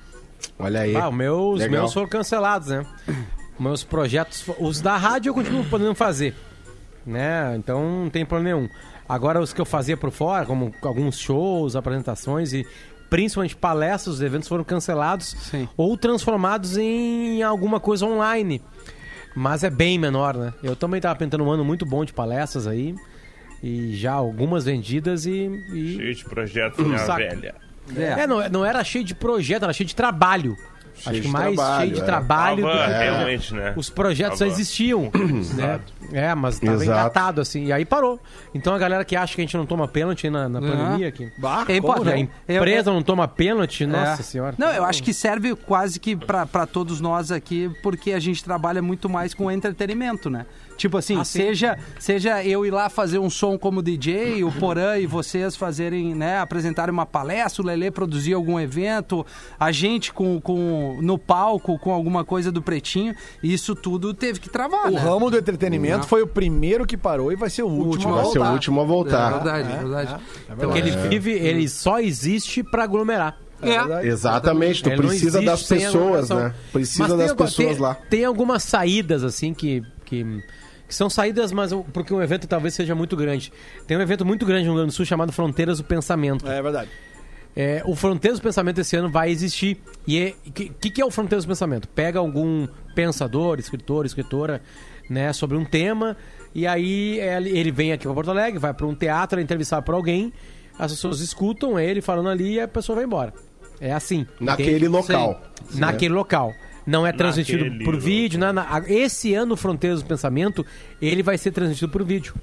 Olha 0.59 0.81
aí. 0.81 0.95
Ah, 0.95 1.09
os 1.09 1.15
meus, 1.15 1.53
os 1.55 1.59
Legal. 1.59 1.81
meus 1.81 1.93
foram 1.93 2.07
cancelados, 2.07 2.67
né? 2.69 2.85
Meus 3.59 3.83
projetos, 3.83 4.45
os 4.59 4.81
da 4.81 4.95
rádio 4.97 5.31
eu 5.31 5.33
continuo 5.33 5.65
podendo 5.65 5.95
fazer, 5.95 6.35
né? 7.03 7.55
Então 7.57 8.03
não 8.03 8.09
tem 8.09 8.23
problema 8.23 8.55
nenhum. 8.59 8.69
Agora 9.09 9.41
os 9.41 9.51
que 9.51 9.59
eu 9.59 9.65
fazia 9.65 9.97
por 9.97 10.11
fora, 10.11 10.45
como 10.45 10.71
alguns 10.83 11.17
shows, 11.17 11.75
apresentações 11.75 12.53
e 12.53 12.63
principalmente 13.09 13.55
palestras, 13.55 14.15
os 14.17 14.21
eventos 14.21 14.47
foram 14.47 14.63
cancelados 14.63 15.35
Sim. 15.49 15.67
ou 15.75 15.97
transformados 15.97 16.77
em 16.77 17.41
alguma 17.41 17.79
coisa 17.79 18.05
online. 18.05 18.61
Mas 19.35 19.63
é 19.63 19.71
bem 19.71 19.97
menor, 19.97 20.35
né? 20.37 20.53
Eu 20.61 20.75
também 20.75 21.01
tava 21.01 21.17
tentando 21.17 21.43
um 21.43 21.49
ano 21.51 21.65
muito 21.65 21.83
bom 21.83 22.05
de 22.05 22.13
palestras 22.13 22.67
aí. 22.67 22.93
E 23.63 23.95
já 23.95 24.13
algumas 24.13 24.65
vendidas 24.65 25.25
e. 25.25 25.49
e- 25.73 25.95
Cheio 25.97 26.13
de 26.15 26.25
projeto, 26.25 26.83
minha 26.85 27.03
velha. 27.15 27.55
É. 27.95 28.21
É, 28.21 28.27
não, 28.27 28.47
não 28.49 28.65
era 28.65 28.83
cheio 28.83 29.03
de 29.03 29.15
projeto, 29.15 29.63
era 29.63 29.73
cheio 29.73 29.87
de 29.87 29.95
trabalho. 29.95 30.57
Cheio 30.97 31.13
Acho 31.17 31.21
que 31.21 31.27
mais 31.29 31.55
trabalho, 31.55 31.81
cheio 31.81 31.93
de 31.93 32.01
é. 32.01 32.03
trabalho 32.03 32.65
do 32.65 32.71
que 32.71 32.77
realmente, 32.87 33.53
né? 33.53 33.73
os 33.75 33.89
projetos 33.89 34.39
Tava. 34.39 34.51
existiam. 34.51 35.11
né? 35.55 35.79
É, 36.11 36.33
mas 36.35 36.59
tava 36.59 36.73
Exato. 36.73 36.89
engatado, 36.89 37.41
assim. 37.41 37.65
E 37.65 37.71
aí 37.73 37.85
parou. 37.85 38.19
Então 38.53 38.73
a 38.73 38.77
galera 38.77 39.03
que 39.05 39.15
acha 39.15 39.35
que 39.35 39.41
a 39.41 39.43
gente 39.43 39.55
não 39.57 39.65
toma 39.65 39.87
pênalti 39.87 40.29
na, 40.29 40.47
na 40.49 40.59
pandemia 40.61 41.07
aqui. 41.09 41.31
Bah, 41.37 41.61
É 41.61 41.65
como 41.65 41.77
importante. 41.77 42.23
não? 42.47 42.55
A 42.55 42.57
empresa 42.59 42.91
não 42.91 43.01
toma 43.03 43.27
pênalti, 43.27 43.85
nossa 43.85 44.21
É. 44.21 44.23
senhora. 44.23 44.55
Não, 44.57 44.71
eu 44.73 44.83
acho 44.85 45.03
que 45.03 45.13
serve 45.13 45.55
quase 45.55 45.99
que 45.99 46.15
pra 46.15 46.45
pra 46.45 46.65
todos 46.65 46.99
nós 47.01 47.31
aqui, 47.31 47.69
porque 47.83 48.13
a 48.13 48.19
gente 48.19 48.43
trabalha 48.43 48.81
muito 48.81 49.09
mais 49.09 49.33
com 49.33 49.51
entretenimento, 49.51 50.29
né? 50.29 50.45
Tipo 50.77 50.97
assim, 50.99 51.19
Ah, 51.19 51.23
seja, 51.23 51.75
seja 51.99 52.43
eu 52.43 52.63
ir 52.63 52.69
lá 52.69 52.87
fazer 52.87 53.17
um 53.17 53.31
som 53.31 53.57
como 53.57 53.81
DJ, 53.81 54.43
o 54.43 54.51
Porã 54.51 54.95
e 54.97 55.07
vocês 55.07 55.55
fazerem, 55.55 56.13
né, 56.13 56.37
apresentarem 56.39 56.93
uma 56.93 57.05
palestra, 57.05 57.63
o 57.63 57.65
Lelê 57.65 57.89
produzir 57.89 58.35
algum 58.35 58.59
evento, 58.59 59.25
a 59.59 59.71
gente 59.71 60.13
com, 60.13 60.39
com 60.39 60.86
no 61.01 61.17
palco 61.17 61.77
com 61.79 61.91
alguma 61.91 62.23
coisa 62.25 62.51
do 62.51 62.61
Pretinho, 62.61 63.15
isso 63.43 63.75
tudo 63.75 64.13
teve 64.13 64.39
que 64.39 64.49
travar, 64.49 64.87
O 64.87 64.91
né? 64.91 64.99
ramo 64.99 65.29
do 65.29 65.37
entretenimento 65.37 65.97
Não. 65.99 66.03
foi 66.03 66.21
o 66.21 66.27
primeiro 66.27 66.85
que 66.85 66.95
parou 66.97 67.31
e 67.31 67.35
vai 67.35 67.49
ser 67.49 67.63
o 67.63 67.67
último, 67.67 67.89
último 67.91 68.13
Vai 68.15 68.23
ser 68.25 68.29
o 68.29 68.33
voltar. 68.33 68.53
último 68.53 68.79
a 68.79 68.83
É 68.83 68.87
voltar. 68.87 69.29
verdade, 69.33 69.69
é, 69.69 69.73
É, 69.73 69.77
verdade. 69.77 70.11
é, 70.11 70.15
é 70.15 70.19
Então, 70.53 70.57
Porque 70.57 70.77
ele 70.79 70.89
é. 70.91 71.07
vive, 71.09 71.31
ele 71.31 71.67
só 71.69 71.99
existe 71.99 72.63
pra 72.63 72.83
aglomerar. 72.83 73.37
É 73.61 73.69
É. 73.71 73.79
verdade. 73.79 74.07
Exatamente, 74.07 74.83
tu 74.83 74.89
Ele 74.89 74.97
precisa 74.97 75.41
das 75.41 75.63
pessoas, 75.63 76.29
né? 76.29 76.53
Precisa 76.71 77.07
tem 77.07 77.17
das 77.17 77.33
pessoas 77.33 77.67
tem- 77.75 77.77
lá. 77.79 77.95
Tem 78.09 78.23
algumas 78.25 78.61
saídas, 78.63 79.23
assim, 79.23 79.51
que, 79.53 79.81
que, 80.05 80.23
que 80.87 80.93
são 80.93 81.09
saídas, 81.09 81.51
mas 81.51 81.71
o- 81.71 81.83
porque 81.91 82.13
um 82.13 82.21
evento 82.21 82.47
talvez 82.47 82.75
seja 82.75 82.93
muito 82.93 83.15
grande. 83.17 83.51
Tem 83.87 83.97
um 83.97 84.01
evento 84.01 84.23
muito 84.23 84.45
grande 84.45 84.65
no 84.65 84.73
Rio 84.73 84.75
Grande 84.81 84.93
do 84.93 84.95
Sul 84.95 85.05
chamado 85.05 85.31
Fronteiras 85.31 85.79
do 85.79 85.83
Pensamento. 85.85 86.47
É 86.47 86.61
verdade. 86.61 86.89
É, 87.59 87.81
o 87.85 87.95
Fronteiras 87.95 88.39
do 88.39 88.43
Pensamento 88.43 88.79
esse 88.79 88.95
ano 88.95 89.09
vai 89.09 89.31
existir. 89.31 89.81
E 90.07 90.35
o 90.45 90.51
que, 90.51 90.69
que, 90.69 90.89
que 90.91 91.01
é 91.01 91.05
o 91.05 91.09
Fronteiras 91.09 91.43
do 91.43 91.47
Pensamento? 91.47 91.87
Pega 91.87 92.19
algum 92.19 92.67
pensador, 92.93 93.57
escritor, 93.57 94.05
escritora, 94.05 94.61
né, 95.09 95.33
sobre 95.33 95.57
um 95.57 95.65
tema, 95.65 96.15
e 96.53 96.67
aí 96.67 97.19
ele, 97.19 97.71
vem 97.71 97.93
aqui 97.93 98.03
para 98.03 98.13
Porto 98.13 98.29
Alegre, 98.29 98.59
vai 98.59 98.73
para 98.75 98.85
um 98.85 98.93
teatro, 98.93 99.39
é 99.39 99.43
entrevistado 99.43 99.83
por 99.83 99.95
alguém, 99.95 100.31
as 100.77 100.91
pessoas 100.91 101.19
escutam 101.19 101.79
ele 101.79 101.99
falando 101.99 102.29
ali 102.29 102.53
e 102.55 102.59
a 102.59 102.67
pessoa 102.67 102.97
vai 102.97 103.05
embora. 103.05 103.33
É 103.81 103.91
assim. 103.91 104.27
Naquele 104.39 104.71
entende? 104.85 104.87
local. 104.89 105.41
Naquele 105.73 106.13
local. 106.13 106.53
Não 106.85 107.05
é 107.07 107.11
transmitido 107.11 107.65
Naquele 107.65 107.83
por 107.83 107.97
vídeo. 107.99 108.39
Na, 108.39 108.53
na- 108.53 108.83
esse 108.87 109.33
ano, 109.33 109.55
o 109.55 109.57
Fronteiras 109.57 110.01
do 110.03 110.07
Pensamento, 110.07 110.63
ele 111.01 111.23
vai 111.23 111.37
ser 111.37 111.51
transmitido 111.51 111.91
por 111.91 112.03
vídeo. 112.03 112.33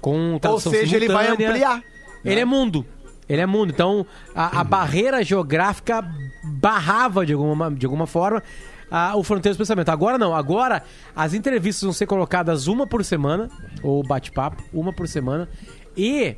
Com 0.00 0.38
Ou 0.44 0.60
seja, 0.60 0.96
ele 0.96 1.08
vai 1.08 1.24
simultânea. 1.24 1.50
ampliar. 1.50 1.82
Ele 2.24 2.40
é 2.40 2.44
mundo. 2.44 2.86
Ele 3.28 3.40
é 3.40 3.46
mundo. 3.46 3.70
Então, 3.70 4.04
a, 4.34 4.60
a 4.60 4.64
barreira 4.64 5.22
geográfica 5.24 6.04
barrava 6.44 7.24
de 7.24 7.32
alguma, 7.32 7.70
de 7.70 7.86
alguma 7.86 8.06
forma 8.06 8.42
a- 8.90 9.16
o 9.16 9.22
Fronteiras 9.22 9.56
do 9.56 9.60
Pensamento. 9.60 9.88
Agora 9.90 10.18
não. 10.18 10.34
Agora, 10.34 10.82
as 11.16 11.32
entrevistas 11.32 11.82
vão 11.82 11.92
ser 11.92 12.06
colocadas 12.06 12.66
uma 12.66 12.86
por 12.86 13.04
semana, 13.04 13.48
ou 13.82 14.02
bate-papo, 14.02 14.62
uma 14.72 14.92
por 14.92 15.06
semana. 15.08 15.48
E 15.96 16.36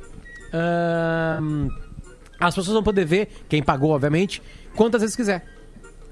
ahn, 0.53 1.69
as 2.39 2.53
pessoas 2.55 2.73
vão 2.73 2.83
poder 2.83 3.05
ver, 3.05 3.29
quem 3.49 3.61
pagou, 3.63 3.91
obviamente, 3.91 4.41
quantas 4.75 5.01
vezes 5.01 5.15
quiser. 5.15 5.45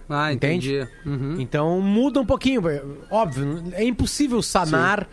Ah, 0.10 0.34
Entende? 0.34 0.76
entendi. 0.76 0.90
Uhum. 1.06 1.36
Então 1.40 1.80
muda 1.80 2.20
um 2.20 2.26
pouquinho. 2.26 2.62
Óbvio, 3.10 3.64
é 3.74 3.84
impossível 3.86 4.42
sanar, 4.42 5.08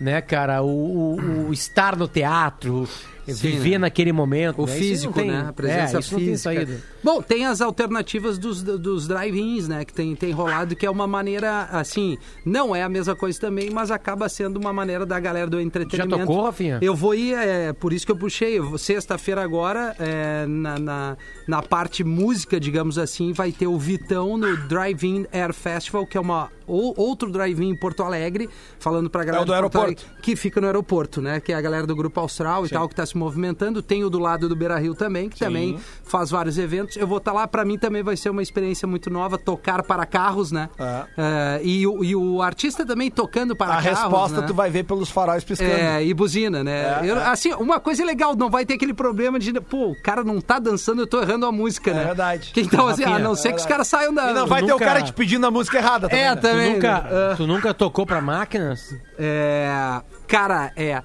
né, 0.00 0.20
cara, 0.20 0.62
o, 0.62 1.16
o- 1.16 1.48
o 1.48 1.52
estar 1.52 1.96
no 1.96 2.06
teatro, 2.06 2.88
viver 3.26 3.72
né? 3.72 3.78
naquele 3.78 4.12
momento. 4.12 4.62
O 4.62 4.66
né? 4.66 4.72
Físico, 4.74 5.12
tem- 5.14 5.30
né? 5.30 5.46
A 5.48 5.52
presença 5.52 5.96
é, 5.96 6.00
isso 6.00 6.12
não 6.12 6.18
tem 6.20 6.28
física. 6.30 6.54
saída. 6.54 6.80
Bom, 7.02 7.22
tem 7.22 7.46
as 7.46 7.60
alternativas 7.60 8.38
dos, 8.38 8.62
dos 8.62 9.06
drive-ins, 9.08 9.68
né? 9.68 9.84
Que 9.84 9.92
tem, 9.92 10.14
tem 10.16 10.32
rolado, 10.32 10.74
que 10.74 10.84
é 10.86 10.90
uma 10.90 11.06
maneira, 11.06 11.68
assim, 11.72 12.18
não 12.44 12.74
é 12.74 12.82
a 12.82 12.88
mesma 12.88 13.14
coisa 13.14 13.38
também, 13.40 13.70
mas 13.70 13.90
acaba 13.90 14.28
sendo 14.28 14.56
uma 14.58 14.72
maneira 14.72 15.06
da 15.06 15.18
galera 15.20 15.48
do 15.48 15.60
entretenimento. 15.60 16.16
Já 16.18 16.26
tocou, 16.26 16.44
Rafinha? 16.44 16.78
Eu 16.82 16.94
vou 16.94 17.14
ir, 17.14 17.34
é, 17.34 17.72
por 17.72 17.92
isso 17.92 18.04
que 18.06 18.12
eu 18.12 18.16
puxei. 18.16 18.60
Sexta-feira 18.78 19.42
agora, 19.42 19.94
é, 19.98 20.46
na, 20.46 20.78
na, 20.78 21.16
na 21.46 21.62
parte 21.62 22.02
música, 22.04 22.58
digamos 22.58 22.98
assim, 22.98 23.32
vai 23.32 23.52
ter 23.52 23.66
o 23.66 23.78
Vitão 23.78 24.36
no 24.36 24.56
Drive-In 24.68 25.26
Air 25.32 25.52
Festival, 25.52 26.06
que 26.06 26.16
é 26.16 26.20
uma 26.20 26.50
ou- 26.66 26.92
outro 26.96 27.30
drive-in 27.30 27.68
em 27.70 27.76
Porto 27.76 28.02
Alegre, 28.02 28.48
falando 28.80 29.08
pra 29.08 29.22
galera 29.24 29.42
É 29.42 29.44
o 29.44 29.46
do 29.46 29.54
aeroporto. 29.54 29.86
Alegre, 29.86 30.04
que 30.20 30.34
fica 30.34 30.60
no 30.60 30.66
aeroporto, 30.66 31.20
né? 31.22 31.38
Que 31.40 31.52
é 31.52 31.54
a 31.54 31.60
galera 31.60 31.86
do 31.86 31.94
Grupo 31.94 32.18
Austral 32.18 32.66
e 32.66 32.68
tal, 32.68 32.88
que 32.88 32.94
tá 32.94 33.06
se 33.06 33.15
movimentando. 33.16 33.82
Tem 33.82 34.04
o 34.04 34.10
do 34.10 34.18
lado 34.18 34.48
do 34.48 34.54
Beira 34.56 34.78
Rio 34.78 34.94
também, 34.94 35.28
que 35.28 35.38
também 35.38 35.78
faz 36.04 36.30
vários 36.30 36.58
eventos. 36.58 36.96
Eu 36.96 37.06
vou 37.06 37.18
estar 37.18 37.32
lá, 37.32 37.46
pra 37.48 37.64
mim 37.64 37.78
também 37.78 38.02
vai 38.02 38.16
ser 38.16 38.30
uma 38.30 38.42
experiência 38.42 38.86
muito 38.86 39.10
nova, 39.10 39.36
tocar 39.38 39.82
para 39.82 40.04
carros, 40.06 40.52
né? 40.52 40.68
É, 41.16 41.60
e, 41.62 41.86
o, 41.86 42.04
e 42.04 42.14
o 42.14 42.42
artista 42.42 42.84
também 42.86 43.10
tocando 43.10 43.56
para 43.56 43.74
A 43.74 43.82
carros. 43.82 43.98
resposta 44.00 44.40
né? 44.42 44.46
tu 44.46 44.54
vai 44.54 44.70
ver 44.70 44.84
pelos 44.84 45.10
faróis 45.10 45.42
piscando. 45.44 45.70
É, 45.70 46.04
e 46.04 46.12
buzina, 46.14 46.62
né? 46.62 47.00
É, 47.02 47.10
Eu- 47.10 47.16
é. 47.18 47.26
Assim, 47.26 47.52
uma 47.54 47.80
coisa 47.80 48.04
legal, 48.04 48.34
não 48.36 48.48
vai 48.50 48.64
ter 48.64 48.74
aquele 48.74 48.94
problema 48.94 49.38
de, 49.38 49.52
pô, 49.60 49.90
o 49.90 50.02
cara 50.02 50.22
não 50.22 50.40
tá 50.40 50.58
dançando, 50.58 51.02
eu 51.02 51.06
tô 51.06 51.20
errando 51.20 51.46
a 51.46 51.52
música, 51.52 51.92
né? 51.92 52.04
verdade. 52.04 52.52
Que 52.52 52.60
Então, 52.60 52.86
assim, 52.88 53.02
a 53.04 53.08
Rafinha, 53.08 53.24
não 53.24 53.32
é 53.32 53.36
ser 53.36 53.50
que 53.52 53.58
os 53.60 53.66
caras 53.66 53.86
saiam 53.88 54.12
da. 54.12 54.30
E 54.30 54.34
não 54.34 54.46
vai 54.46 54.60
ter 54.62 54.66
o 54.72 54.74
nunca- 54.74 54.84
cara 54.84 55.02
te 55.02 55.12
pedindo 55.12 55.46
a 55.46 55.50
música 55.50 55.78
errada 55.78 56.08
também. 56.08 56.24
É, 56.24 56.28
né? 56.30 56.36
Tu 56.36 56.40
também. 56.42 56.72
nunca, 56.74 57.00
né? 57.00 57.34
tu 57.36 57.46
nunca 57.46 57.74
tocou 57.74 58.04
pra 58.06 58.20
máquinas? 58.20 58.94
É. 59.18 60.00
Cara, 60.28 60.72
é. 60.76 61.02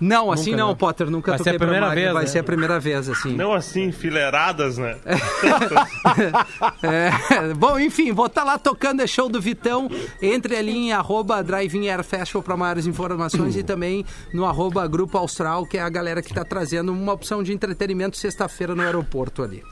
Não, 0.00 0.30
assim 0.30 0.50
Nunca, 0.50 0.62
não, 0.62 0.68
né? 0.70 0.74
Potter, 0.74 1.10
nunca 1.10 1.30
Vai 1.32 1.38
ser 1.38 1.44
toquei 1.44 1.56
a 1.56 1.58
primeira 1.58 1.80
pra 1.80 1.88
máquina, 1.88 2.02
vez, 2.02 2.14
Vai 2.14 2.22
né? 2.24 2.28
ser 2.28 2.38
a 2.38 2.44
primeira 2.44 2.80
vez, 2.80 3.08
assim. 3.08 3.36
Não 3.36 3.52
assim, 3.52 3.84
enfileiradas, 3.84 4.78
né? 4.78 4.96
É, 6.82 7.54
bom, 7.54 7.78
enfim, 7.78 8.12
vou 8.12 8.26
estar 8.26 8.44
lá 8.44 8.58
tocando 8.58 9.02
é 9.02 9.06
show 9.06 9.28
do 9.28 9.40
Vitão. 9.40 9.88
Entre 10.20 10.56
ali 10.56 10.76
em 10.76 10.92
arroba 10.92 11.42
Driving 11.42 11.88
Air 11.88 12.02
Festival 12.02 12.42
para 12.42 12.56
maiores 12.56 12.86
informações 12.86 13.56
e 13.56 13.62
também 13.62 14.04
no 14.32 14.44
arroba 14.44 14.86
Grupo 14.86 15.16
Austral, 15.16 15.66
que 15.66 15.78
é 15.78 15.82
a 15.82 15.88
galera 15.88 16.22
que 16.22 16.30
está 16.30 16.44
trazendo 16.44 16.92
uma 16.92 17.12
opção 17.12 17.42
de 17.42 17.52
entretenimento 17.52 18.16
sexta-feira 18.16 18.74
no 18.74 18.82
aeroporto 18.82 19.42
ali. 19.42 19.62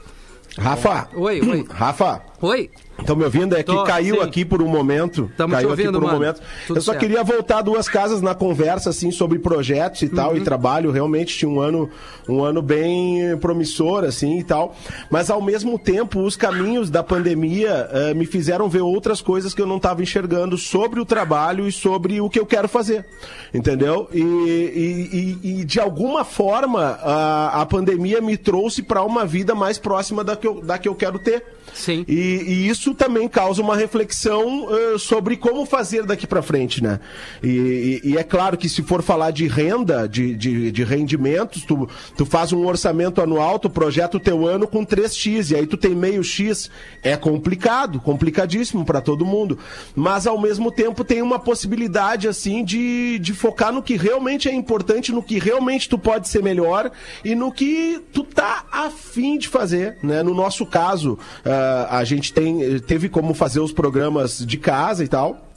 Rafa. 0.57 1.09
Oi, 1.15 1.41
oi. 1.41 1.65
Rafa. 1.69 2.30
Oi? 2.41 2.69
Estão 2.99 3.15
me 3.15 3.23
ouvindo? 3.23 3.55
É 3.55 3.63
que 3.63 3.71
Tô, 3.71 3.83
caiu 3.83 4.15
sim. 4.17 4.21
aqui 4.21 4.45
por 4.45 4.61
um 4.61 4.67
momento. 4.67 5.31
Tamo 5.35 5.53
caiu 5.53 5.69
ouvindo, 5.69 5.89
aqui 5.89 5.93
por 5.97 6.03
um 6.03 6.07
mano. 6.07 6.19
momento. 6.19 6.41
Tudo 6.67 6.77
eu 6.77 6.81
só 6.81 6.91
certo. 6.91 7.01
queria 7.03 7.23
voltar 7.23 7.61
duas 7.63 7.87
casas 7.89 8.21
na 8.21 8.35
conversa, 8.35 8.89
assim, 8.91 9.09
sobre 9.11 9.39
projetos 9.39 10.01
e 10.03 10.09
tal, 10.09 10.31
Uhum. 10.31 10.37
e 10.37 10.41
trabalho. 10.41 10.91
Realmente 10.91 11.35
tinha 11.37 11.49
um 11.49 11.59
ano, 11.59 11.89
um 12.29 12.43
ano 12.43 12.61
bem 12.61 13.35
promissor, 13.37 14.03
assim, 14.03 14.37
e 14.39 14.43
tal. 14.43 14.75
Mas, 15.09 15.29
ao 15.31 15.41
mesmo 15.41 15.79
tempo, 15.79 16.19
os 16.21 16.35
caminhos 16.35 16.89
da 16.91 17.01
pandemia 17.03 17.89
eh, 17.91 18.13
me 18.13 18.25
fizeram 18.25 18.69
ver 18.69 18.81
outras 18.81 19.19
coisas 19.21 19.53
que 19.53 19.61
eu 19.61 19.67
não 19.67 19.77
estava 19.77 20.03
enxergando 20.03 20.55
sobre 20.57 20.99
o 20.99 21.05
trabalho 21.05 21.67
e 21.67 21.71
sobre 21.71 22.21
o 22.21 22.29
que 22.29 22.39
eu 22.39 22.45
quero 22.45 22.67
fazer. 22.67 23.05
Entendeu? 23.53 24.07
E, 24.13 24.19
e- 24.21 25.37
e- 25.43 25.59
e, 25.61 25.65
de 25.65 25.79
alguma 25.79 26.23
forma, 26.23 26.99
a, 27.01 27.61
a 27.61 27.65
pandemia 27.65 28.21
me 28.21 28.37
trouxe 28.37 28.81
para 28.83 29.01
uma 29.03 29.25
vida 29.25 29.55
mais 29.55 29.77
próxima 29.79 30.23
da 30.23 30.35
que 30.35 30.47
eu, 30.47 30.61
da 30.61 30.77
que 30.77 30.87
eu 30.87 30.93
quero 30.95 31.17
ter. 31.17 31.43
Sim. 31.73 32.03
E, 32.07 32.30
e 32.33 32.67
isso 32.67 32.93
também 32.93 33.27
causa 33.27 33.61
uma 33.61 33.75
reflexão 33.75 34.67
eh, 34.71 34.97
sobre 34.97 35.35
como 35.37 35.65
fazer 35.65 36.03
daqui 36.05 36.25
para 36.27 36.41
frente, 36.41 36.81
né? 36.83 36.99
E, 37.43 38.01
e- 38.03 38.09
e 38.11 38.17
é 38.17 38.23
claro 38.23 38.57
que 38.57 38.67
se 38.69 38.81
for 38.83 39.01
falar 39.01 39.31
de 39.31 39.47
renda, 39.47 40.07
de, 40.07 40.35
de, 40.35 40.71
de 40.71 40.83
rendimentos, 40.83 41.63
tu, 41.63 41.87
tu 42.17 42.25
faz 42.25 42.51
um 42.53 42.65
orçamento 42.65 43.21
anual, 43.21 43.57
tu 43.59 43.69
projeta 43.69 44.17
o 44.17 44.19
teu 44.19 44.45
ano 44.47 44.67
com 44.67 44.85
3x, 44.85 45.51
e 45.51 45.55
aí 45.55 45.65
tu 45.65 45.77
tem 45.77 45.95
meio 45.95 46.23
X. 46.23 46.69
É 47.03 47.15
complicado, 47.17 47.99
complicadíssimo 47.99 48.85
para 48.85 49.01
todo 49.01 49.25
mundo. 49.25 49.57
Mas 49.95 50.27
ao 50.27 50.39
mesmo 50.39 50.71
tempo 50.71 51.03
tem 51.03 51.21
uma 51.21 51.39
possibilidade, 51.39 52.27
assim, 52.27 52.63
de, 52.63 53.17
de 53.19 53.33
focar 53.33 53.71
no 53.71 53.81
que 53.81 53.95
realmente 53.95 54.47
é 54.49 54.53
importante, 54.53 55.11
no 55.11 55.23
que 55.23 55.39
realmente 55.39 55.87
tu 55.89 55.97
pode 55.97 56.27
ser 56.27 56.43
melhor 56.43 56.91
e 57.23 57.33
no 57.35 57.51
que 57.51 58.01
tu 58.13 58.23
tá 58.23 58.65
afim 58.71 59.37
de 59.37 59.47
fazer, 59.47 59.97
né? 60.03 60.21
No 60.21 60.33
nosso 60.33 60.65
caso, 60.65 61.17
ah, 61.45 61.97
a 61.97 62.03
gente 62.03 62.20
tem, 62.29 62.79
teve 62.79 63.07
como 63.07 63.33
fazer 63.33 63.59
os 63.61 63.71
programas 63.71 64.45
de 64.45 64.57
casa 64.57 65.03
e 65.03 65.07
tal. 65.07 65.50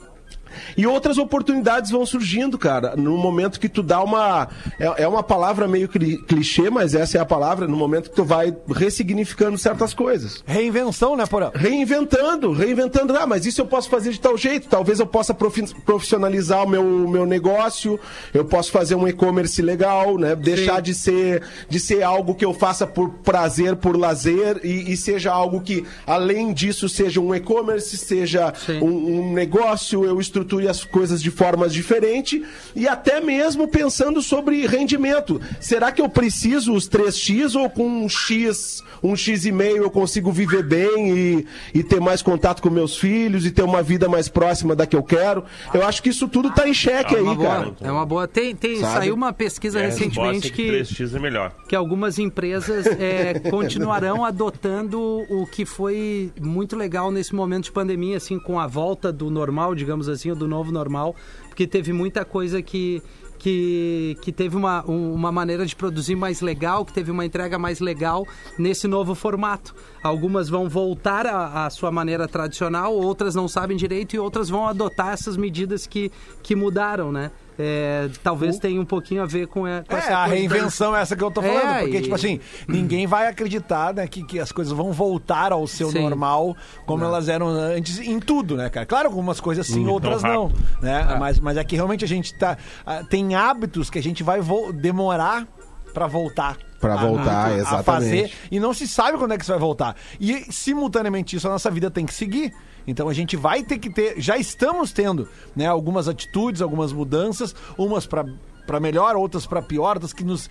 E 0.76 0.86
outras 0.86 1.18
oportunidades 1.18 1.90
vão 1.90 2.04
surgindo, 2.06 2.58
cara. 2.58 2.94
No 2.96 3.16
momento 3.16 3.58
que 3.60 3.68
tu 3.68 3.82
dá 3.82 4.02
uma. 4.02 4.48
É, 4.78 5.02
é 5.04 5.08
uma 5.08 5.22
palavra 5.22 5.66
meio 5.68 5.88
cli- 5.88 6.18
clichê, 6.18 6.70
mas 6.70 6.94
essa 6.94 7.18
é 7.18 7.20
a 7.20 7.24
palavra. 7.26 7.66
No 7.66 7.76
momento 7.76 8.10
que 8.10 8.16
tu 8.16 8.24
vai 8.24 8.54
ressignificando 8.74 9.56
certas 9.58 9.92
coisas. 9.94 10.42
Reinvenção, 10.46 11.16
né, 11.16 11.26
Porã? 11.26 11.50
Reinventando, 11.54 12.52
reinventando. 12.52 13.16
Ah, 13.16 13.26
mas 13.26 13.46
isso 13.46 13.60
eu 13.60 13.66
posso 13.66 13.88
fazer 13.88 14.10
de 14.12 14.20
tal 14.20 14.36
jeito. 14.36 14.68
Talvez 14.68 15.00
eu 15.00 15.06
possa 15.06 15.34
profi- 15.34 15.74
profissionalizar 15.84 16.64
o 16.64 16.68
meu, 16.68 16.82
meu 17.08 17.26
negócio. 17.26 17.98
Eu 18.32 18.44
posso 18.44 18.70
fazer 18.70 18.94
um 18.94 19.06
e-commerce 19.06 19.60
legal, 19.62 20.16
né? 20.18 20.34
Deixar 20.34 20.80
de 20.80 20.94
ser, 20.94 21.42
de 21.68 21.78
ser 21.80 22.02
algo 22.02 22.34
que 22.34 22.44
eu 22.44 22.54
faça 22.54 22.86
por 22.86 23.10
prazer, 23.22 23.76
por 23.76 23.96
lazer 23.96 24.60
e, 24.64 24.92
e 24.92 24.96
seja 24.96 25.32
algo 25.32 25.60
que, 25.60 25.84
além 26.06 26.52
disso, 26.52 26.88
seja 26.88 27.20
um 27.20 27.34
e-commerce, 27.34 27.96
seja 27.96 28.52
um, 28.82 29.20
um 29.20 29.32
negócio, 29.32 30.04
eu 30.04 30.20
estruture 30.44 30.68
as 30.68 30.84
coisas 30.84 31.22
de 31.22 31.30
formas 31.30 31.72
diferentes 31.72 32.42
e 32.76 32.86
até 32.86 33.20
mesmo 33.20 33.66
pensando 33.66 34.20
sobre 34.20 34.66
rendimento. 34.66 35.40
Será 35.60 35.90
que 35.90 36.00
eu 36.00 36.08
preciso 36.08 36.72
os 36.74 36.88
3x 36.88 37.54
ou 37.58 37.68
com 37.70 37.86
um 38.04 38.08
X, 38.08 38.82
um 39.02 39.16
X 39.16 39.44
e 39.46 39.52
meio 39.52 39.78
eu 39.78 39.90
consigo 39.90 40.30
viver 40.30 40.62
bem 40.62 41.10
e, 41.16 41.46
e 41.74 41.82
ter 41.82 42.00
mais 42.00 42.22
contato 42.22 42.60
com 42.62 42.70
meus 42.70 42.96
filhos 42.96 43.44
e 43.46 43.50
ter 43.50 43.62
uma 43.62 43.82
vida 43.82 44.08
mais 44.08 44.28
próxima 44.28 44.76
da 44.76 44.86
que 44.86 44.96
eu 44.96 45.02
quero? 45.02 45.44
Eu 45.72 45.84
acho 45.86 46.02
que 46.02 46.10
isso 46.10 46.28
tudo 46.28 46.50
tá 46.50 46.68
em 46.68 46.74
xeque 46.74 47.14
É 47.14 47.18
aí, 47.18 47.24
uma 47.24 47.34
boa. 47.34 47.48
cara. 47.48 47.72
É 47.80 47.90
uma 47.90 48.06
boa. 48.06 48.28
Tem, 48.28 48.54
tem, 48.54 48.76
Sabe? 48.80 48.92
saiu 48.98 49.14
uma 49.14 49.32
pesquisa 49.32 49.80
É, 49.80 49.86
recentemente 49.86 50.48
resposta 50.48 50.50
que, 50.52 50.70
3x 51.04 51.16
é 51.16 51.18
melhor. 51.18 51.52
que 51.68 51.74
algumas 51.74 52.18
empresas 52.18 52.86
é, 52.86 53.38
continuarão 53.50 54.24
adotando 54.24 55.00
o 55.00 55.46
que 55.46 55.64
foi 55.64 56.30
muito 56.40 56.76
legal 56.76 57.10
nesse 57.10 57.34
momento 57.34 57.64
de 57.64 57.72
pandemia, 57.72 58.16
assim, 58.16 58.38
com 58.38 58.58
a 58.60 58.66
volta 58.66 59.12
do 59.12 59.30
normal, 59.30 59.74
digamos 59.74 60.08
assim, 60.08 60.30
do 60.34 60.46
novo 60.48 60.70
normal, 60.72 61.14
porque 61.48 61.66
teve 61.66 61.92
muita 61.92 62.24
coisa 62.24 62.60
que. 62.62 63.02
Que, 63.36 64.16
que 64.22 64.32
teve 64.32 64.56
uma, 64.56 64.82
um- 64.90 65.12
uma 65.12 65.30
maneira 65.30 65.66
de 65.66 65.76
produzir 65.76 66.16
mais 66.16 66.40
legal, 66.40 66.82
que 66.82 66.94
teve 66.94 67.10
uma 67.10 67.26
entrega 67.26 67.58
mais 67.58 67.78
legal 67.78 68.26
nesse 68.58 68.88
novo 68.88 69.14
formato. 69.14 69.74
Algumas 70.02 70.48
vão 70.48 70.66
voltar 70.66 71.26
à 71.26 71.68
sua 71.68 71.90
maneira 71.90 72.26
tradicional, 72.26 72.94
outras 72.94 73.34
não 73.34 73.46
sabem 73.46 73.76
direito 73.76 74.14
e 74.16 74.18
outras 74.18 74.48
vão 74.48 74.66
adotar 74.66 75.12
essas 75.12 75.36
medidas 75.36 75.86
que, 75.86 76.10
que 76.42 76.56
mudaram, 76.56 77.12
né? 77.12 77.30
É, 77.58 78.08
talvez 78.22 78.58
tenha 78.58 78.80
um 78.80 78.84
pouquinho 78.84 79.22
a 79.22 79.26
ver 79.26 79.46
com, 79.46 79.64
a- 79.64 79.84
com 79.88 79.94
É, 79.94 79.98
essa 79.98 80.08
a 80.08 80.10
da- 80.10 80.24
reinvenção 80.26 80.96
é 80.96 81.00
essa 81.00 81.14
que 81.14 81.22
eu 81.22 81.30
tô 81.30 81.40
falando. 81.40 81.58
É, 81.76 81.80
porque, 81.82 81.98
e- 81.98 82.02
tipo 82.02 82.14
assim, 82.14 82.40
ninguém 82.66 83.06
vai 83.06 83.28
acreditar 83.28 83.94
né, 83.94 84.06
que, 84.08 84.24
que 84.24 84.40
as 84.40 84.50
coisas 84.50 84.72
vão 84.72 84.92
voltar 84.92 85.52
ao 85.52 85.64
seu 85.66 85.90
Sim. 85.90 86.02
normal 86.02 86.56
como 86.84 87.04
elas 87.04 87.28
eram 87.28 87.46
antes 87.48 87.98
em 88.00 88.18
tudo, 88.18 88.56
né, 88.56 88.68
cara? 88.68 88.84
Claro, 88.86 89.08
algumas 89.08 89.40
coisas 89.40 89.66
sim, 89.66 89.86
outras 89.86 90.22
tão 90.22 90.32
não. 90.32 90.52
Né? 90.82 91.16
Mas, 91.18 91.38
mas 91.38 91.56
é 91.56 91.62
que 91.62 91.76
realmente 91.76 92.04
a 92.04 92.08
gente 92.08 92.34
tá. 92.36 92.58
ah, 92.84 93.04
Tem 93.08 93.34
hábitos 93.36 93.88
que 93.88 93.98
a 93.98 94.02
gente 94.02 94.22
vai 94.24 94.40
demorar 94.74 95.46
pra 95.92 96.06
voltar. 96.06 96.56
Pra 96.80 96.94
a- 96.94 97.06
voltar, 97.06 97.46
a 97.46 97.54
exatamente. 97.56 97.84
fazer 97.84 98.32
e 98.50 98.60
não 98.60 98.74
se 98.74 98.86
sabe 98.86 99.16
quando 99.16 99.32
é 99.32 99.36
que 99.38 99.42
isso 99.44 99.52
vai 99.52 99.60
voltar. 99.60 99.94
E 100.20 100.44
simultaneamente 100.52 101.36
isso 101.36 101.46
a 101.46 101.50
nossa 101.50 101.70
vida 101.70 101.90
tem 101.90 102.04
que 102.04 102.12
seguir. 102.12 102.52
Então 102.86 103.08
a 103.08 103.14
gente 103.14 103.36
vai 103.36 103.62
ter 103.62 103.78
que 103.78 103.90
ter, 103.90 104.20
já 104.20 104.36
estamos 104.36 104.92
tendo, 104.92 105.28
né, 105.54 105.66
algumas 105.66 106.08
atitudes, 106.08 106.60
algumas 106.60 106.92
mudanças, 106.92 107.54
umas 107.76 108.06
pra 108.06 108.24
para 108.66 108.80
melhor, 108.80 109.14
outras 109.14 109.44
pra 109.44 109.60
pior, 109.60 109.96
outras 109.96 110.14
que 110.14 110.24
nos 110.24 110.48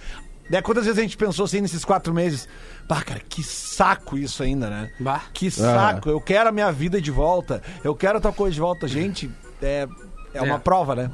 né, 0.50 0.62
quantas 0.62 0.86
vezes 0.86 1.00
a 1.00 1.02
gente 1.02 1.17
pensou 1.17 1.46
assim 1.46 1.62
nesses 1.62 1.86
quatro 1.86 2.13
meses? 2.13 2.48
Bah, 2.88 3.02
cara, 3.02 3.22
que 3.28 3.41
saco 3.41 4.17
isso 4.17 4.43
ainda, 4.43 4.69
né? 4.69 4.91
Bah. 5.00 5.24
Que 5.34 5.50
saco. 5.50 6.10
Eu 6.10 6.19
quero 6.19 6.50
a 6.50 6.52
minha 6.52 6.72
vida 6.72 7.02
de 7.02 7.10
volta. 7.12 7.62
Eu 7.84 7.96
quero 7.96 8.15
outra 8.15 8.32
coisa 8.32 8.54
de 8.54 8.60
volta. 8.60 8.88
Gente, 8.88 9.32
é, 9.62 9.88
é, 10.34 10.41
uma 10.41 10.60
prova, 10.60 10.96
né? 10.96 11.10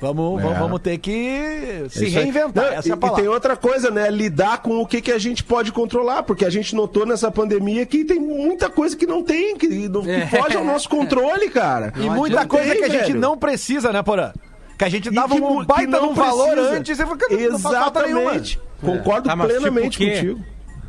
Vamos, 0.00 0.40
É. 0.40 0.42
vamos, 0.42 0.58
vamos 0.58 0.80
ter 0.80 0.98
que 0.98 1.86
se 1.88 2.06
Isso 2.06 2.14
reinventar. 2.18 2.64
Não, 2.64 2.72
essa 2.72 2.88
e, 2.88 2.90
é 2.90 2.94
a 2.94 3.06
e 3.06 3.14
tem 3.14 3.28
outra 3.28 3.56
coisa, 3.56 3.90
né? 3.90 4.10
Lidar 4.10 4.58
com 4.58 4.78
o 4.80 4.86
que, 4.86 5.00
que 5.00 5.12
a 5.12 5.18
gente 5.18 5.42
pode 5.42 5.72
controlar, 5.72 6.22
porque 6.24 6.44
a 6.44 6.50
gente 6.50 6.74
notou 6.74 7.06
nessa 7.06 7.30
pandemia 7.30 7.86
que 7.86 8.04
tem 8.04 8.18
muita 8.18 8.68
coisa 8.68 8.96
que 8.96 9.06
não 9.06 9.22
tem, 9.22 9.56
que, 9.56 9.68
não, 9.88 10.02
que 10.02 10.10
É. 10.10 10.26
foge 10.26 10.56
ao 10.56 10.64
nosso 10.64 10.88
controle, 10.88 11.48
cara. 11.48 11.92
E 11.96 12.10
muita 12.10 12.44
coisa 12.46 12.70
tem, 12.70 12.78
que 12.78 12.84
a 12.84 12.88
gente 12.88 13.06
velho. 13.08 13.20
não 13.20 13.36
precisa, 13.38 13.92
né, 13.92 14.02
Porã? 14.02 14.32
Que 14.76 14.84
a 14.84 14.88
gente 14.88 15.08
dava 15.10 15.36
que 15.36 15.40
um 15.40 15.64
baita 15.64 15.82
que 15.84 15.86
não 15.86 16.00
de 16.02 16.08
um 16.08 16.14
valor 16.14 16.58
antes 16.58 16.98
e 16.98 17.02
falou 17.02 17.16
que 17.16 17.36
não 17.48 17.58
faz 17.58 17.76
falta 17.78 18.02
nenhuma. 18.02 18.20
Exatamente. 18.22 18.60
Concordo 18.80 19.28
Tá, 19.28 19.36
mas 19.36 19.46
tipo 19.48 19.60
plenamente 19.60 19.96
o 19.96 19.98
quê? 20.00 20.10
contigo. 20.10 20.40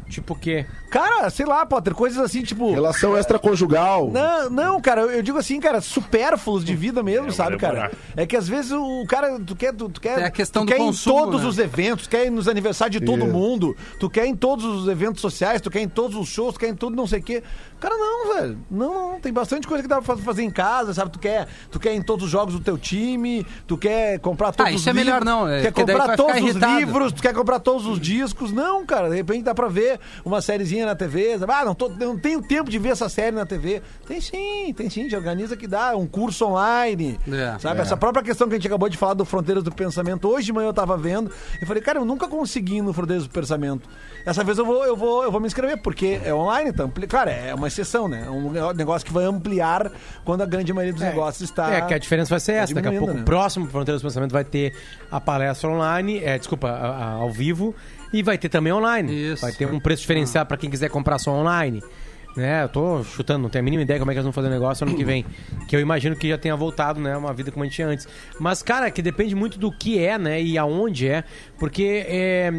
Tipo 0.10 0.34
o 0.34 0.36
quê? 0.38 0.66
Cara, 0.96 1.30
sei 1.30 1.46
lá, 1.46 1.66
Potter, 1.66 1.94
coisas 1.94 2.18
assim, 2.24 2.42
tipo. 2.42 2.72
Relação 2.74 3.18
extraconjugal. 3.18 4.10
Não, 4.10 4.50
não, 4.50 4.80
cara, 4.82 5.02
eu 5.02 5.12
eu 5.16 5.22
digo 5.22 5.38
assim, 5.38 5.60
cara, 5.60 5.82
supérfluos 5.82 6.64
de 6.64 6.74
vida 6.76 7.02
mesmo, 7.04 7.28
É, 7.28 7.32
sabe, 7.32 7.58
cara? 7.58 7.92
É 8.16 8.26
que 8.26 8.36
às 8.38 8.48
vezes 8.48 8.72
o 8.72 9.06
cara, 9.08 9.38
tu 9.40 9.56
quer, 9.56 9.74
tu, 9.74 9.90
tu 9.90 10.00
quer, 10.00 10.20
É 10.20 10.26
a 10.26 10.32
questão 10.32 10.64
tu 10.64 10.68
do 10.68 10.72
quer 10.72 10.78
consumo, 10.78 11.18
em 11.18 11.22
todos 11.24 11.42
né? 11.42 11.48
os 11.50 11.58
eventos, 11.58 12.08
quer 12.08 12.26
ir 12.28 12.30
nos 12.30 12.48
aniversários 12.48 12.98
de 13.00 13.06
todo 13.06 13.24
Isso. 13.24 13.34
mundo, 13.34 13.76
tu 14.00 14.10
quer 14.10 14.26
em 14.26 14.36
todos 14.36 14.64
os 14.66 14.88
eventos 14.88 15.20
sociais, 15.22 15.60
tu 15.62 15.70
quer 15.70 15.82
em 15.82 15.90
todos 15.90 16.16
os 16.18 16.30
shows, 16.30 16.54
tu 16.54 16.60
quer 16.62 16.70
em 16.70 16.76
tudo 16.76 16.96
não 16.96 17.08
sei 17.08 17.20
o 17.20 17.24
quê. 17.24 17.44
Cara, 17.80 17.96
não, 17.98 18.34
velho. 18.36 18.58
Não, 18.72 19.12
não, 19.12 19.20
tem 19.20 19.34
bastante 19.34 19.68
coisa 19.68 19.84
que 19.84 19.90
dá 19.90 20.02
pra 20.02 20.16
fa- 20.16 20.22
fazer 20.22 20.44
em 20.44 20.50
casa, 20.50 20.94
sabe? 20.94 21.12
Tu 21.12 21.20
quer, 21.20 21.48
tu 21.70 21.80
quer 21.80 21.94
em 21.94 22.02
todos 22.02 22.26
os 22.26 22.32
jogos 22.32 22.54
do 22.54 22.60
teu 22.62 22.78
time, 22.78 23.46
tu 23.68 23.78
quer 23.78 24.18
comprar 24.20 24.52
todos 24.54 24.72
isso 24.72 24.82
os 24.82 24.88
é 24.88 24.94
melhor 24.94 25.20
livros, 25.22 25.26
não, 25.26 25.48
é, 25.50 25.62
quer 25.64 25.74
comprar 25.74 26.16
todos 26.16 26.36
os 26.36 26.42
irritado. 26.42 26.80
livros, 26.80 27.12
tu 27.14 27.22
quer 27.22 27.34
comprar 27.34 27.60
todos 27.60 27.86
os 27.86 28.00
discos. 28.00 28.52
Não, 28.52 28.86
cara, 28.86 29.10
de 29.10 29.16
repente 29.18 29.44
dá 29.44 29.54
pra 29.54 29.68
ver 29.68 30.00
uma 30.24 30.42
sériezinha 30.42 30.85
na 30.86 30.96
TV, 30.96 31.38
sabe? 31.40 31.52
Ah, 31.52 31.66
não, 31.66 31.76
tô, 31.76 31.90
não 31.90 32.18
tenho 32.18 32.42
tempo 32.42 32.70
de 32.70 32.78
ver 32.80 32.90
essa 32.90 33.10
série 33.10 33.36
na 33.36 33.46
TV. 33.46 33.82
Tem 34.08 34.22
sim, 34.22 34.74
tem 34.76 34.90
sim, 34.90 35.08
te 35.08 35.16
organiza 35.16 35.58
que 35.58 35.68
dá, 35.68 35.96
um 35.96 36.06
curso 36.08 36.46
online, 36.46 37.20
É. 37.28 37.58
sabe? 37.60 37.80
É. 37.80 37.82
Essa 37.82 37.98
própria 37.98 38.24
questão 38.24 38.48
que 38.48 38.54
a 38.56 38.58
gente 38.58 38.68
acabou 38.68 38.88
de 38.90 38.98
falar 38.98 39.14
do 39.16 39.26
Fronteiras 39.26 39.64
do 39.64 39.72
Pensamento, 39.72 40.28
hoje 40.30 40.46
de 40.48 40.54
manhã 40.54 40.68
eu 40.70 40.74
tava 40.74 40.96
vendo, 40.98 41.32
e 41.62 41.66
falei, 41.66 41.82
cara, 41.82 42.00
eu 42.00 42.06
nunca 42.06 42.28
consegui 42.28 42.78
ir 42.78 42.82
no 42.82 42.94
Fronteiras 42.94 43.24
do 43.26 43.30
Pensamento. 43.30 43.90
Essa 44.26 44.44
vez 44.44 44.58
eu 44.58 44.66
vou, 44.66 44.84
eu 44.86 44.96
vou, 44.96 45.24
eu 45.24 45.32
vou 45.32 45.40
me 45.42 45.48
inscrever, 45.48 45.78
porque 45.82 46.20
é 46.24 46.34
online, 46.34 46.72
tá? 46.74 46.84
ampli- 46.84 47.08
Claro, 47.08 47.30
é 47.30 47.54
uma 47.54 47.68
exceção, 47.68 48.08
né? 48.08 48.24
É 48.26 48.30
um 48.30 48.74
negócio 48.74 49.06
que 49.06 49.14
vai 49.14 49.26
ampliar 49.26 49.92
quando 50.24 50.42
a 50.42 50.46
grande 50.46 50.72
maioria 50.74 50.94
dos 50.94 51.02
negócios 51.04 51.50
está... 51.50 51.72
É, 51.72 51.82
que 51.82 51.94
a 51.94 51.98
diferença 51.98 52.30
vai 52.30 52.40
ser 52.40 52.54
essa. 52.54 52.74
Daqui 52.74 52.88
a 52.88 52.92
pouco, 53.00 53.14
né? 53.14 53.22
o 53.22 53.24
próximo 53.24 53.68
Fronteiras 53.68 54.02
do 54.02 54.06
Pensamento 54.08 54.32
vai 54.32 54.44
ter 54.44 54.74
a 55.12 55.20
palestra 55.22 55.70
online, 55.70 56.20
é, 56.24 56.38
desculpa, 56.38 56.68
a- 56.70 56.90
a- 56.90 57.12
ao 57.14 57.32
vivo, 57.32 57.76
e 58.14 58.24
vai 58.24 58.38
ter 58.38 58.50
também 58.50 58.74
online. 58.74 59.32
Isso. 59.32 59.42
Vai 59.42 59.52
ter 59.52 59.66
um 59.66 59.80
preço 59.80 60.02
diferenciado 60.02 60.48
pra 60.48 60.58
quem 60.58 60.70
quiser 60.70 60.90
comprar 60.90 61.20
só 61.20 61.32
online. 61.32 61.82
Né, 62.36 62.64
eu 62.64 62.68
tô 62.68 63.02
chutando, 63.02 63.44
não 63.44 63.50
tenho 63.50 63.62
a 63.62 63.64
mínima 63.64 63.84
ideia 63.84 63.98
como 63.98 64.12
é 64.12 64.14
que 64.14 64.18
eles 64.18 64.26
vão 64.26 64.34
fazer 64.34 64.50
o 64.50 64.52
negócio 64.52 64.86
ano 64.86 64.94
que 64.94 65.06
vem. 65.06 65.26
Que 65.70 65.76
eu 65.76 65.80
imagino 65.80 66.18
que 66.18 66.28
já 66.28 66.38
tenha 66.38 66.54
voltado, 66.54 67.00
né? 67.00 67.16
Uma 67.16 67.34
vida 67.34 67.50
como 67.50 67.64
a 67.64 67.66
gente 67.66 67.76
tinha 67.76 67.88
antes. 67.88 68.06
Mas, 68.38 68.62
cara, 68.62 68.92
que 68.92 69.02
depende 69.02 69.34
muito 69.34 69.58
do 69.58 69.72
que 69.72 70.04
é, 70.04 70.18
né? 70.18 70.42
E 70.42 70.58
aonde 70.58 71.08
é. 71.08 71.24
Porque, 71.58 72.06
é, 72.06 72.52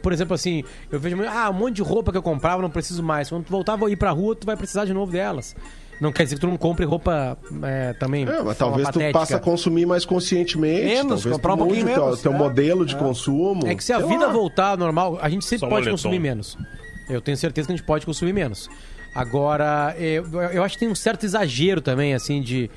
por 0.00 0.12
exemplo, 0.12 0.34
assim, 0.34 0.62
eu 0.88 1.00
vejo 1.00 1.16
muito, 1.16 1.28
ah, 1.28 1.50
um 1.50 1.54
monte 1.54 1.74
de 1.74 1.82
roupa 1.82 2.12
que 2.12 2.18
eu 2.18 2.22
comprava, 2.22 2.62
não 2.62 2.70
preciso 2.70 3.02
mais. 3.02 3.28
Quando 3.28 3.46
tu 3.46 3.50
voltar 3.50 3.76
a 3.76 3.90
ir 3.90 3.96
pra 3.96 4.12
rua, 4.12 4.36
tu 4.36 4.46
vai 4.46 4.56
precisar 4.56 4.84
de 4.84 4.94
novo 4.94 5.10
delas. 5.10 5.56
Não 6.00 6.12
quer 6.12 6.24
dizer 6.24 6.34
que 6.36 6.40
tu 6.40 6.48
não 6.48 6.56
compre 6.56 6.84
roupa 6.84 7.38
é, 7.62 7.92
também. 7.94 8.24
É, 8.28 8.42
mas 8.42 8.58
talvez 8.58 8.88
tu 8.88 8.94
patética. 8.94 9.18
passe 9.18 9.34
a 9.34 9.38
consumir 9.38 9.86
mais 9.86 10.04
conscientemente. 10.04 10.84
Menos, 10.86 11.22
talvez 11.22 11.36
comprar 11.36 11.52
tu 11.52 11.62
um 11.62 11.66
pouquinho 11.66 11.86
o 11.86 11.88
teu, 11.90 12.04
menos, 12.04 12.20
teu 12.22 12.32
é. 12.32 12.36
modelo 12.36 12.84
de 12.84 12.96
consumo. 12.96 13.66
É 13.66 13.74
que 13.74 13.82
se 13.84 13.92
a 13.92 13.98
Sei 14.00 14.08
vida 14.08 14.26
lá. 14.26 14.32
voltar 14.32 14.70
ao 14.70 14.76
normal, 14.76 15.18
a 15.22 15.28
gente 15.28 15.44
sempre 15.44 15.60
Só 15.60 15.66
pode 15.68 15.86
moletom. 15.86 15.90
consumir 15.92 16.18
menos. 16.18 16.58
Eu 17.08 17.20
tenho 17.20 17.36
certeza 17.36 17.66
que 17.66 17.72
a 17.72 17.76
gente 17.76 17.86
pode 17.86 18.04
consumir 18.04 18.32
menos. 18.32 18.68
Agora, 19.14 19.94
eu, 19.98 20.26
eu 20.52 20.64
acho 20.64 20.74
que 20.74 20.80
tem 20.80 20.88
um 20.88 20.94
certo 20.94 21.24
exagero 21.24 21.80
também, 21.80 22.14
assim, 22.14 22.42
de 22.42 22.68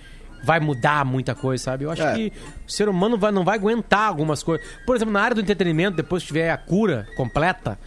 vai 0.44 0.60
mudar 0.60 1.04
muita 1.04 1.34
coisa, 1.34 1.64
sabe? 1.64 1.86
Eu 1.86 1.92
acho 1.92 2.04
É. 2.04 2.14
que 2.14 2.32
o 2.68 2.72
ser 2.72 2.88
humano 2.88 3.18
vai, 3.18 3.32
não 3.32 3.44
vai 3.44 3.56
aguentar 3.58 4.08
algumas 4.08 4.44
coisas. 4.44 4.66
Por 4.86 4.96
exemplo, 4.96 5.12
na 5.14 5.22
área 5.22 5.34
do 5.36 5.42
entretenimento, 5.42 5.98
depois 5.98 6.22
que 6.22 6.28
tiver 6.28 6.52
a 6.52 6.58
cura 6.58 7.08
completa, 7.18 7.80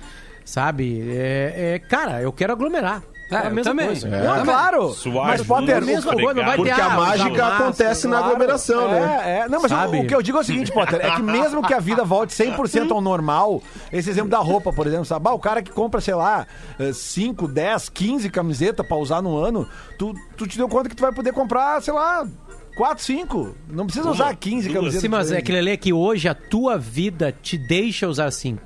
sabe? 0.45 1.01
É, 1.09 1.75
é, 1.75 1.79
cara, 1.79 2.21
eu 2.21 2.33
quero 2.33 2.53
aglomerar. 2.53 3.03
É, 3.31 3.37
a 3.37 3.45
eu 3.45 3.55
mesma 3.55 3.71
também. 3.71 3.87
coisa. 3.87 4.09
É. 4.09 4.11
Não, 4.11 4.31
Também. 4.31 4.45
claro. 4.45 4.91
Suar 4.93 5.27
mas 5.29 5.43
Potter, 5.43 5.71
É 5.71 5.79
a 5.79 5.81
mesma 5.81 6.13
coisa, 6.13 6.35
não 6.35 6.45
vai 6.45 6.51
ter 6.51 6.57
Porque 6.57 6.71
a 6.71 6.87
ah, 6.87 6.97
mágica 6.97 7.29
máscara, 7.31 7.57
acontece 7.57 8.07
na 8.09 8.17
Claro. 8.17 8.27
aglomeração, 8.27 8.91
né? 8.91 9.21
É, 9.25 9.39
é. 9.41 9.49
Não, 9.49 9.63
mas 9.63 9.71
Sabe? 9.71 9.99
o, 10.01 10.07
que 10.07 10.15
eu 10.15 10.23
digo 10.23 10.39
é 10.39 10.41
o 10.41 10.45
seguinte, 10.45 10.73
Potter, 10.73 11.01
é 11.01 11.11
que 11.13 11.23
mesmo 11.23 11.63
que 11.63 11.73
a 11.73 11.79
vida 11.79 12.05
volte 12.05 12.35
100% 12.35 12.91
ao 12.91 13.01
normal, 13.01 13.63
esse 13.93 14.11
exemplo 14.11 14.31
da 14.31 14.39
roupa, 14.39 14.73
por 14.73 14.87
exemplo, 14.87 15.05
sabe? 15.05 15.29
Ah, 15.29 15.33
o 15.33 15.39
cara 15.39 15.63
que 15.63 15.71
compra, 15.71 16.01
sei 16.01 16.15
lá, 16.15 16.47
5, 16.93 17.47
10, 17.47 17.89
15 17.89 18.31
camisetas 18.31 18.87
pra 18.87 18.97
usar 18.97 19.23
no 19.23 19.39
ano, 19.39 19.67
tu, 19.99 20.13
tu 20.37 20.47
te 20.47 20.57
deu 20.57 20.69
conta 20.69 20.89
que 20.89 20.97
tu 20.97 21.03
vai 21.03 21.13
poder 21.13 21.33
comprar, 21.33 21.81
sei 21.83 21.95
lá, 21.95 22.27
4, 22.77 23.05
5. 23.05 23.55
Não 23.69 23.85
precisa 23.87 24.11
usar 24.11 24.35
15 24.35 24.69
duas. 24.69 24.75
camisetas. 24.75 25.03
Sim, 25.03 25.09
mas 25.09 25.31
é 25.31 25.39
aquele 25.39 25.59
ali 25.59 25.71
é 25.71 25.77
que 25.77 25.93
hoje 25.93 26.29
a 26.29 26.35
tua 26.35 26.77
vida 26.77 27.33
te 27.43 27.57
deixa 27.57 28.09
usar 28.09 28.31
cinco 28.33 28.63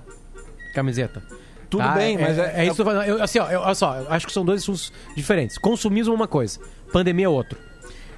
camiseta. 0.75 1.23
Tudo 1.71 1.83
Tá? 1.83 1.93
bem, 1.93 2.19
mas 2.19 2.39
é, 2.39 2.63
é 2.63 2.67
isso 2.67 2.77
que 2.77 2.81
eu 2.83 2.85
tô 2.85 2.91
falando. 2.91 3.07
Eu, 3.07 3.23
assim, 3.23 3.39
ó, 3.39 3.51
eu, 3.51 3.61
olha 3.61 3.75
só, 3.75 3.97
eu 3.97 4.11
acho 4.11 4.27
que 4.27 4.33
são 4.33 4.45
dois 4.45 4.63
assuntos 4.63 4.93
diferentes. 5.17 5.59
Consumismo 5.59 6.13
é 6.13 6.17
uma 6.17 6.29
coisa, 6.29 6.61
pandemia 6.93 7.27
é 7.27 7.29
outro. 7.29 7.59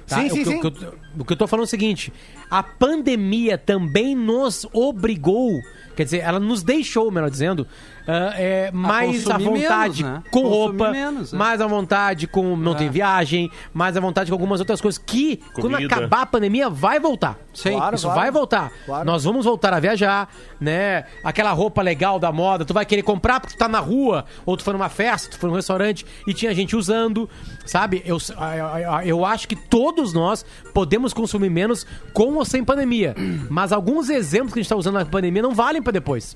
Tá? 0.07 0.17
Sim, 0.17 0.27
o 0.27 0.29
sim, 0.29 0.35
que, 0.35 0.45
sim. 0.45 0.55
O 0.55 0.71
que, 0.71 0.85
eu, 0.85 0.93
o 1.19 1.25
que 1.25 1.33
eu 1.33 1.37
tô 1.37 1.47
falando 1.47 1.63
é 1.63 1.67
o 1.67 1.69
seguinte: 1.69 2.13
a 2.49 2.63
pandemia 2.63 3.57
também 3.57 4.15
nos 4.15 4.65
obrigou 4.71 5.61
Quer 5.97 6.03
dizer, 6.03 6.17
ela 6.19 6.39
nos 6.39 6.61
deixou, 6.61 7.09
melhor 7.09 7.27
dizendo, 7.27 7.67
é, 8.07 8.71
mais 8.71 9.29
à 9.29 9.37
vontade 9.37 10.03
menos, 10.03 10.15
né? 10.17 10.23
com 10.31 10.41
Consumir 10.41 10.57
roupa, 10.57 10.91
menos, 10.91 11.33
né? 11.33 11.37
mais 11.37 11.59
à 11.59 11.67
vontade 11.67 12.27
com 12.27 12.55
não 12.55 12.73
tem 12.73 12.89
viagem, 12.89 13.51
mais 13.73 13.97
à 13.97 13.99
vontade 13.99 14.29
com 14.29 14.35
algumas 14.35 14.59
outras 14.59 14.79
coisas 14.79 14.97
que, 14.97 15.37
quando 15.53 15.73
Comida. 15.73 15.93
acabar 15.93 16.21
a 16.21 16.25
pandemia, 16.25 16.69
vai 16.69 16.99
voltar. 16.99 17.37
Sim. 17.53 17.73
Claro, 17.73 17.95
Isso 17.95 18.05
claro. 18.05 18.21
vai 18.21 18.31
voltar. 18.31 18.71
Claro. 18.85 19.05
Nós 19.05 19.23
vamos 19.23 19.45
voltar 19.45 19.73
a 19.73 19.79
viajar, 19.79 20.29
né? 20.59 21.05
Aquela 21.23 21.51
roupa 21.51 21.81
legal 21.81 22.19
da 22.19 22.31
moda, 22.31 22.63
tu 22.63 22.73
vai 22.73 22.85
querer 22.85 23.01
comprar 23.01 23.39
porque 23.39 23.55
tu 23.55 23.59
tá 23.59 23.67
na 23.67 23.79
rua, 23.79 24.25
ou 24.45 24.55
tu 24.55 24.63
foi 24.63 24.73
numa 24.73 24.89
festa, 24.89 25.29
tu 25.29 25.37
foi 25.37 25.49
num 25.49 25.55
restaurante 25.55 26.05
e 26.25 26.33
tinha 26.33 26.53
gente 26.53 26.75
usando, 26.75 27.29
sabe? 27.65 28.01
Eu, 28.05 28.17
eu, 28.17 29.07
eu 29.07 29.25
acho 29.25 29.47
que 29.47 29.55
todos 29.55 30.13
nós 30.13 30.45
podemos 30.73 31.13
consumir 31.13 31.49
menos 31.49 31.85
com 32.13 32.35
ou 32.35 32.45
sem 32.45 32.63
pandemia. 32.63 33.15
Mas 33.49 33.71
alguns 33.71 34.09
exemplos 34.09 34.53
que 34.53 34.59
a 34.59 34.61
gente 34.61 34.69
tá 34.69 34.75
usando 34.75 34.95
na 34.95 35.05
pandemia 35.05 35.41
não 35.41 35.53
valem 35.53 35.81
pra 35.81 35.91
depois. 35.91 36.35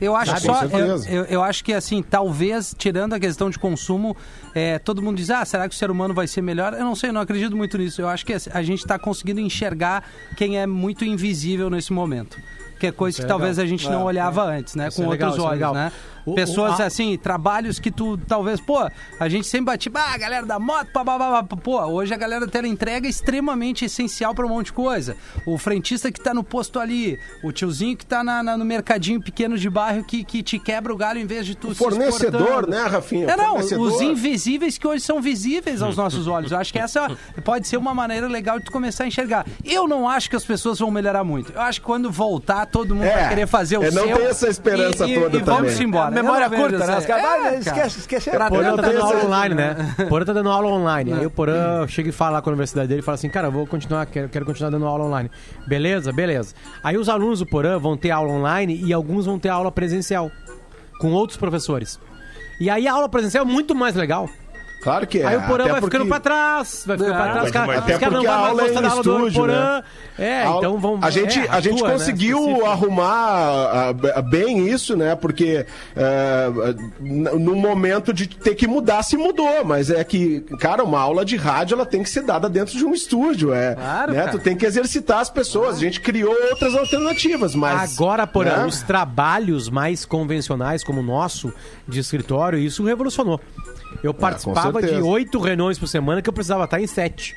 Eu 0.00 0.14
acho 0.14 0.30
Sabe, 0.38 0.46
só, 0.46 0.64
eu, 0.64 0.96
eu, 1.04 1.24
eu 1.24 1.42
acho 1.42 1.64
que 1.64 1.72
assim, 1.72 2.02
talvez, 2.02 2.74
tirando 2.78 3.14
a 3.14 3.20
questão 3.20 3.50
de 3.50 3.58
consumo, 3.58 4.16
é, 4.54 4.78
todo 4.78 5.02
mundo 5.02 5.16
diz, 5.16 5.28
ah, 5.30 5.44
será 5.44 5.68
que 5.68 5.74
o 5.74 5.78
ser 5.78 5.90
humano 5.90 6.14
vai 6.14 6.26
ser 6.26 6.40
melhor? 6.40 6.72
Eu 6.72 6.84
não 6.84 6.94
sei, 6.94 7.10
eu 7.10 7.12
não 7.12 7.20
acredito 7.20 7.56
muito 7.56 7.76
nisso. 7.76 8.00
Eu 8.00 8.08
acho 8.08 8.24
que 8.24 8.32
a 8.32 8.62
gente 8.62 8.78
está 8.78 8.98
conseguindo 8.98 9.40
enxergar 9.40 10.04
quem 10.36 10.58
é 10.58 10.66
muito 10.66 11.04
invisível 11.04 11.68
nesse 11.68 11.92
momento. 11.92 12.38
Que 12.78 12.86
é 12.86 12.92
coisa 12.92 13.18
que 13.18 13.24
é 13.24 13.26
talvez 13.26 13.58
a 13.58 13.66
gente 13.66 13.90
não 13.90 14.04
olhava 14.04 14.44
antes, 14.44 14.76
né? 14.76 14.88
Com 14.90 15.02
é 15.02 15.08
legal, 15.08 15.30
outros 15.30 15.44
é 15.44 15.48
olhos, 15.48 15.58
legal. 15.58 15.74
né? 15.74 15.92
O- 16.28 16.32
o- 16.32 16.34
Pessoas 16.34 16.80
assim, 16.80 17.16
trabalhos 17.16 17.78
que 17.78 17.90
tu 17.90 18.16
talvez, 18.18 18.60
pô, 18.60 18.78
a 19.20 19.28
gente 19.28 19.46
sempre 19.46 19.66
bate, 19.66 19.90
ah, 19.94 20.14
a 20.14 20.18
galera 20.18 20.46
da 20.46 20.58
moto, 20.58 20.88
pá, 20.92 21.04
pá, 21.04 21.18
pá, 21.18 21.42
pá, 21.42 21.56
pô, 21.56 21.80
hoje 21.86 22.12
a 22.14 22.16
galera 22.16 22.46
da 22.46 22.66
entrega 22.68 23.06
é 23.06 23.10
extremamente 23.10 23.84
essencial 23.84 24.34
para 24.34 24.44
um 24.46 24.48
monte 24.48 24.66
de 24.66 24.72
coisa. 24.72 25.16
O 25.46 25.56
frentista 25.58 26.10
que 26.10 26.20
tá 26.20 26.32
no 26.34 26.42
posto 26.44 26.78
ali, 26.78 27.18
o 27.42 27.52
tiozinho 27.52 27.96
que 27.96 28.04
tá 28.06 28.22
na- 28.24 28.42
na- 28.42 28.56
no 28.56 28.64
mercadinho 28.64 29.20
pequeno 29.22 29.56
de 29.58 29.68
bairro 29.70 30.04
que, 30.04 30.24
que 30.24 30.42
te 30.42 30.58
quebra 30.58 30.92
o 30.92 30.96
galho 30.96 31.18
em 31.20 31.26
vez 31.26 31.46
de 31.46 31.54
tu 31.54 31.68
se 31.68 31.74
fornecedor, 31.76 32.66
né, 32.68 32.82
Rafinha? 32.84 33.30
É, 33.30 33.36
não, 33.36 33.56
os 33.56 34.00
invisíveis 34.00 34.76
que 34.78 34.86
hoje 34.86 35.02
são 35.04 35.20
visíveis 35.20 35.82
aos 35.82 35.96
nossos 35.96 36.26
olhos. 36.26 36.52
Eu 36.52 36.58
acho 36.58 36.72
que 36.72 36.78
essa 36.78 37.08
pode 37.44 37.66
ser 37.68 37.76
uma 37.76 37.94
maneira 37.94 38.26
legal 38.28 38.58
de 38.58 38.64
tu 38.66 38.72
começar 38.72 39.04
a 39.04 39.06
enxergar. 39.06 39.46
Eu 39.64 39.86
não 39.88 40.08
acho 40.08 40.28
que 40.30 40.36
as 40.36 40.44
pessoas 40.44 40.78
vão 40.78 40.90
melhorar 40.90 41.24
muito. 41.24 41.52
Eu 41.52 41.60
acho 41.60 41.80
que 41.80 41.86
quando 41.86 42.10
voltar, 42.10 42.66
todo 42.66 42.94
mundo 42.94 43.04
É, 43.06 43.14
vai 43.20 43.28
querer 43.30 43.46
fazer 43.46 43.78
o 43.78 43.82
eu 43.84 43.92
não 43.92 44.04
seu. 44.06 44.16
tenho 44.16 44.28
essa 44.28 44.48
esperança 44.48 45.06
e, 45.06 45.12
e, 45.16 45.20
toda 45.20 45.36
e 45.36 45.40
vamos 45.40 45.72
também. 45.72 45.86
embora. 45.86 46.10
Memória 46.22 46.50
curta, 46.50 46.78
né? 46.78 46.84
essa- 46.84 46.98
Os 46.98 47.06
caras, 47.06 47.24
É, 47.52 47.58
esquece, 47.58 47.98
esquece. 48.00 48.30
Porã 48.30 48.76
tá 48.76 48.82
dando 48.82 48.98
aula 49.00 49.12
coisa, 49.12 49.26
online, 49.26 49.54
né? 49.54 49.94
né? 49.98 50.04
Porã 50.06 50.24
tá 50.24 50.32
dando 50.32 50.50
aula 50.50 50.68
online. 50.68 51.12
Aí 51.12 51.26
o 51.26 51.30
Porã 51.30 51.86
chega 51.88 52.08
e 52.08 52.12
fala 52.12 52.40
com 52.42 52.50
a 52.50 52.52
universidade 52.52 52.88
dele 52.88 53.00
e 53.00 53.04
fala 53.04 53.14
assim, 53.16 53.28
cara, 53.28 53.48
eu 53.48 53.52
vou 53.52 53.66
continuar, 53.66 54.06
quero, 54.06 54.28
quero 54.28 54.44
continuar 54.46 54.70
dando 54.70 54.86
aula 54.86 55.04
online. 55.04 55.30
Beleza? 55.66 56.12
Beleza. 56.12 56.54
Aí 56.82 56.96
os 56.96 57.08
alunos 57.08 57.38
do 57.40 57.46
Porã 57.46 57.78
vão 57.78 57.96
ter 57.96 58.10
aula 58.10 58.32
online 58.32 58.80
e 58.84 58.92
alguns 58.92 59.26
vão 59.26 59.38
ter 59.38 59.48
aula 59.48 59.70
presencial 59.72 60.30
com 61.00 61.12
outros 61.12 61.36
professores. 61.38 61.98
E 62.60 62.68
aí 62.68 62.88
a 62.88 62.92
aula 62.92 63.08
presencial 63.08 63.44
é 63.44 63.48
muito 63.48 63.74
mais 63.74 63.94
legal. 63.94 64.28
Claro 64.80 65.06
que 65.06 65.18
é. 65.18 65.26
Aí 65.26 65.36
o 65.36 65.42
Porã 65.42 65.64
até 65.64 65.72
vai 65.72 65.80
porque- 65.80 65.96
ficando 65.96 66.08
pra 66.08 66.20
trás, 66.20 66.84
vai 66.86 66.96
ficando 66.96 67.14
É. 67.14 67.16
pra 67.16 67.32
trás. 67.32 67.46
Os 67.46 67.50
caras 67.52 67.78
Até 67.78 67.98
caras 67.98 68.00
não 68.02 68.10
porque 68.22 68.26
a 68.26 68.34
aula 68.36 68.62
é 68.62 68.72
em 68.72 68.76
aula 68.76 68.90
do 68.90 68.96
estúdio, 69.00 69.40
Porã. 69.40 69.82
É, 70.18 70.42
A- 70.42 70.50
então 70.56 70.78
vão... 70.78 70.98
A 71.02 71.10
gente, 71.10 71.38
é, 71.40 71.48
a 71.48 71.60
gente 71.60 71.78
tua, 71.78 71.88
né, 71.88 71.94
conseguiu 71.94 72.38
específica. 72.38 72.70
arrumar 72.70 73.04
ah, 73.12 73.94
ah, 74.16 74.22
bem 74.22 74.68
isso, 74.68 74.96
né? 74.96 75.14
Porque 75.16 75.66
ah, 75.96 76.74
no 77.00 77.56
momento 77.56 78.12
de 78.12 78.28
ter 78.28 78.54
que 78.54 78.66
mudar, 78.66 79.02
se 79.02 79.16
mudou. 79.16 79.64
Mas 79.64 79.90
é 79.90 80.02
que, 80.04 80.40
cara, 80.60 80.84
uma 80.84 81.00
aula 81.00 81.24
de 81.24 81.36
rádio 81.36 81.74
ela 81.74 81.84
tem 81.86 82.02
que 82.02 82.08
ser 82.10 82.22
dada 82.22 82.48
dentro 82.48 82.76
de 82.76 82.84
um 82.84 82.92
estúdio. 82.94 83.52
É, 83.52 83.74
Claro, 83.74 84.12
né? 84.12 84.18
cara. 84.20 84.32
Tu 84.32 84.38
tem 84.38 84.56
que 84.56 84.64
exercitar 84.64 85.18
as 85.20 85.30
pessoas. 85.30 85.76
A 85.76 85.80
gente 85.80 86.00
criou 86.00 86.34
outras 86.50 86.74
alternativas, 86.74 87.54
mas. 87.54 87.94
Agora, 87.94 88.26
Porã, 88.26 88.58
né? 88.58 88.66
os 88.66 88.80
trabalhos 88.82 89.68
mais 89.68 90.04
convencionais, 90.04 90.82
como 90.84 91.00
o 91.00 91.04
nosso, 91.04 91.52
de 91.86 91.98
escritório, 92.00 92.58
isso 92.58 92.84
revolucionou. 92.84 93.40
Eu 94.02 94.14
participava 94.14 94.80
de 94.80 94.88
certeza. 94.88 95.06
oito 95.08 95.38
reuniões 95.40 95.78
por 95.78 95.86
semana 95.88 96.22
que 96.22 96.28
eu 96.28 96.32
precisava 96.32 96.64
estar 96.64 96.80
em 96.80 96.86
sete. 96.86 97.34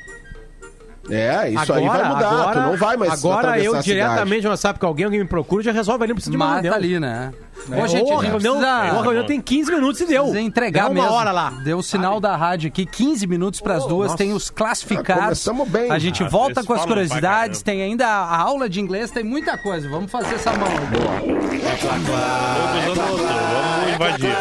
É, 1.09 1.49
isso 1.49 1.73
aí 1.73 1.87
vai 1.87 2.07
mudar. 2.07 2.51
tu 2.53 2.59
não 2.59 2.77
vai 2.77 2.95
mais 2.95 3.11
Agora 3.13 3.59
eu 3.59 3.81
diretamente 3.81 4.43
no 4.43 4.51
WhatsApp 4.51 4.79
com 4.79 4.85
alguém, 4.85 5.05
alguém 5.05 5.19
me 5.21 5.25
procura, 5.27 5.63
já 5.63 5.71
resolve 5.71 6.03
ali, 6.03 6.09
não 6.11 6.15
precisa 6.15 6.29
de 6.31 6.37
uma 6.37 6.45
Mata 6.61 6.75
ali, 6.75 6.99
né? 6.99 7.33
É, 7.71 7.83
Ô, 7.83 7.87
gente, 7.87 8.03
ou 8.03 8.19
a 8.19 8.23
gente 8.23 8.31
reunião, 8.31 8.57
precisa- 8.59 8.93
ou 8.95 9.01
reunião 9.01 9.25
tem 9.25 9.41
15 9.41 9.71
minutos 9.71 9.99
e 10.01 10.05
deu. 10.05 10.21
Precisa 10.25 10.41
entregar 10.41 10.83
Deu 10.83 10.91
uma 10.91 11.01
mesmo. 11.01 11.17
hora 11.17 11.31
lá. 11.31 11.49
Deu 11.63 11.79
o 11.79 11.83
sinal 11.83 12.19
da 12.19 12.35
rádio 12.35 12.67
aqui, 12.67 12.85
15 12.85 13.25
minutos 13.25 13.59
para 13.59 13.75
as 13.77 13.85
duas. 13.87 14.11
nossa. 14.11 14.17
Tem 14.17 14.31
os 14.31 14.49
Ah, 14.49 14.53
classificados. 14.55 15.23
começamos 15.23 15.67
bem. 15.69 15.91
A 15.91 15.97
gente 15.97 16.23
Ah, 16.23 16.29
volta 16.29 16.63
com 16.63 16.71
as 16.73 16.85
curiosidades. 16.85 17.63
Tem 17.63 17.81
ainda 17.81 18.05
a 18.07 18.37
aula 18.37 18.69
de 18.69 18.79
inglês, 18.79 19.09
tem 19.09 19.23
muita 19.23 19.57
coisa. 19.57 19.89
Vamos 19.89 20.11
fazer 20.11 20.35
essa 20.35 20.51
mão. 20.53 20.69
Outro, 22.87 23.03
vamos 23.07 23.93
invadir. 23.95 24.35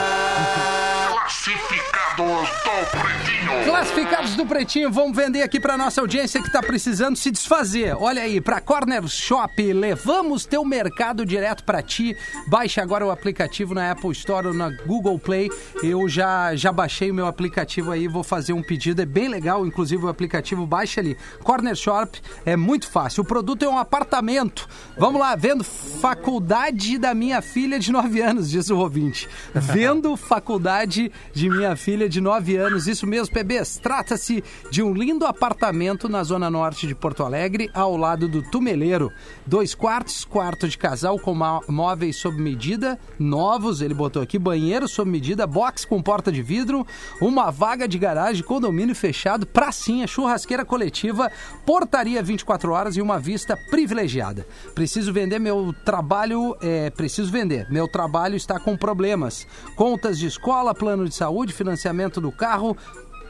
Classificados 3.64 4.19
do 4.40 4.46
Pretinho, 4.46 4.90
vamos 4.90 5.14
vender 5.14 5.42
aqui 5.42 5.60
para 5.60 5.76
nossa 5.76 6.00
audiência 6.00 6.40
que 6.40 6.46
está 6.46 6.62
precisando 6.62 7.14
se 7.14 7.30
desfazer. 7.30 7.94
Olha 7.94 8.22
aí, 8.22 8.40
para 8.40 8.58
Corner 8.58 9.06
Shop, 9.06 9.72
levamos 9.74 10.46
teu 10.46 10.64
mercado 10.64 11.26
direto 11.26 11.62
para 11.62 11.82
ti. 11.82 12.16
Baixe 12.46 12.80
agora 12.80 13.04
o 13.04 13.10
aplicativo 13.10 13.74
na 13.74 13.90
Apple 13.90 14.12
Store 14.12 14.46
ou 14.46 14.54
na 14.54 14.70
Google 14.70 15.18
Play. 15.18 15.50
Eu 15.82 16.08
já 16.08 16.54
já 16.56 16.72
baixei 16.72 17.10
o 17.10 17.14
meu 17.14 17.26
aplicativo 17.26 17.90
aí, 17.90 18.08
vou 18.08 18.24
fazer 18.24 18.54
um 18.54 18.62
pedido, 18.62 19.02
é 19.02 19.06
bem 19.06 19.28
legal, 19.28 19.66
inclusive 19.66 20.06
o 20.06 20.08
aplicativo 20.08 20.66
baixa 20.66 21.02
ali. 21.02 21.18
Corner 21.44 21.74
Shop 21.74 22.18
é 22.46 22.56
muito 22.56 22.88
fácil. 22.88 23.22
O 23.22 23.26
produto 23.26 23.62
é 23.62 23.68
um 23.68 23.76
apartamento. 23.76 24.66
Vamos 24.96 25.20
lá, 25.20 25.36
vendo 25.36 25.62
faculdade 25.62 26.96
da 26.96 27.12
minha 27.12 27.42
filha 27.42 27.78
de 27.78 27.92
9 27.92 28.22
anos, 28.22 28.48
diz 28.48 28.70
o 28.70 28.78
ouvinte. 28.78 29.28
Vendo 29.52 30.16
faculdade 30.16 31.12
de 31.34 31.50
minha 31.50 31.76
filha 31.76 32.08
de 32.08 32.20
9 32.20 32.56
anos. 32.56 32.86
Isso 32.86 33.06
mesmo, 33.06 33.34
PBs. 33.34 33.78
Trata-se 33.82 34.29
de 34.70 34.82
um 34.82 34.94
lindo 34.94 35.26
apartamento 35.26 36.08
na 36.08 36.22
zona 36.22 36.48
norte 36.48 36.86
de 36.86 36.94
Porto 36.94 37.24
Alegre, 37.24 37.68
ao 37.74 37.96
lado 37.96 38.28
do 38.28 38.42
Tumeleiro. 38.42 39.10
Dois 39.44 39.74
quartos, 39.74 40.24
quarto 40.24 40.68
de 40.68 40.78
casal 40.78 41.18
com 41.18 41.34
móveis 41.68 42.16
sob 42.16 42.40
medida, 42.40 42.98
novos, 43.18 43.80
ele 43.80 43.94
botou 43.94 44.22
aqui, 44.22 44.38
banheiro 44.38 44.86
sob 44.86 45.10
medida, 45.10 45.46
box 45.46 45.84
com 45.84 46.00
porta 46.00 46.30
de 46.30 46.42
vidro, 46.42 46.86
uma 47.20 47.50
vaga 47.50 47.88
de 47.88 47.98
garagem, 47.98 48.44
condomínio 48.44 48.94
fechado, 48.94 49.46
pracinha, 49.46 50.06
churrasqueira 50.06 50.64
coletiva, 50.64 51.30
portaria 51.66 52.22
24 52.22 52.72
horas 52.72 52.96
e 52.96 53.02
uma 53.02 53.18
vista 53.18 53.56
privilegiada. 53.70 54.46
Preciso 54.74 55.12
vender 55.12 55.38
meu 55.38 55.74
trabalho, 55.84 56.56
é, 56.60 56.90
preciso 56.90 57.32
vender. 57.32 57.66
Meu 57.70 57.88
trabalho 57.88 58.36
está 58.36 58.60
com 58.60 58.76
problemas. 58.76 59.46
Contas 59.74 60.18
de 60.18 60.26
escola, 60.26 60.74
plano 60.74 61.08
de 61.08 61.14
saúde, 61.14 61.52
financiamento 61.52 62.20
do 62.20 62.30
carro, 62.30 62.76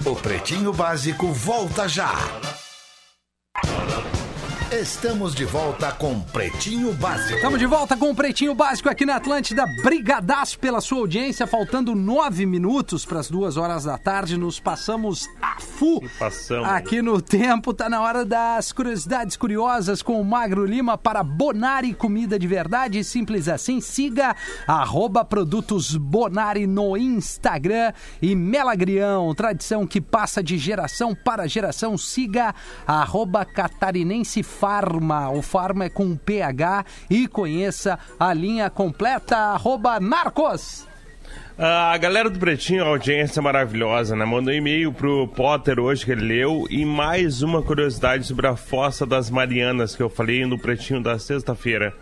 O 0.05 0.15
Pretinho 0.15 0.71
Básico 0.73 1.33
volta 1.33 1.89
já. 1.89 2.13
Estamos 4.73 5.33
de 5.33 5.45
volta 5.45 5.93
com 5.93 6.21
Pretinho 6.21 6.93
Básico. 6.95 7.37
Estamos 7.37 7.61
de 7.61 7.67
volta 7.67 7.97
com 7.97 8.11
o 8.11 8.15
Pretinho 8.17 8.53
Básico 8.53 8.89
aqui 8.89 9.07
na 9.07 9.15
Atlântida. 9.15 9.65
Brigadaço 9.85 10.59
pela 10.59 10.81
sua 10.81 10.99
audiência. 10.99 11.47
Faltando 11.47 11.95
nove 11.95 12.45
minutos 12.45 13.05
para 13.07 13.21
as 13.21 13.31
duas 13.31 13.57
horas 13.57 13.85
da 13.85 13.97
tarde, 13.97 14.37
nos 14.37 14.59
passamos 14.59 15.29
a 15.41 15.57
bafo 15.77 16.03
passamos. 16.19 16.69
aqui 16.69 17.03
no 17.03 17.21
tempo. 17.21 17.75
Tá 17.75 17.89
na 17.89 18.01
hora 18.01 18.25
das 18.25 18.73
curiosidades 18.73 19.37
curiosas 19.37 20.03
com 20.03 20.21
o 20.21 20.25
Magro 20.25 20.65
Lima 20.65 20.97
para 20.97 21.23
Bonari 21.23 21.93
Comida 21.93 22.39
de 22.39 22.47
Verdade. 22.47 23.05
Simples 23.05 23.49
assim, 23.49 23.81
siga 23.81 24.35
arroba 24.67 25.25
produtos 25.25 25.95
Bonari 25.97 26.67
no 26.67 26.97
Instagram 26.97 27.93
e 28.23 28.35
Melagrião, 28.35 29.35
tradição 29.35 29.87
que 29.87 30.01
passa 30.01 30.43
de 30.43 30.57
geração 30.57 31.15
para 31.15 31.47
geração. 31.47 31.99
Siga 31.99 32.55
arroba 32.87 33.45
Catarinense 33.45 34.43
Farma. 34.61 35.31
O 35.31 35.43
Farma 35.43 35.85
é 35.85 35.89
com 35.89 36.17
PH 36.17 36.85
e 37.11 37.27
conheça 37.29 37.99
a 38.19 38.33
linha 38.33 38.71
completa 38.71 39.37
arroba 39.37 40.01
Narcos. 40.01 40.87
Ah, 41.59 41.93
a 41.93 41.97
galera 41.99 42.29
do 42.29 42.39
Pretinho, 42.39 42.85
a 42.85 42.89
audiência 42.89 43.41
maravilhosa, 43.41 44.15
né? 44.15 44.25
Mandou 44.25 44.53
um 44.53 44.57
e-mail 44.57 44.93
pro 44.93 45.27
Potter 45.29 45.79
hoje 45.81 46.05
que 46.05 46.13
ele 46.13 46.27
leu 46.27 46.67
e 46.71 46.85
mais 46.85 47.43
uma 47.43 47.63
curiosidade 47.63 48.27
sobre 48.27 48.47
a 48.47 48.57
Fossa 48.57 49.07
das 49.07 49.31
Marianas 49.31 49.97
que 49.97 50.03
eu 50.03 50.11
falei 50.11 50.45
no 50.45 50.59
Pretinho 50.59 51.03
da 51.03 51.19
sexta-feira. 51.19 51.95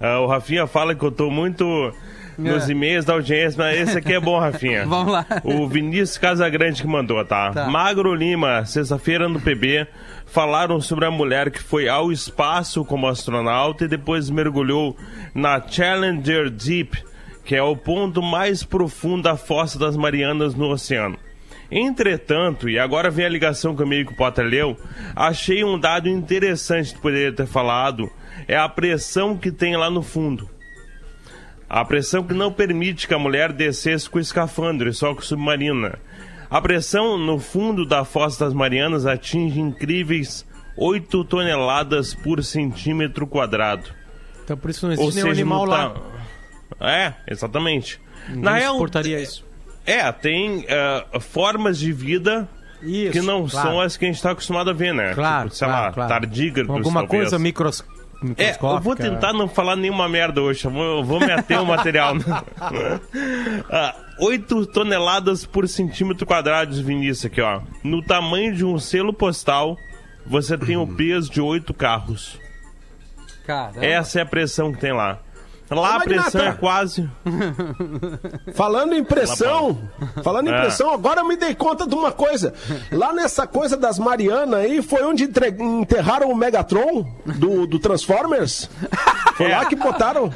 Ah, 0.00 0.20
o 0.20 0.26
Rafinha 0.26 0.66
fala 0.66 0.94
que 0.94 1.04
eu 1.04 1.10
tô 1.10 1.28
muito 1.30 1.92
nos 2.38 2.68
É. 2.68 2.72
e-mails 2.72 3.04
da 3.04 3.12
audiência, 3.14 3.58
mas 3.58 3.80
esse 3.80 3.98
aqui 3.98 4.14
é 4.14 4.20
bom, 4.20 4.38
Rafinha. 4.38 4.86
Vamos 4.88 5.12
lá. 5.12 5.26
O 5.44 5.66
Vinícius 5.66 6.16
Casagrande 6.16 6.80
que 6.80 6.88
mandou, 6.88 7.22
tá? 7.24 7.50
Tá. 7.50 7.68
Magro 7.68 8.14
Lima, 8.14 8.64
sexta-feira 8.64 9.28
no 9.28 9.40
PB, 9.40 9.86
falaram 10.30 10.80
sobre 10.80 11.04
a 11.04 11.10
mulher 11.10 11.50
que 11.50 11.62
foi 11.62 11.88
ao 11.88 12.12
espaço 12.12 12.84
como 12.84 13.08
astronauta 13.08 13.84
e 13.84 13.88
depois 13.88 14.30
mergulhou 14.30 14.96
na 15.34 15.60
Challenger 15.60 16.48
Deep, 16.50 17.02
que 17.44 17.56
é 17.56 17.62
o 17.62 17.76
ponto 17.76 18.22
mais 18.22 18.62
profundo 18.62 19.24
da 19.24 19.36
fossa 19.36 19.78
das 19.78 19.96
Marianas 19.96 20.54
no 20.54 20.70
oceano. 20.70 21.18
Entretanto, 21.70 22.68
e 22.68 22.78
agora 22.78 23.10
vem 23.10 23.26
a 23.26 23.28
ligação 23.28 23.76
que 23.76 23.82
o 23.82 24.14
Potter 24.14 24.44
leu, 24.44 24.76
achei 25.14 25.62
um 25.62 25.78
dado 25.78 26.08
interessante 26.08 26.94
que 26.94 27.00
poderia 27.00 27.32
ter 27.32 27.46
falado, 27.46 28.10
é 28.48 28.56
a 28.56 28.68
pressão 28.68 29.36
que 29.36 29.52
tem 29.52 29.76
lá 29.76 29.90
no 29.90 30.02
fundo. 30.02 30.48
A 31.68 31.84
pressão 31.84 32.24
que 32.24 32.34
não 32.34 32.52
permite 32.52 33.06
que 33.06 33.14
a 33.14 33.18
mulher 33.18 33.52
descesse 33.52 34.10
com 34.10 34.18
o 34.18 34.20
escafandro 34.20 34.92
só 34.92 35.14
com 35.14 35.22
submarina. 35.22 36.00
A 36.50 36.60
pressão 36.60 37.16
no 37.16 37.38
fundo 37.38 37.86
da 37.86 38.04
Fossa 38.04 38.44
das 38.44 38.54
Marianas 38.54 39.06
atinge 39.06 39.60
incríveis 39.60 40.44
8 40.76 41.24
toneladas 41.24 42.14
por 42.14 42.42
centímetro 42.42 43.26
quadrado. 43.26 43.88
Então 44.44 44.56
por 44.56 44.70
isso 44.70 44.86
não 44.88 44.94
Ou 44.96 45.02
existe 45.04 45.14
nenhum 45.16 45.28
seja, 45.28 45.40
animal 45.42 45.66
não 45.66 45.72
lá. 45.72 45.90
tá- 45.90 46.88
É, 46.88 47.14
exatamente. 47.28 48.00
Ninguém 48.28 48.42
Na 48.42 48.54
real, 48.56 48.72
suportaria 48.74 49.20
isso. 49.20 49.44
é, 49.86 50.10
tem 50.12 50.64
eh, 50.68 51.06
formas 51.20 51.78
de 51.78 51.92
vida 51.92 52.48
Isso, 52.82 53.12
que 53.12 53.20
não 53.20 53.46
claro. 53.48 53.68
são 53.68 53.80
as 53.80 53.96
que 53.96 54.04
a 54.04 54.08
gente 54.08 54.16
está 54.16 54.30
acostumado 54.32 54.70
a 54.70 54.72
ver, 54.72 54.92
né? 54.94 55.14
Claro, 55.14 55.44
tipo, 55.48 55.56
sei 55.56 55.68
claro, 55.68 55.86
lá, 55.86 55.92
claro. 55.92 56.08
tardígrados, 56.08 56.70
Alguma 56.74 57.00
talvez. 57.02 57.22
coisa 57.30 57.38
É, 58.36 58.50
eu 58.60 58.80
vou 58.80 58.94
tentar 58.94 59.32
não 59.32 59.48
falar 59.48 59.76
nenhuma 59.76 60.08
merda 60.08 60.42
hoje, 60.42 60.64
eu 60.66 60.70
vou, 60.70 60.98
eu 60.98 61.04
vou 61.04 61.20
me 61.20 61.32
ater 61.32 61.58
ao 61.58 61.64
material. 61.64 62.14
ah, 63.70 63.94
8 64.18 64.66
toneladas 64.66 65.46
por 65.46 65.66
centímetro 65.66 66.26
quadrado, 66.26 66.82
Vinícius, 66.82 67.24
aqui, 67.26 67.40
ó. 67.40 67.62
No 67.82 68.02
tamanho 68.02 68.54
de 68.54 68.64
um 68.64 68.78
selo 68.78 69.12
postal, 69.12 69.76
você 70.26 70.58
tem 70.58 70.76
o 70.76 70.86
peso 70.94 71.30
de 71.30 71.40
8 71.40 71.72
carros. 71.72 72.38
Cara, 73.46 73.84
Essa 73.84 74.20
é 74.20 74.22
a 74.22 74.26
pressão 74.26 74.70
que 74.70 74.78
tem 74.78 74.92
lá. 74.92 75.18
Lá 75.70 75.80
Ô, 75.80 75.84
a 75.84 76.00
pressão 76.00 76.42
é 76.42 76.52
quase. 76.52 77.08
Falando 78.54 78.94
em 78.94 79.04
pressão, 79.04 79.78
falando 80.22 80.48
em 80.48 80.52
É. 80.52 80.60
pressão, 80.62 80.92
agora 80.92 81.20
eu 81.20 81.24
me 81.28 81.36
dei 81.36 81.54
conta 81.54 81.86
de 81.86 81.94
uma 81.94 82.10
coisa. 82.10 82.52
Lá 82.90 83.12
nessa 83.12 83.46
coisa 83.46 83.76
das 83.76 83.98
Marianas 83.98 84.54
aí, 84.60 84.82
foi 84.82 85.02
onde 85.04 85.24
enterraram 85.24 86.30
o 86.30 86.34
Megatron 86.34 87.06
do, 87.24 87.66
do 87.66 87.78
Transformers? 87.78 88.68
Foi 89.36 89.50
É. 89.50 89.56
lá 89.56 89.64
que 89.66 89.76
botaram 89.76 90.30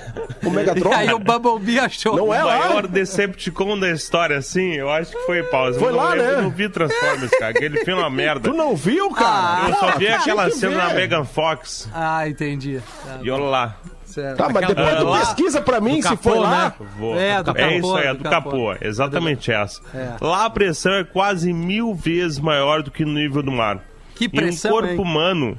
o 0.45 0.51
Megatron? 0.51 0.91
E 0.91 0.95
aí 0.95 1.13
o 1.13 1.19
Bumblebee 1.19 1.79
achou. 1.81 2.17
Não 2.17 2.29
O 2.29 2.35
é 2.35 2.43
lá? 2.43 2.59
maior 2.59 2.87
Decepticon 2.87 3.79
da 3.79 3.91
história, 3.91 4.37
assim, 4.39 4.75
eu 4.75 4.89
acho 4.91 5.11
que 5.13 5.19
foi 5.27 5.43
pausa. 5.43 5.79
Foi 5.79 5.89
eu 5.89 5.93
não 5.97 6.01
lá, 6.03 6.11
lembro, 6.11 6.27
né? 6.27 6.33
Eu 6.39 6.43
não 6.43 6.51
vi 6.51 6.69
Transformers, 6.69 7.31
cara. 7.33 7.51
Aquele 7.51 7.85
filme 7.85 8.01
é 8.01 8.05
uma 8.05 8.11
merda. 8.11 8.51
Tu 8.51 8.57
não 8.57 8.77
viu, 8.77 9.11
cara? 9.11 9.69
Eu 9.71 9.75
só 9.77 9.99
vi 9.99 10.09
aquela 10.09 10.51
cena 10.51 10.73
ver. 10.77 10.89
na 10.89 10.95
Megan 10.95 11.25
Fox. 11.25 11.89
Ah, 11.93 12.29
entendi. 12.29 12.81
Tá, 13.05 13.19
E 13.23 13.31
olha 13.31 13.43
lá. 13.45 13.77
Certo. 14.15 14.39
Tá, 14.39 14.49
mas 14.49 14.67
depois 14.67 14.97
tu 14.97 15.05
lá- 15.05 15.19
pesquisa 15.21 15.61
pra 15.61 15.81
mim 15.81 16.01
se 16.01 16.09
lá. 16.39 16.75
né? 16.81 16.87
Vou. 16.99 17.19
É, 17.19 17.43
do 17.43 17.51
é 17.51 17.55
capô, 17.55 17.71
isso 17.77 17.97
aí, 17.97 18.07
é 18.07 18.13
do 18.13 18.19
do 18.19 18.25
capô. 18.25 18.51
capô. 18.51 18.77
Exatamente 18.81 19.53
essa. 19.53 19.81
É. 19.95 20.15
Lá 20.21 20.45
a 20.47 20.51
pressão 20.51 20.93
é 20.95 21.05
quase 21.05 21.53
mil 21.53 21.95
vezes 21.95 22.39
maior 22.39 22.83
do 22.83 22.91
que 22.91 23.05
no 23.05 23.13
nível 23.15 23.43
do 23.43 23.53
mar. 23.53 23.81
Que 24.15 24.27
Em 24.27 24.31
pressão, 24.31 24.71
um 24.71 24.75
corpo 24.75 24.93
hein? 24.93 24.99
humano 25.01 25.59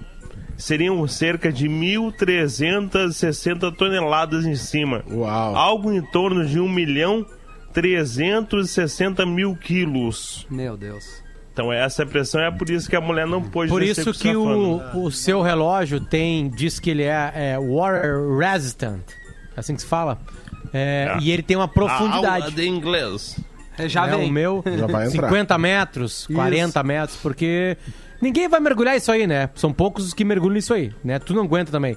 seriam 0.58 1.06
cerca 1.08 1.52
de 1.52 1.68
1.360 1.68 3.72
toneladas 3.76 4.46
em 4.46 4.56
cima. 4.56 5.04
Uau. 5.12 5.56
Algo 5.56 5.92
em 5.92 6.02
torno 6.02 6.46
de 6.46 6.60
1 6.60 6.70
milhão 6.70 7.26
360 7.74 9.26
mil 9.26 9.56
quilos. 9.56 10.46
Meu 10.50 10.78
Deus. 10.78 11.24
Então 11.56 11.72
essa 11.72 12.02
é 12.02 12.06
a 12.06 12.08
pressão, 12.08 12.42
é 12.42 12.52
por 12.52 12.70
isso 12.70 12.90
que 12.90 12.98
a 12.98 13.00
mulher 13.02 13.26
não 13.26 13.42
pôde 13.42 13.72
Por 13.72 13.82
isso 13.82 14.14
com 14.14 14.20
que 14.20 14.36
o, 14.36 14.82
o 15.06 15.10
seu 15.10 15.42
relógio 15.42 16.02
tem, 16.02 16.50
diz 16.50 16.82
que 16.82 16.90
ele 16.90 17.04
é, 17.04 17.32
é 17.34 17.58
water 17.58 18.38
resistant, 18.38 19.00
assim 19.56 19.74
que 19.74 19.82
se 19.82 19.88
fala. 19.88 20.20
É, 20.74 21.16
É. 21.16 21.18
E 21.22 21.32
ele 21.32 21.42
tem 21.42 21.56
uma 21.56 21.64
A 21.64 21.70
profundidade. 21.70 22.44
aula 22.44 22.52
de 22.52 22.68
inglês. 22.68 23.40
É, 23.78 23.88
Já 23.88 24.06
né? 24.06 24.18
vem. 24.18 24.30
O 24.30 24.34
meu, 24.34 24.62
Já 24.68 24.86
vai 24.86 25.08
entrar. 25.08 25.30
50 25.30 25.58
metros, 25.58 26.28
40 26.28 26.84
metros, 26.84 27.18
porque 27.22 27.78
ninguém 28.22 28.50
vai 28.50 28.60
mergulhar 28.60 28.98
isso 28.98 29.10
aí, 29.10 29.26
né? 29.26 29.50
São 29.56 29.72
poucos 29.72 30.08
os 30.08 30.14
que 30.14 30.26
mergulham 30.26 30.58
isso 30.58 30.74
aí, 30.74 30.92
né? 31.06 31.20
Tu 31.20 31.34
não 31.34 31.44
aguenta 31.44 31.72
também. 31.72 31.96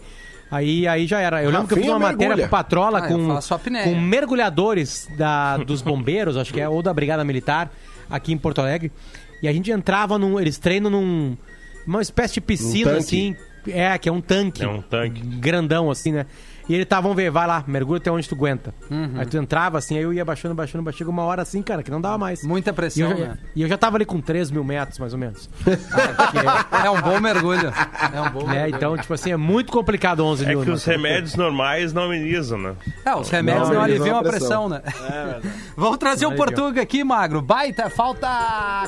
Aí, 0.49 0.87
aí 0.87 1.05
já 1.05 1.21
era. 1.21 1.43
Eu 1.43 1.51
lembro 1.51 1.67
que 1.67 1.75
eu 1.75 1.79
fiz 1.79 1.89
uma 1.89 1.99
matéria 1.99 2.37
pro 2.37 2.49
Patrola 2.49 3.01
Ah, 3.01 3.09
com, 3.09 3.39
com 3.83 3.95
mergulhadores 3.97 5.09
da, 5.19 5.57
dos 5.57 5.83
bombeiros, 5.83 6.37
acho 6.37 6.55
que 6.55 6.61
é, 6.61 6.69
ou 6.69 6.81
da 6.81 6.95
Brigada 6.95 7.25
Militar, 7.25 7.73
aqui 8.09 8.33
em 8.33 8.39
Porto 8.39 8.61
Alegre. 8.61 8.93
E 9.43 9.49
a 9.49 9.53
gente 9.53 9.71
entrava 9.71 10.19
num. 10.19 10.39
Eles 10.39 10.59
treinam 10.59 10.91
num. 10.91 11.37
Uma 11.87 12.03
espécie 12.03 12.35
de 12.35 12.41
piscina, 12.41 12.91
tanque. 12.91 12.99
assim. 12.99 13.37
É, 13.67 13.97
que 13.99 14.09
é 14.09 14.13
um 14.13 14.21
tanque. 14.21 14.65
É 14.65 14.69
um 14.69 14.83
tanque. 14.83 15.21
Grandão, 15.21 15.91
assim, 15.91 16.13
né? 16.13 16.27
E 16.69 16.75
ele 16.75 16.85
tá, 16.85 17.01
vamos 17.01 17.17
ver, 17.17 17.31
vai 17.31 17.47
lá, 17.47 17.65
mergulha 17.67 17.99
até 17.99 18.11
onde 18.11 18.29
tu 18.29 18.35
aguenta. 18.35 18.75
Uhum. 18.91 19.13
Aí 19.17 19.27
tu 19.27 19.37
entrava 19.39 19.79
assim, 19.79 19.97
aí 19.97 20.03
eu 20.03 20.13
ia 20.13 20.25
baixando, 20.25 20.55
baixando, 20.55 20.85
baixando. 20.85 20.99
Chega 20.99 21.11
uma 21.11 21.23
hora 21.23 21.43
assim, 21.43 21.63
cara, 21.63 21.83
que 21.83 21.91
não 21.91 22.01
dava 22.01 22.19
mais. 22.19 22.43
Muita 22.43 22.71
E 22.71 22.73
pressão, 22.73 23.11
eu, 23.11 23.17
já, 23.17 23.25
né? 23.29 23.39
e 23.55 23.63
eu 23.63 23.69
já 23.69 23.79
tava 23.79 23.97
ali 23.97 24.05
com 24.05 24.21
3 24.21 24.51
mil 24.51 24.65
metros, 24.65 24.99
mais 24.99 25.13
ou 25.13 25.19
menos. 25.19 25.49
É 26.85 26.91
um 26.91 27.01
bom 27.01 27.21
mergulho. 27.21 27.73
É 28.13 28.21
um 28.21 28.31
bom 28.31 28.47
né? 28.47 28.55
mergulho. 28.55 28.77
Então, 28.77 28.97
tipo 28.97 29.13
assim, 29.15 29.33
é 29.33 29.37
muito 29.37 29.73
complicado 29.73 30.25
11 30.25 30.45
É 30.45 30.49
mil. 30.49 30.61
que 30.61 30.69
né? 30.69 30.73
os 30.75 30.85
remédios 30.85 31.35
normais 31.35 31.93
não 31.93 32.05
amenizam, 32.05 32.59
né? 32.59 32.75
É, 33.05 33.15
os 33.15 33.29
remédios 33.31 33.69
Não, 33.69 33.77
não, 33.77 33.83
aliviam 33.83 34.19
a 34.19 34.23
não 34.23 34.31
pressão, 34.31 34.69
né? 34.69 34.83
Vamos 35.77 35.99
trazer 35.99 36.27
o 36.27 36.29
Aliviam. 36.31 36.47
Portuga 36.47 36.83
aqui, 36.83 37.03
Magro. 37.05 37.41
Baita, 37.41 37.89
falta 37.91 38.29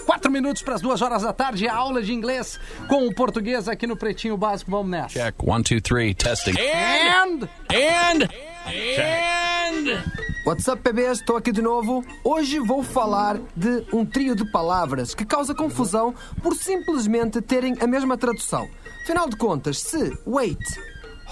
quatro 0.04 0.30
minutos 0.30 0.62
para 0.62 0.74
as 0.74 0.80
duas 0.80 1.00
horas 1.02 1.22
da 1.22 1.32
tarde. 1.32 1.68
Aula 1.68 2.02
de 2.02 2.12
inglês 2.12 2.58
com 2.88 3.06
o 3.06 3.14
português 3.14 3.68
aqui 3.68 3.86
no 3.86 3.96
Pretinho 3.96 4.36
Básico. 4.36 4.70
Vamos 4.70 4.90
nessa. 4.90 5.08
Check 5.08 5.34
one, 5.42 5.62
two, 5.62 5.80
three, 5.80 6.14
testing. 6.14 6.52
And... 6.52 7.48
And 7.72 8.24
and 8.66 10.02
What's 10.44 10.66
up, 10.66 10.82
bebês? 10.82 11.20
Estou 11.20 11.36
aqui 11.36 11.52
de 11.52 11.62
novo. 11.62 12.04
Hoje 12.24 12.58
vou 12.58 12.82
falar 12.82 13.38
de 13.54 13.86
um 13.92 14.04
trio 14.04 14.34
de 14.34 14.44
palavras 14.50 15.14
que 15.14 15.24
causa 15.24 15.54
confusão 15.54 16.12
por 16.42 16.56
simplesmente 16.56 17.40
terem 17.40 17.76
a 17.80 17.86
mesma 17.86 18.18
tradução. 18.18 18.68
Afinal 19.04 19.28
de 19.28 19.36
contas, 19.36 19.80
se 19.80 20.18
wait, 20.26 20.58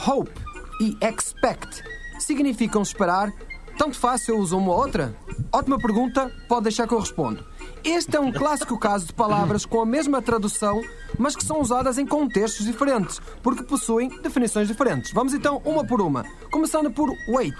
hope 0.06 0.30
e 0.80 0.96
expect 1.04 1.82
significam 2.20 2.82
esperar, 2.82 3.32
tanto 3.76 3.96
se 4.18 4.30
eu 4.30 4.38
uso 4.38 4.58
uma 4.58 4.72
ou 4.72 4.78
outra? 4.78 5.16
Ótima 5.52 5.78
pergunta, 5.78 6.30
pode 6.48 6.64
deixar 6.64 6.86
que 6.86 6.94
eu 6.94 7.00
respondo. 7.00 7.44
Este 7.84 8.16
é 8.16 8.20
um 8.20 8.32
clássico 8.32 8.78
caso 8.78 9.06
de 9.06 9.12
palavras 9.12 9.64
com 9.64 9.80
a 9.80 9.86
mesma 9.86 10.20
tradução, 10.20 10.82
mas 11.18 11.36
que 11.36 11.44
são 11.44 11.60
usadas 11.60 11.98
em 11.98 12.06
contextos 12.06 12.66
diferentes, 12.66 13.20
porque 13.42 13.62
possuem 13.62 14.08
definições 14.20 14.68
diferentes. 14.68 15.12
Vamos 15.12 15.32
então 15.32 15.62
uma 15.64 15.86
por 15.86 16.00
uma. 16.00 16.24
Começando 16.50 16.90
por 16.90 17.10
wait. 17.28 17.56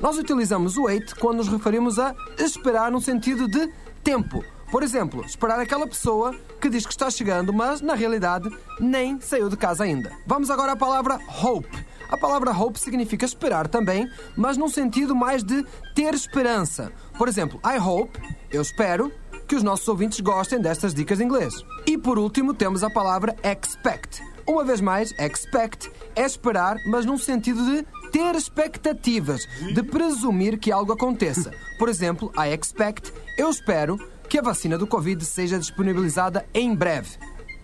Nós 0.00 0.18
utilizamos 0.18 0.76
o 0.76 0.84
wait 0.84 1.14
quando 1.14 1.38
nos 1.38 1.48
referimos 1.48 1.98
a 1.98 2.14
esperar 2.38 2.90
no 2.90 3.00
sentido 3.00 3.48
de 3.48 3.68
tempo. 4.04 4.44
Por 4.70 4.82
exemplo, 4.82 5.22
esperar 5.26 5.60
aquela 5.60 5.86
pessoa 5.86 6.34
que 6.60 6.70
diz 6.70 6.86
que 6.86 6.92
está 6.92 7.10
chegando, 7.10 7.52
mas 7.52 7.82
na 7.82 7.94
realidade 7.94 8.50
nem 8.80 9.20
saiu 9.20 9.50
de 9.50 9.56
casa 9.56 9.84
ainda. 9.84 10.10
Vamos 10.26 10.50
agora 10.50 10.72
à 10.72 10.76
palavra 10.76 11.18
hope. 11.42 11.84
A 12.08 12.16
palavra 12.16 12.52
hope 12.52 12.78
significa 12.78 13.24
esperar 13.24 13.68
também, 13.68 14.06
mas 14.36 14.56
num 14.56 14.68
sentido 14.68 15.14
mais 15.14 15.42
de 15.42 15.62
ter 15.94 16.14
esperança. 16.14 16.92
Por 17.18 17.28
exemplo, 17.28 17.60
I 17.64 17.78
hope, 17.78 18.18
eu 18.50 18.62
espero, 18.62 19.12
que 19.52 19.56
os 19.56 19.62
nossos 19.62 19.86
ouvintes 19.86 20.18
gostem 20.20 20.58
destas 20.58 20.94
dicas 20.94 21.18
de 21.18 21.24
inglês. 21.24 21.62
E 21.86 21.98
por 21.98 22.18
último 22.18 22.54
temos 22.54 22.82
a 22.82 22.88
palavra 22.88 23.36
expect. 23.44 24.22
Uma 24.48 24.64
vez 24.64 24.80
mais, 24.80 25.12
expect 25.18 25.92
é 26.16 26.24
esperar, 26.24 26.78
mas 26.86 27.04
num 27.04 27.18
sentido 27.18 27.62
de 27.66 27.86
ter 28.10 28.34
expectativas, 28.34 29.46
de 29.74 29.82
presumir 29.82 30.58
que 30.58 30.72
algo 30.72 30.94
aconteça. 30.94 31.52
Por 31.78 31.90
exemplo, 31.90 32.32
I 32.34 32.54
expect, 32.54 33.12
eu 33.36 33.50
espero 33.50 33.98
que 34.26 34.38
a 34.38 34.42
vacina 34.42 34.78
do 34.78 34.86
Covid 34.86 35.22
seja 35.22 35.58
disponibilizada 35.58 36.46
em 36.54 36.74
breve. 36.74 37.18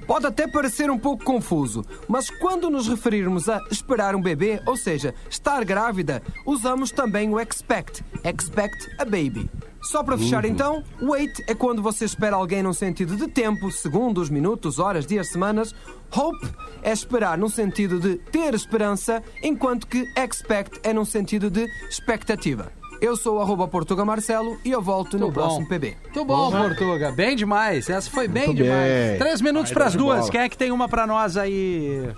Pode 0.07 0.27
até 0.27 0.47
parecer 0.47 0.91
um 0.91 0.99
pouco 0.99 1.25
confuso, 1.25 1.87
mas 2.07 2.29
quando 2.29 2.69
nos 2.69 2.87
referirmos 2.87 3.49
a 3.49 3.63
esperar 3.71 4.15
um 4.15 4.21
bebê, 4.21 4.61
ou 4.67 4.77
seja, 4.77 5.15
estar 5.31 5.65
grávida, 5.65 6.23
usamos 6.45 6.91
também 6.91 7.31
o 7.33 7.41
expect. 7.41 8.05
Expect 8.23 8.91
a 8.99 9.07
baby. 9.07 9.49
Só 9.81 10.03
para 10.03 10.19
fechar 10.19 10.45
então, 10.45 10.83
wait 11.01 11.33
é 11.47 11.55
quando 11.55 11.81
você 11.83 12.05
espera 12.05 12.37
alguém 12.37 12.63
num 12.63 12.73
sentido 12.73 13.17
de 13.17 13.29
tempo, 13.29 13.71
segundos, 13.71 14.29
minutos, 14.29 14.79
horas, 14.79 15.07
dias, 15.07 15.29
semanas. 15.31 15.75
Hope 16.15 16.49
é 16.83 16.93
esperar 16.93 17.39
num 17.39 17.49
sentido 17.49 18.01
de 18.01 18.17
ter 18.17 18.55
esperança, 18.55 19.23
enquanto 19.43 19.87
que 19.87 20.05
expect 20.17 20.81
é 20.83 20.93
num 20.93 21.05
sentido 21.05 21.49
de 21.51 21.67
expectativa. 21.89 22.73
Eu 23.01 23.17
sou 23.17 23.37
o 23.37 23.41
arroba 23.41 23.69
Portuga 23.69 24.05
Marcelo 24.05 24.59
e 24.65 24.73
eu 24.73 24.83
volto 24.83 25.17
no 25.17 25.27
bom. 25.29 25.33
próximo 25.33 25.69
PB. 25.69 25.97
Muito 26.03 26.25
bom, 26.25 26.51
Portuga. 26.51 27.13
Bem 27.13 27.37
demais. 27.37 27.89
Essa 27.89 28.11
foi 28.11 28.27
bem 28.27 28.47
Muito 28.47 28.63
demais. 28.65 28.83
bem. 29.11 29.19
Três 29.19 29.41
minutos 29.41 29.71
dar 29.73 29.89
de 29.91 29.97
duas. 29.97 30.19
bola. 30.19 30.31
Quem 30.33 30.41
é 30.41 30.49
que 30.49 30.59
tem 30.59 30.73
uma 30.73 30.89
pra 30.89 31.07
nós 31.07 31.37
aí? 31.37 32.11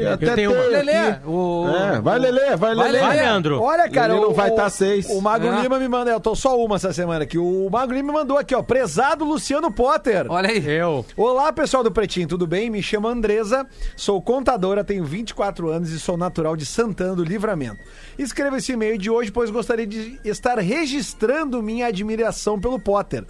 Eu 0.00 0.12
até 0.12 0.34
tenho 0.34 0.52
uma. 0.52 0.62
Lelê. 0.64 0.92
O... 1.26 1.66
É, 1.68 2.00
vai, 2.00 2.18
Lelê, 2.18 2.56
vai, 2.56 2.56
Vai, 2.56 2.74
Lelê. 2.74 2.90
Lelê. 2.92 3.00
Vai, 3.00 3.16
Leandro. 3.16 3.60
Olha, 3.60 3.88
cara, 3.90 4.12
Ele 4.12 4.22
não 4.22 4.30
o, 4.30 4.34
vai 4.34 4.50
o- 4.50 4.54
tá 4.54 4.68
seis. 4.70 5.06
O 5.10 5.20
Magro 5.20 5.48
É. 5.48 5.60
Lima 5.62 5.78
me 5.78 5.88
manda, 5.88 6.10
eu 6.10 6.20
tô 6.20 6.34
só 6.34 6.56
uma 6.62 6.76
essa 6.76 6.92
semana 6.92 7.24
aqui. 7.24 7.38
O 7.38 7.68
Magro 7.70 7.94
Lima 7.94 8.12
me 8.12 8.18
mandou 8.18 8.38
aqui, 8.38 8.54
ó, 8.54 8.62
prezado 8.62 9.24
Luciano 9.24 9.70
Potter. 9.72 10.26
Olha 10.30 10.48
aí. 10.50 10.64
Eu. 10.66 11.04
Olá, 11.16 11.52
pessoal 11.52 11.82
do 11.82 11.90
Pretinho, 11.90 12.28
tudo 12.28 12.46
bem? 12.46 12.70
Me 12.70 12.82
chamo 12.82 13.08
Andresa, 13.08 13.66
sou 13.96 14.20
contadora, 14.22 14.84
tenho 14.84 15.04
24 15.04 15.68
anos 15.70 15.90
e 15.90 15.98
sou 15.98 16.16
natural 16.16 16.56
de 16.56 16.64
Santana 16.66 17.14
do 17.14 17.24
Livramento. 17.24 17.78
Escrevo 18.18 18.56
esse 18.56 18.72
e-mail 18.72 18.98
de 18.98 19.10
hoje, 19.10 19.30
pois 19.30 19.50
gostaria 19.50 19.86
de 19.86 20.18
estar 20.24 20.58
registrando 20.58 21.62
minha 21.62 21.86
admiração 21.86 22.58
pelo 22.60 22.78
Potter. 22.78 23.24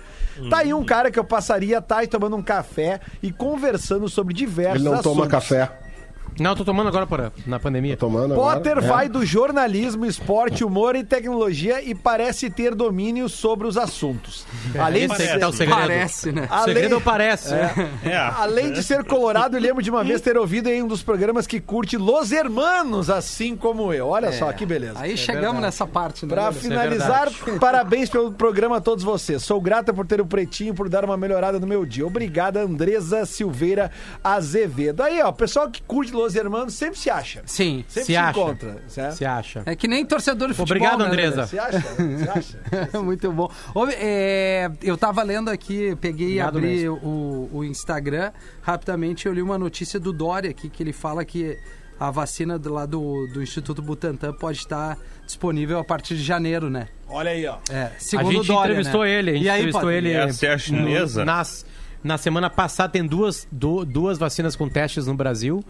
Tá 0.51 0.59
aí 0.59 0.73
um 0.73 0.85
cara 0.85 1.11
que 1.11 1.19
eu 1.19 1.25
passaria 1.25 1.79
a 1.79 1.83
tarde 1.83 2.09
tomando 2.09 2.37
um 2.37 2.43
café 2.43 3.01
e 3.23 3.31
conversando 3.33 4.09
sobre 4.09 4.33
diversos 4.35 4.81
Ele 4.81 4.85
não 4.95 5.03
toma 5.03 5.23
assuntos. 5.27 5.29
café. 5.31 5.71
Não, 6.39 6.55
tô 6.55 6.64
tomando 6.64 6.89
agora 6.89 7.07
por- 7.07 7.32
na 7.47 7.59
pandemia. 7.59 7.97
Tomando 7.97 8.34
Potter 8.34 8.78
agora. 8.78 8.86
vai 8.86 9.07
É. 9.07 9.09
do 9.09 9.24
jornalismo, 9.24 10.05
esporte, 10.07 10.64
humor 10.64 10.95
e 10.97 11.05
tecnologia 11.05 11.82
e 11.82 11.95
parece 11.95 12.49
ter 12.51 12.74
domínio 12.74 13.28
sobre 13.28 13.66
os 13.66 13.76
assuntos. 13.76 14.47
Além 14.78 15.07
de 15.07 15.12
aí 15.14 15.18
ser, 15.28 15.39
tá 15.41 15.49
o 15.49 15.53
segredo. 15.53 15.78
Parece, 15.80 16.32
né? 16.32 16.49
O 16.51 16.55
além- 16.55 16.74
segredo 16.74 17.01
parece. 17.01 17.55
É. 17.55 18.16
Além 18.36 18.72
de 18.72 18.82
ser 18.82 19.05
colorado, 19.05 19.57
eu 19.57 19.61
lembro 19.61 19.82
de 19.82 19.91
uma 19.91 20.05
vez 20.05 20.20
ter 20.20 20.36
ouvido 20.36 20.68
em 20.68 20.82
um 20.82 20.86
dos 20.86 21.03
programas 21.03 21.47
que 21.47 21.61
curte 21.61 21.97
Los 21.97 22.32
Hermanos, 22.32 23.11
assim 23.11 23.57
como 23.57 23.93
eu. 23.93 24.09
Olha 24.09 24.32
só 24.32 24.53
que 24.53 24.64
beleza. 24.66 24.99
Aí 25.01 25.16
chegamos 25.16 25.61
nessa 25.61 25.86
parte, 25.86 26.24
né? 26.26 26.34
Pra 26.34 26.49
Lelê? 26.49 26.61
finalizar, 26.61 27.28
parabéns 27.61 28.09
pelo 28.09 28.32
programa 28.32 28.76
a 28.76 28.80
todos 28.80 29.03
vocês. 29.05 29.43
Sou 29.43 29.61
grata 29.61 29.93
por 29.93 30.07
ter 30.07 30.20
o 30.20 30.26
Pretinho, 30.26 30.74
por 30.74 30.89
dar 30.89 31.05
uma 31.05 31.16
melhorada 31.16 31.59
no 31.59 31.66
meu 31.66 31.84
dia. 31.84 32.07
Obrigada, 32.07 32.61
Andresa 32.62 33.24
Silveira 33.26 33.91
Azevedo. 34.22 35.03
Aí, 35.03 35.20
ó, 35.22 35.32
pessoal 35.32 35.70
que 35.70 35.82
curte 35.82 36.12
Los 36.12 36.28
Hermanos 36.35 36.74
sempre 36.74 36.99
se 36.99 37.09
acha. 37.11 37.43
Sim. 37.47 37.85
Sempre 37.89 38.01
Se 38.01 38.05
se, 38.07 38.16
acha. 38.16 38.31
encontra. 38.41 38.83
certo? 38.89 39.14
Se 39.16 39.24
acha. 39.24 39.62
É 39.66 39.74
que 39.76 39.87
nem 39.89 40.05
torcedor 40.05 40.49
de 40.49 40.55
futebol. 40.55 40.76
Obrigado, 40.89 40.99
né, 41.01 41.07
Andresa. 41.07 41.47
Se 41.47 41.59
acha? 41.59 41.81
Se 41.81 42.29
acha? 42.29 42.61
Lelê? 42.93 42.99
Muito 43.05 43.31
bom. 43.33 43.51
Ô, 43.74 43.87
é, 43.91 44.70
eu 44.83 44.97
tava 44.97 45.22
lendo 45.22 45.49
aqui, 45.51 45.97
peguei 46.01 46.35
e 46.35 46.41
abri 46.41 46.89
o, 46.89 47.49
o 47.53 47.64
Instagram. 47.64 48.33
Rapidamente 48.62 49.26
eu 49.26 49.33
li 49.33 49.43
uma 49.43 49.59
notícia 49.59 49.99
do 49.99 50.12
Dória 50.12 50.51
aqui, 50.51 50.68
que 50.68 50.83
ele 50.83 50.93
fala 50.93 51.24
que 51.24 51.57
a 52.01 52.11
vacina 52.11 52.59
do, 52.59 52.72
lá 52.72 52.87
do, 52.87 53.26
do 53.35 53.43
Instituto 53.43 53.83
Butantan 53.83 54.33
pode 54.33 54.59
estar 54.59 54.97
disponível 55.26 55.79
a 55.81 55.85
partir 55.85 56.16
de 56.16 56.22
janeiro, 56.22 56.70
né? 56.70 56.87
Olha 57.09 57.31
aí, 57.33 57.45
ó. 57.47 57.57
É, 57.70 57.91
segundo 57.99 58.29
a 58.29 58.33
gente 58.35 58.47
Dória, 58.47 58.70
entrevistou 58.72 59.03
né? 59.03 59.11
ele, 59.11 59.31
a 59.31 59.35
gente 59.35 59.45
e 59.45 59.49
aí, 59.51 59.59
entrevistou 59.61 59.91
ele. 59.91 60.12
Essa 60.12 60.47
é 60.47 60.53
a 60.55 60.59
chinesa? 60.59 61.20
no- 61.20 61.26
nas, 61.26 61.66
na 62.05 62.16
semana 62.16 62.49
passada 62.49 62.93
tem 62.93 63.05
duas, 63.05 63.49
du- 63.51 63.85
duas 63.85 64.16
vacinas 64.16 64.55
com 64.55 64.68
testes 64.68 65.07
no 65.09 65.14
Brasil. 65.14 65.64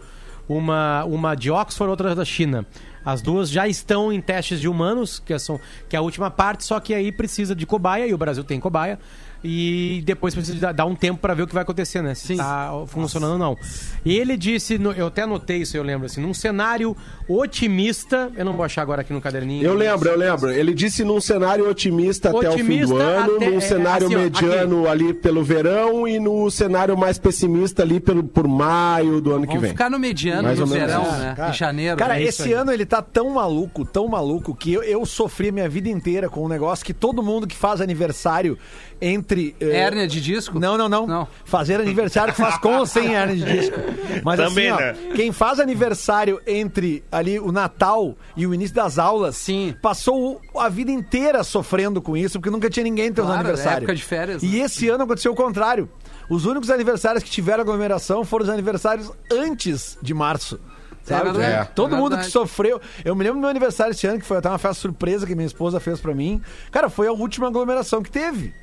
Uma, 0.49 1.05
uma 1.05 1.35
de 1.35 1.51
Oxford, 1.51 1.89
outra 1.89 2.13
da 2.13 2.25
China. 2.25 2.65
As 3.05 3.21
duas 3.21 3.49
já 3.49 3.67
estão 3.67 4.11
em 4.11 4.19
testes 4.19 4.59
de 4.59 4.67
humanos, 4.67 5.19
que, 5.19 5.37
são, 5.39 5.59
que 5.87 5.95
é 5.95 5.99
a 5.99 6.01
última 6.01 6.29
parte, 6.29 6.65
só 6.65 6.79
que 6.79 6.93
aí 6.93 7.11
precisa 7.11 7.55
de 7.55 7.65
cobaia, 7.65 8.07
e 8.07 8.13
o 8.13 8.17
Brasil 8.17 8.43
tem 8.43 8.59
cobaia. 8.59 8.99
E 9.43 10.01
depois 10.05 10.33
precisa 10.35 10.73
dar- 10.73 10.85
um 10.85 10.95
tempo 10.95 11.19
para 11.21 11.33
ver 11.33 11.43
o 11.43 11.47
que 11.47 11.53
vai 11.53 11.63
acontecer, 11.63 12.01
né? 12.01 12.13
Se 12.13 12.27
Sim. 12.27 12.37
tá 12.37 12.71
funcionando 12.87 13.31
ou 13.33 13.37
não. 13.37 13.57
E 14.03 14.17
ele 14.17 14.35
disse, 14.35 14.77
eu 14.97 15.07
até 15.07 15.21
anotei 15.21 15.59
isso, 15.61 15.77
eu 15.77 15.83
lembro, 15.83 16.07
assim, 16.07 16.19
num 16.19 16.33
cenário 16.33 16.95
otimista, 17.27 18.31
eu 18.35 18.43
não 18.43 18.53
vou 18.53 18.65
achar 18.65 18.81
agora 18.81 19.01
aqui 19.01 19.13
no 19.13 19.21
caderninho. 19.21 19.63
Eu 19.63 19.73
lembro, 19.73 20.09
eu 20.09 20.17
lembro. 20.17 20.51
Ele 20.51 20.73
disse 20.73 21.03
num 21.03 21.21
cenário 21.21 21.69
otimista, 21.69 22.29
até 22.29 22.37
o 22.37 22.41
fim 22.53 22.59
Otimista 22.59 22.93
do 22.95 22.97
ano, 23.01 23.35
até- 23.37 23.49
num 23.49 23.57
é, 23.57 23.61
cenário 23.61 24.07
assim, 24.07 24.15
ó, 24.15 24.19
mediano 24.19 24.89
ali 24.89 25.13
pelo 25.13 25.43
verão 25.43 26.07
e 26.07 26.19
no 26.19 26.49
cenário 26.51 26.97
mais 26.97 27.17
pessimista 27.17 27.81
ali 27.83 27.99
pelo, 27.99 28.23
por 28.23 28.47
maio 28.47 29.21
do 29.21 29.31
ano 29.31 29.41
que 29.41 29.47
Vamos 29.47 29.61
vem. 29.61 29.71
ficar 29.71 29.89
no 29.89 29.97
mediano, 29.99 30.43
Mais 30.43 30.59
no 30.59 30.65
ou 30.65 30.69
menos 30.71 30.85
verão, 30.87 31.03
isso. 31.03 31.11
né? 31.17 31.33
Cara, 31.35 31.49
em 31.49 31.53
janeiro. 31.53 31.97
Cara, 31.97 32.13
né? 32.15 32.23
esse 32.23 32.51
ano 32.53 32.71
ele 32.71 32.85
tá 32.85 33.01
tão 33.01 33.29
maluco, 33.31 33.85
tão 33.85 34.07
maluco, 34.07 34.53
que 34.53 34.73
eu, 34.73 34.83
eu 34.83 35.05
sofri 35.05 35.49
a 35.49 35.51
minha 35.51 35.69
vida 35.69 35.87
inteira 35.89 36.29
com 36.29 36.43
um 36.43 36.47
negócio 36.49 36.85
que 36.85 36.93
todo 36.93 37.23
mundo 37.23 37.47
que 37.47 37.55
faz 37.55 37.79
aniversário 37.79 38.57
entre. 39.01 39.28
Eh, 39.59 39.75
Hérnia 39.75 40.07
de 40.07 40.19
disco? 40.21 40.59
Não, 40.59 40.77
não, 40.77 40.89
não, 40.89 41.05
Não. 41.07 41.27
Fazer 41.45 41.79
aniversário 41.79 42.33
faz 42.33 42.57
com 42.57 42.77
ou 42.77 42.85
sem 42.85 43.15
hérnia 43.15 43.35
de 43.35 43.59
disco. 43.59 43.75
Mas 44.23 44.39
Também, 44.39 44.69
assim, 44.69 44.83
ó, 44.83 44.85
né? 44.85 44.95
quem 45.15 45.31
faz 45.31 45.59
aniversário 45.59 46.41
entre 46.47 47.03
ali 47.11 47.39
o 47.39 47.51
Natal 47.51 48.15
e 48.35 48.45
o 48.47 48.53
início 48.53 48.75
das 48.75 48.97
aulas, 48.97 49.35
Sim. 49.37 49.75
passou 49.81 50.41
a 50.57 50.67
vida 50.69 50.91
inteira 50.91 51.43
sofrendo 51.43 52.01
com 52.01 52.15
isso, 52.17 52.39
porque 52.39 52.49
nunca 52.49 52.69
tinha 52.69 52.83
ninguém 52.83 53.11
tendo 53.13 53.25
Claro, 53.25 53.37
é 53.37 53.39
aniversário. 53.41 53.77
época 53.77 53.95
de 53.95 54.03
férias, 54.03 54.43
né? 54.43 54.49
E 54.49 54.59
esse 54.61 54.89
ano 54.89 55.03
aconteceu 55.03 55.31
o 55.31 55.35
contrário. 55.35 55.89
Os 56.29 56.45
únicos 56.45 56.69
aniversários 56.69 57.23
que 57.23 57.29
tiveram 57.29 57.61
aglomeração 57.61 58.23
foram 58.23 58.43
os 58.43 58.49
aniversários 58.49 59.11
antes 59.31 59.97
de 60.01 60.13
março. 60.13 60.59
Sabe? 61.03 61.29
É 61.29 61.31
verdade, 61.33 61.53
É. 61.53 61.65
Todo 61.73 61.95
é 61.95 61.97
mundo 61.97 62.17
que 62.17 62.25
sofreu. 62.25 62.79
Eu 63.03 63.15
me 63.15 63.23
lembro 63.23 63.39
do 63.39 63.41
meu 63.41 63.49
aniversário 63.49 63.91
esse 63.91 64.05
ano, 64.05 64.19
que 64.19 64.25
foi 64.25 64.37
até 64.37 64.47
uma 64.49 64.59
festa 64.59 64.81
surpresa 64.81 65.25
que 65.25 65.33
minha 65.33 65.47
esposa 65.47 65.79
fez 65.79 65.99
pra 65.99 66.13
mim. 66.13 66.39
Cara, 66.71 66.87
foi 66.89 67.07
a 67.07 67.11
última 67.11 67.47
aglomeração 67.47 68.03
que 68.03 68.11
teve. 68.11 68.53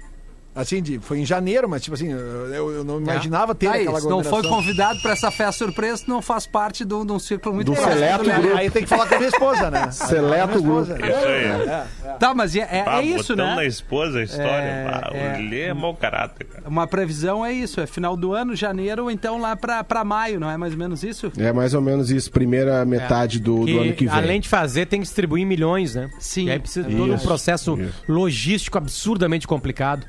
Assim, 0.57 0.81
de, 0.83 0.99
foi 0.99 1.19
em 1.19 1.27
janeiro, 1.27 1.69
mas 1.69 1.83
tipo 1.83 1.95
assim, 1.95 2.11
eu, 2.11 2.73
eu- 2.73 2.83
não 2.85 2.99
imaginava 2.99 3.55
ter 3.55 3.69
Aí, 3.69 3.83
aquela 3.83 4.01
se 4.01 4.09
não 4.09 4.25
foi 4.25 4.43
convidado 4.43 4.99
pra 5.03 5.13
essa 5.13 5.31
festa 5.31 5.65
surpresa, 5.67 6.05
não 6.09 6.23
faz 6.23 6.47
parte 6.47 6.83
de 6.83 6.95
um, 6.95 7.19
círculo 7.19 7.55
muito 7.57 7.71
Do 7.73 7.77
seleto 7.79 8.25
né? 8.25 8.39
grupo. 8.39 8.57
Aí 8.57 8.71
tem 8.71 8.83
que 8.83 8.89
falar 8.89 9.07
com 9.07 9.15
a 9.17 9.19
minha 9.19 9.29
esposa, 9.29 9.71
né? 9.71 9.91
Seleto 9.93 10.63
grupo. 10.63 10.91
Isso 10.93 10.93
aí. 10.95 11.45
É, 11.45 11.87
é. 12.07 12.13
Tá, 12.19 12.35
mas 12.35 12.57
é, 12.57 12.61
é- 12.61 12.85
Ah, 12.87 13.03
é 13.03 13.05
isso, 13.05 13.35
botando 13.37 13.47
na 13.49 13.57
né? 13.57 13.67
esposa 13.67 14.19
a 14.19 14.23
história. 14.23 14.49
É, 14.51 15.11
é. 15.13 15.39
O 15.39 15.51
Lê 15.51 15.61
é 15.65 15.75
mau 15.75 15.95
caráter, 15.95 16.45
cara. 16.47 16.65
Uma 16.67 16.87
previsão 16.87 17.45
é 17.45 17.53
isso, 17.53 17.79
é 17.79 17.87
final 17.87 18.17
do 18.17 18.33
ano, 18.33 18.57
janeiro, 18.57 19.03
ou 19.05 19.11
então 19.11 19.39
lá 19.39 19.55
pra, 19.55 19.85
pra 19.85 20.05
maio, 20.05 20.41
não 20.41 20.51
é 20.51 20.57
mais 20.57 20.73
ou 20.73 20.79
menos 20.79 21.03
isso? 21.03 21.31
É 21.37 21.53
mais 21.53 21.75
ou 21.75 21.83
menos 21.83 22.11
isso, 22.11 22.31
primeira 22.31 22.83
metade 22.87 23.39
do, 23.41 23.65
Que, 23.67 23.73
do 23.75 23.81
ano 23.81 23.93
que 23.93 24.07
vem. 24.07 24.15
além 24.15 24.41
de 24.41 24.49
fazer, 24.49 24.87
tem 24.87 25.01
que 25.01 25.05
distribuir 25.07 25.45
milhões, 25.47 25.95
né? 25.95 26.09
Sim. 26.19 26.47
E 26.47 26.51
aí 26.51 26.59
precisa 26.59 26.89
de 26.89 26.97
todo 26.97 27.13
um 27.13 27.15
Isso, 27.15 27.27
processo 27.27 27.79
isso. 27.79 27.93
logístico 28.09 28.79
absurdamente 28.79 29.47
complicado. 29.47 30.07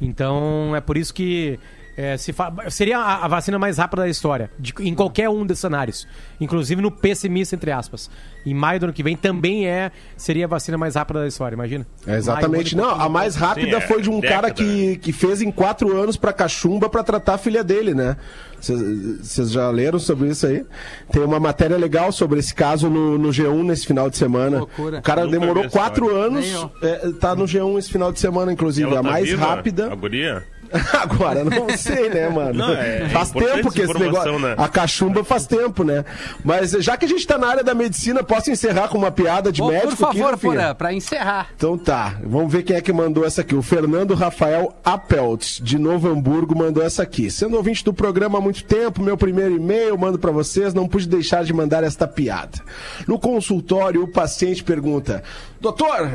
Então, 0.00 0.74
é 0.76 0.80
por 0.80 0.96
isso 0.96 1.12
que 1.12 1.58
é, 2.00 2.16
se 2.16 2.32
fa- 2.32 2.52
seria 2.70 2.96
a, 2.96 3.24
a 3.24 3.28
vacina 3.28 3.58
mais 3.58 3.76
rápida 3.76 4.02
da 4.02 4.08
história, 4.08 4.48
de- 4.56 4.72
em 4.78 4.94
qualquer 4.94 5.28
um 5.28 5.44
desses 5.44 5.62
cenários. 5.62 6.06
Inclusive 6.40 6.80
no 6.80 6.92
pessimista, 6.92 7.56
entre 7.56 7.72
aspas. 7.72 8.08
Em 8.46 8.54
maio 8.54 8.78
do 8.78 8.84
ano 8.84 8.92
que 8.92 9.02
vem 9.02 9.16
também 9.16 9.66
é 9.66 9.90
seria 10.16 10.44
a 10.44 10.48
vacina 10.48 10.78
mais 10.78 10.94
rápida 10.94 11.18
da 11.20 11.26
história, 11.26 11.56
imagina. 11.56 11.84
É, 12.06 12.16
exatamente. 12.16 12.76
Maio, 12.76 12.88
Não, 12.88 13.00
a 13.00 13.08
mais 13.08 13.34
rápida 13.34 13.78
Sim, 13.78 13.84
é 13.84 13.86
foi 13.88 14.00
de 14.00 14.08
um 14.08 14.20
década, 14.20 14.42
cara 14.42 14.54
que, 14.54 14.96
que 14.98 15.12
fez 15.12 15.42
em 15.42 15.50
quatro 15.50 16.00
anos 16.00 16.16
pra 16.16 16.32
cachumba 16.32 16.88
pra 16.88 17.02
tratar 17.02 17.34
a 17.34 17.38
filha 17.38 17.64
dele, 17.64 17.92
né? 17.94 18.16
Vocês 18.60 19.50
já 19.50 19.68
leram 19.70 19.98
sobre 19.98 20.28
isso 20.28 20.46
aí? 20.46 20.64
Tem 21.10 21.22
uma 21.22 21.40
matéria 21.40 21.76
legal 21.76 22.12
sobre 22.12 22.38
esse 22.38 22.54
caso 22.54 22.88
no, 22.88 23.18
no 23.18 23.28
G1 23.30 23.64
nesse 23.64 23.86
final 23.86 24.08
de 24.08 24.16
semana. 24.16 24.58
Loucura. 24.58 24.98
O 24.98 25.02
cara 25.02 25.24
Nunca 25.24 25.38
demorou 25.38 25.68
quatro 25.68 26.14
anos, 26.14 26.46
é, 26.82 27.10
tá 27.20 27.34
no 27.34 27.44
G1 27.44 27.78
esse 27.78 27.90
final 27.90 28.12
de 28.12 28.20
semana, 28.20 28.52
inclusive. 28.52 28.88
Ela 28.88 29.00
a 29.00 29.02
tá 29.02 29.10
mais 29.10 29.28
viva, 29.28 29.46
rápida. 29.46 29.92
A 29.92 29.94
guria? 29.94 30.44
Agora, 30.92 31.44
não 31.44 31.68
sei, 31.76 32.08
né, 32.10 32.28
mano? 32.28 32.54
Não, 32.54 32.72
é 32.72 33.08
faz 33.08 33.30
importante 33.30 33.56
tempo 33.56 33.70
que 33.72 33.80
esse 33.82 33.98
negócio. 33.98 34.38
né? 34.38 34.54
A 34.56 34.68
cachumba 34.68 35.24
faz 35.24 35.46
tempo, 35.46 35.84
né? 35.84 36.04
Mas 36.44 36.72
já 36.72 36.96
que 36.96 37.04
a 37.04 37.08
gente 37.08 37.26
tá 37.26 37.38
na 37.38 37.48
área 37.48 37.64
da 37.64 37.74
medicina, 37.74 38.22
posso 38.22 38.50
encerrar 38.50 38.88
com 38.88 38.98
uma 38.98 39.10
piada 39.10 39.50
de 39.50 39.62
Ô, 39.62 39.68
médico? 39.68 39.96
por 39.96 40.08
aqui, 40.08 40.18
favor, 40.18 40.30
Rafinha? 40.32 40.52
Porã, 40.52 40.74
pra 40.74 40.92
encerrar. 40.92 41.48
Então 41.56 41.76
tá, 41.78 42.16
vamos 42.24 42.52
ver 42.52 42.62
quem 42.62 42.76
é 42.76 42.80
que 42.80 42.92
mandou 42.92 43.24
essa 43.24 43.40
aqui. 43.40 43.54
O 43.54 43.62
Fernando 43.62 44.14
Rafael 44.14 44.74
Appelt, 44.84 45.60
de 45.62 45.78
Novo 45.78 46.08
Hamburgo, 46.08 46.56
mandou 46.56 46.82
essa 46.82 47.02
aqui. 47.02 47.30
Sendo 47.30 47.56
ouvinte 47.56 47.84
do 47.84 47.92
programa 47.92 48.38
há 48.38 48.40
muito 48.40 48.64
tempo, 48.64 49.02
meu 49.02 49.16
primeiro 49.16 49.54
e-mail 49.56 49.96
mando 49.98 50.18
pra 50.18 50.30
vocês, 50.30 50.74
não 50.74 50.86
pude 50.88 51.08
deixar 51.08 51.44
de 51.44 51.52
mandar 51.52 51.82
esta 51.84 52.06
piada. 52.06 52.58
No 53.06 53.18
consultório, 53.18 54.02
o 54.02 54.08
paciente 54.08 54.62
pergunta: 54.62 55.22
Doutor, 55.60 56.08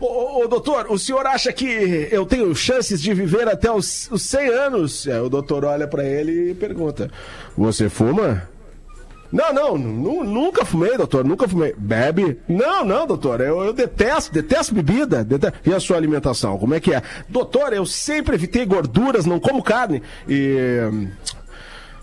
ô, 0.00 0.46
doutor, 0.48 0.86
o 0.90 0.98
senhor 0.98 1.24
acha 1.26 1.52
que 1.52 2.08
eu 2.10 2.26
tenho 2.26 2.52
chances 2.54 3.00
de 3.00 3.14
viver 3.14 3.46
até 3.48 3.70
os, 3.70 4.10
os 4.10 4.22
100 4.22 4.48
anos? 4.48 5.06
Aí 5.06 5.20
o 5.20 5.28
doutor 5.28 5.64
olha 5.64 5.86
pra 5.86 6.04
ele 6.04 6.50
e 6.50 6.54
pergunta: 6.54 7.08
Você 7.56 7.88
fuma? 7.88 8.48
Não, 9.32 9.50
não, 9.50 9.78
nu- 9.78 10.24
nunca 10.24 10.62
fumei, 10.62 10.94
doutor, 10.96 11.24
nunca 11.24 11.48
fumei. 11.48 11.74
Bebe? 11.78 12.38
Não, 12.46 12.84
não, 12.84 13.06
doutor, 13.06 13.40
eu, 13.40 13.62
eu 13.62 13.72
detesto, 13.72 14.30
detesto 14.30 14.74
bebida. 14.74 15.26
E 15.64 15.72
a 15.72 15.80
sua 15.80 15.96
alimentação, 15.96 16.58
como 16.58 16.74
é 16.74 16.80
que 16.80 16.92
é? 16.92 17.00
Doutor, 17.30 17.72
eu 17.72 17.86
sempre 17.86 18.34
evitei 18.34 18.66
gorduras, 18.66 19.24
não 19.24 19.40
como 19.40 19.62
carne. 19.62 20.02
E. 20.28 20.58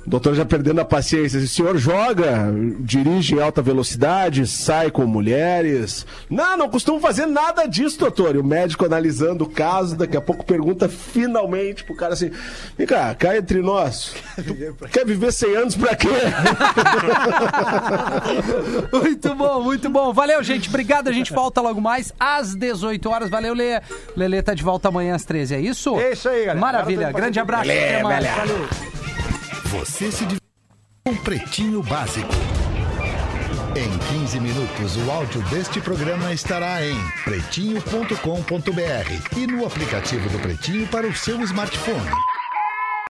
hum, 0.10 0.20
Doutor 0.20 0.34
já 0.34 0.44
perdendo 0.44 0.82
a 0.82 0.86
paciência. 0.86 1.40
O 1.40 1.48
senhor 1.48 1.78
joga, 1.78 2.52
dirige 2.80 3.36
em 3.36 3.42
alta 3.42 3.62
velocidade, 3.62 4.48
sai 4.48 4.90
com 4.90 5.06
mulheres. 5.06 6.06
Não, 6.30 6.58
não 6.58 6.68
costumo 6.68 7.00
fazer 7.00 7.28
nada 7.28 7.66
disso, 7.66 8.00
doutor. 8.00 8.36
E 8.36 8.40
o 8.40 8.44
médico 8.44 8.86
analisando 8.86 9.44
o 9.44 9.50
caso, 9.50 9.96
daqui 9.96 10.18
a 10.18 10.22
pouco 10.22 10.44
pergunta 10.44 10.90
finalmente 10.90 11.84
pro 11.84 11.96
cara 11.96 12.14
assim: 12.14 12.32
Vem 12.78 12.88
cá, 12.88 13.14
cá 13.14 13.38
entre 13.38 13.62
nós. 13.62 14.16
Quer 14.92 15.06
viver 15.06 15.32
100 15.32 15.56
anos 15.56 15.76
pra 15.76 15.96
quê? 15.96 16.10
Muito 18.92 19.36
bom, 19.36 19.62
muito 19.62 19.90
bom. 19.90 20.14
Valeu, 20.14 20.42
gente. 20.44 20.70
Obrigado. 20.70 21.08
A 21.08 21.12
gente 21.12 21.34
volta 21.34 21.62
logo 21.62 21.80
mais 21.82 22.14
às 22.20 22.56
18 22.56 23.10
horas. 23.10 23.30
Valeu, 23.30 23.54
Lê. 23.54 23.82
Lelê 24.16 24.42
tá 24.42 24.54
de 24.54 24.64
volta 24.64 24.88
amanhã 24.88 25.16
às 25.16 25.26
13. 25.26 25.56
É 25.56 25.60
isso? 25.60 26.00
É 26.00 26.14
isso 26.14 26.30
aí, 26.30 26.46
galera. 26.46 26.60
Maravilha. 26.60 27.12
Grande 27.12 27.40
abraço. 27.40 27.70
Até 27.70 28.04
mais. 28.04 28.26
Valeu. 28.26 28.99
Você 29.72 30.12
se 30.12 30.26
diverte 30.26 30.42
com 31.06 31.16
Pretinho 31.18 31.84
Básico. 31.84 32.34
Em 33.76 34.20
15 34.20 34.40
minutos, 34.40 34.98
o 34.98 35.12
áudio 35.12 35.44
deste 35.44 35.80
programa 35.80 36.34
estará 36.34 36.84
em 36.84 36.96
pretinho.com.br 37.24 39.38
e 39.38 39.46
no 39.46 39.68
aplicativo 39.68 40.28
do 40.30 40.40
Pretinho 40.40 40.88
para 40.88 41.06
o 41.06 41.14
seu 41.14 41.40
smartphone. 41.44 42.10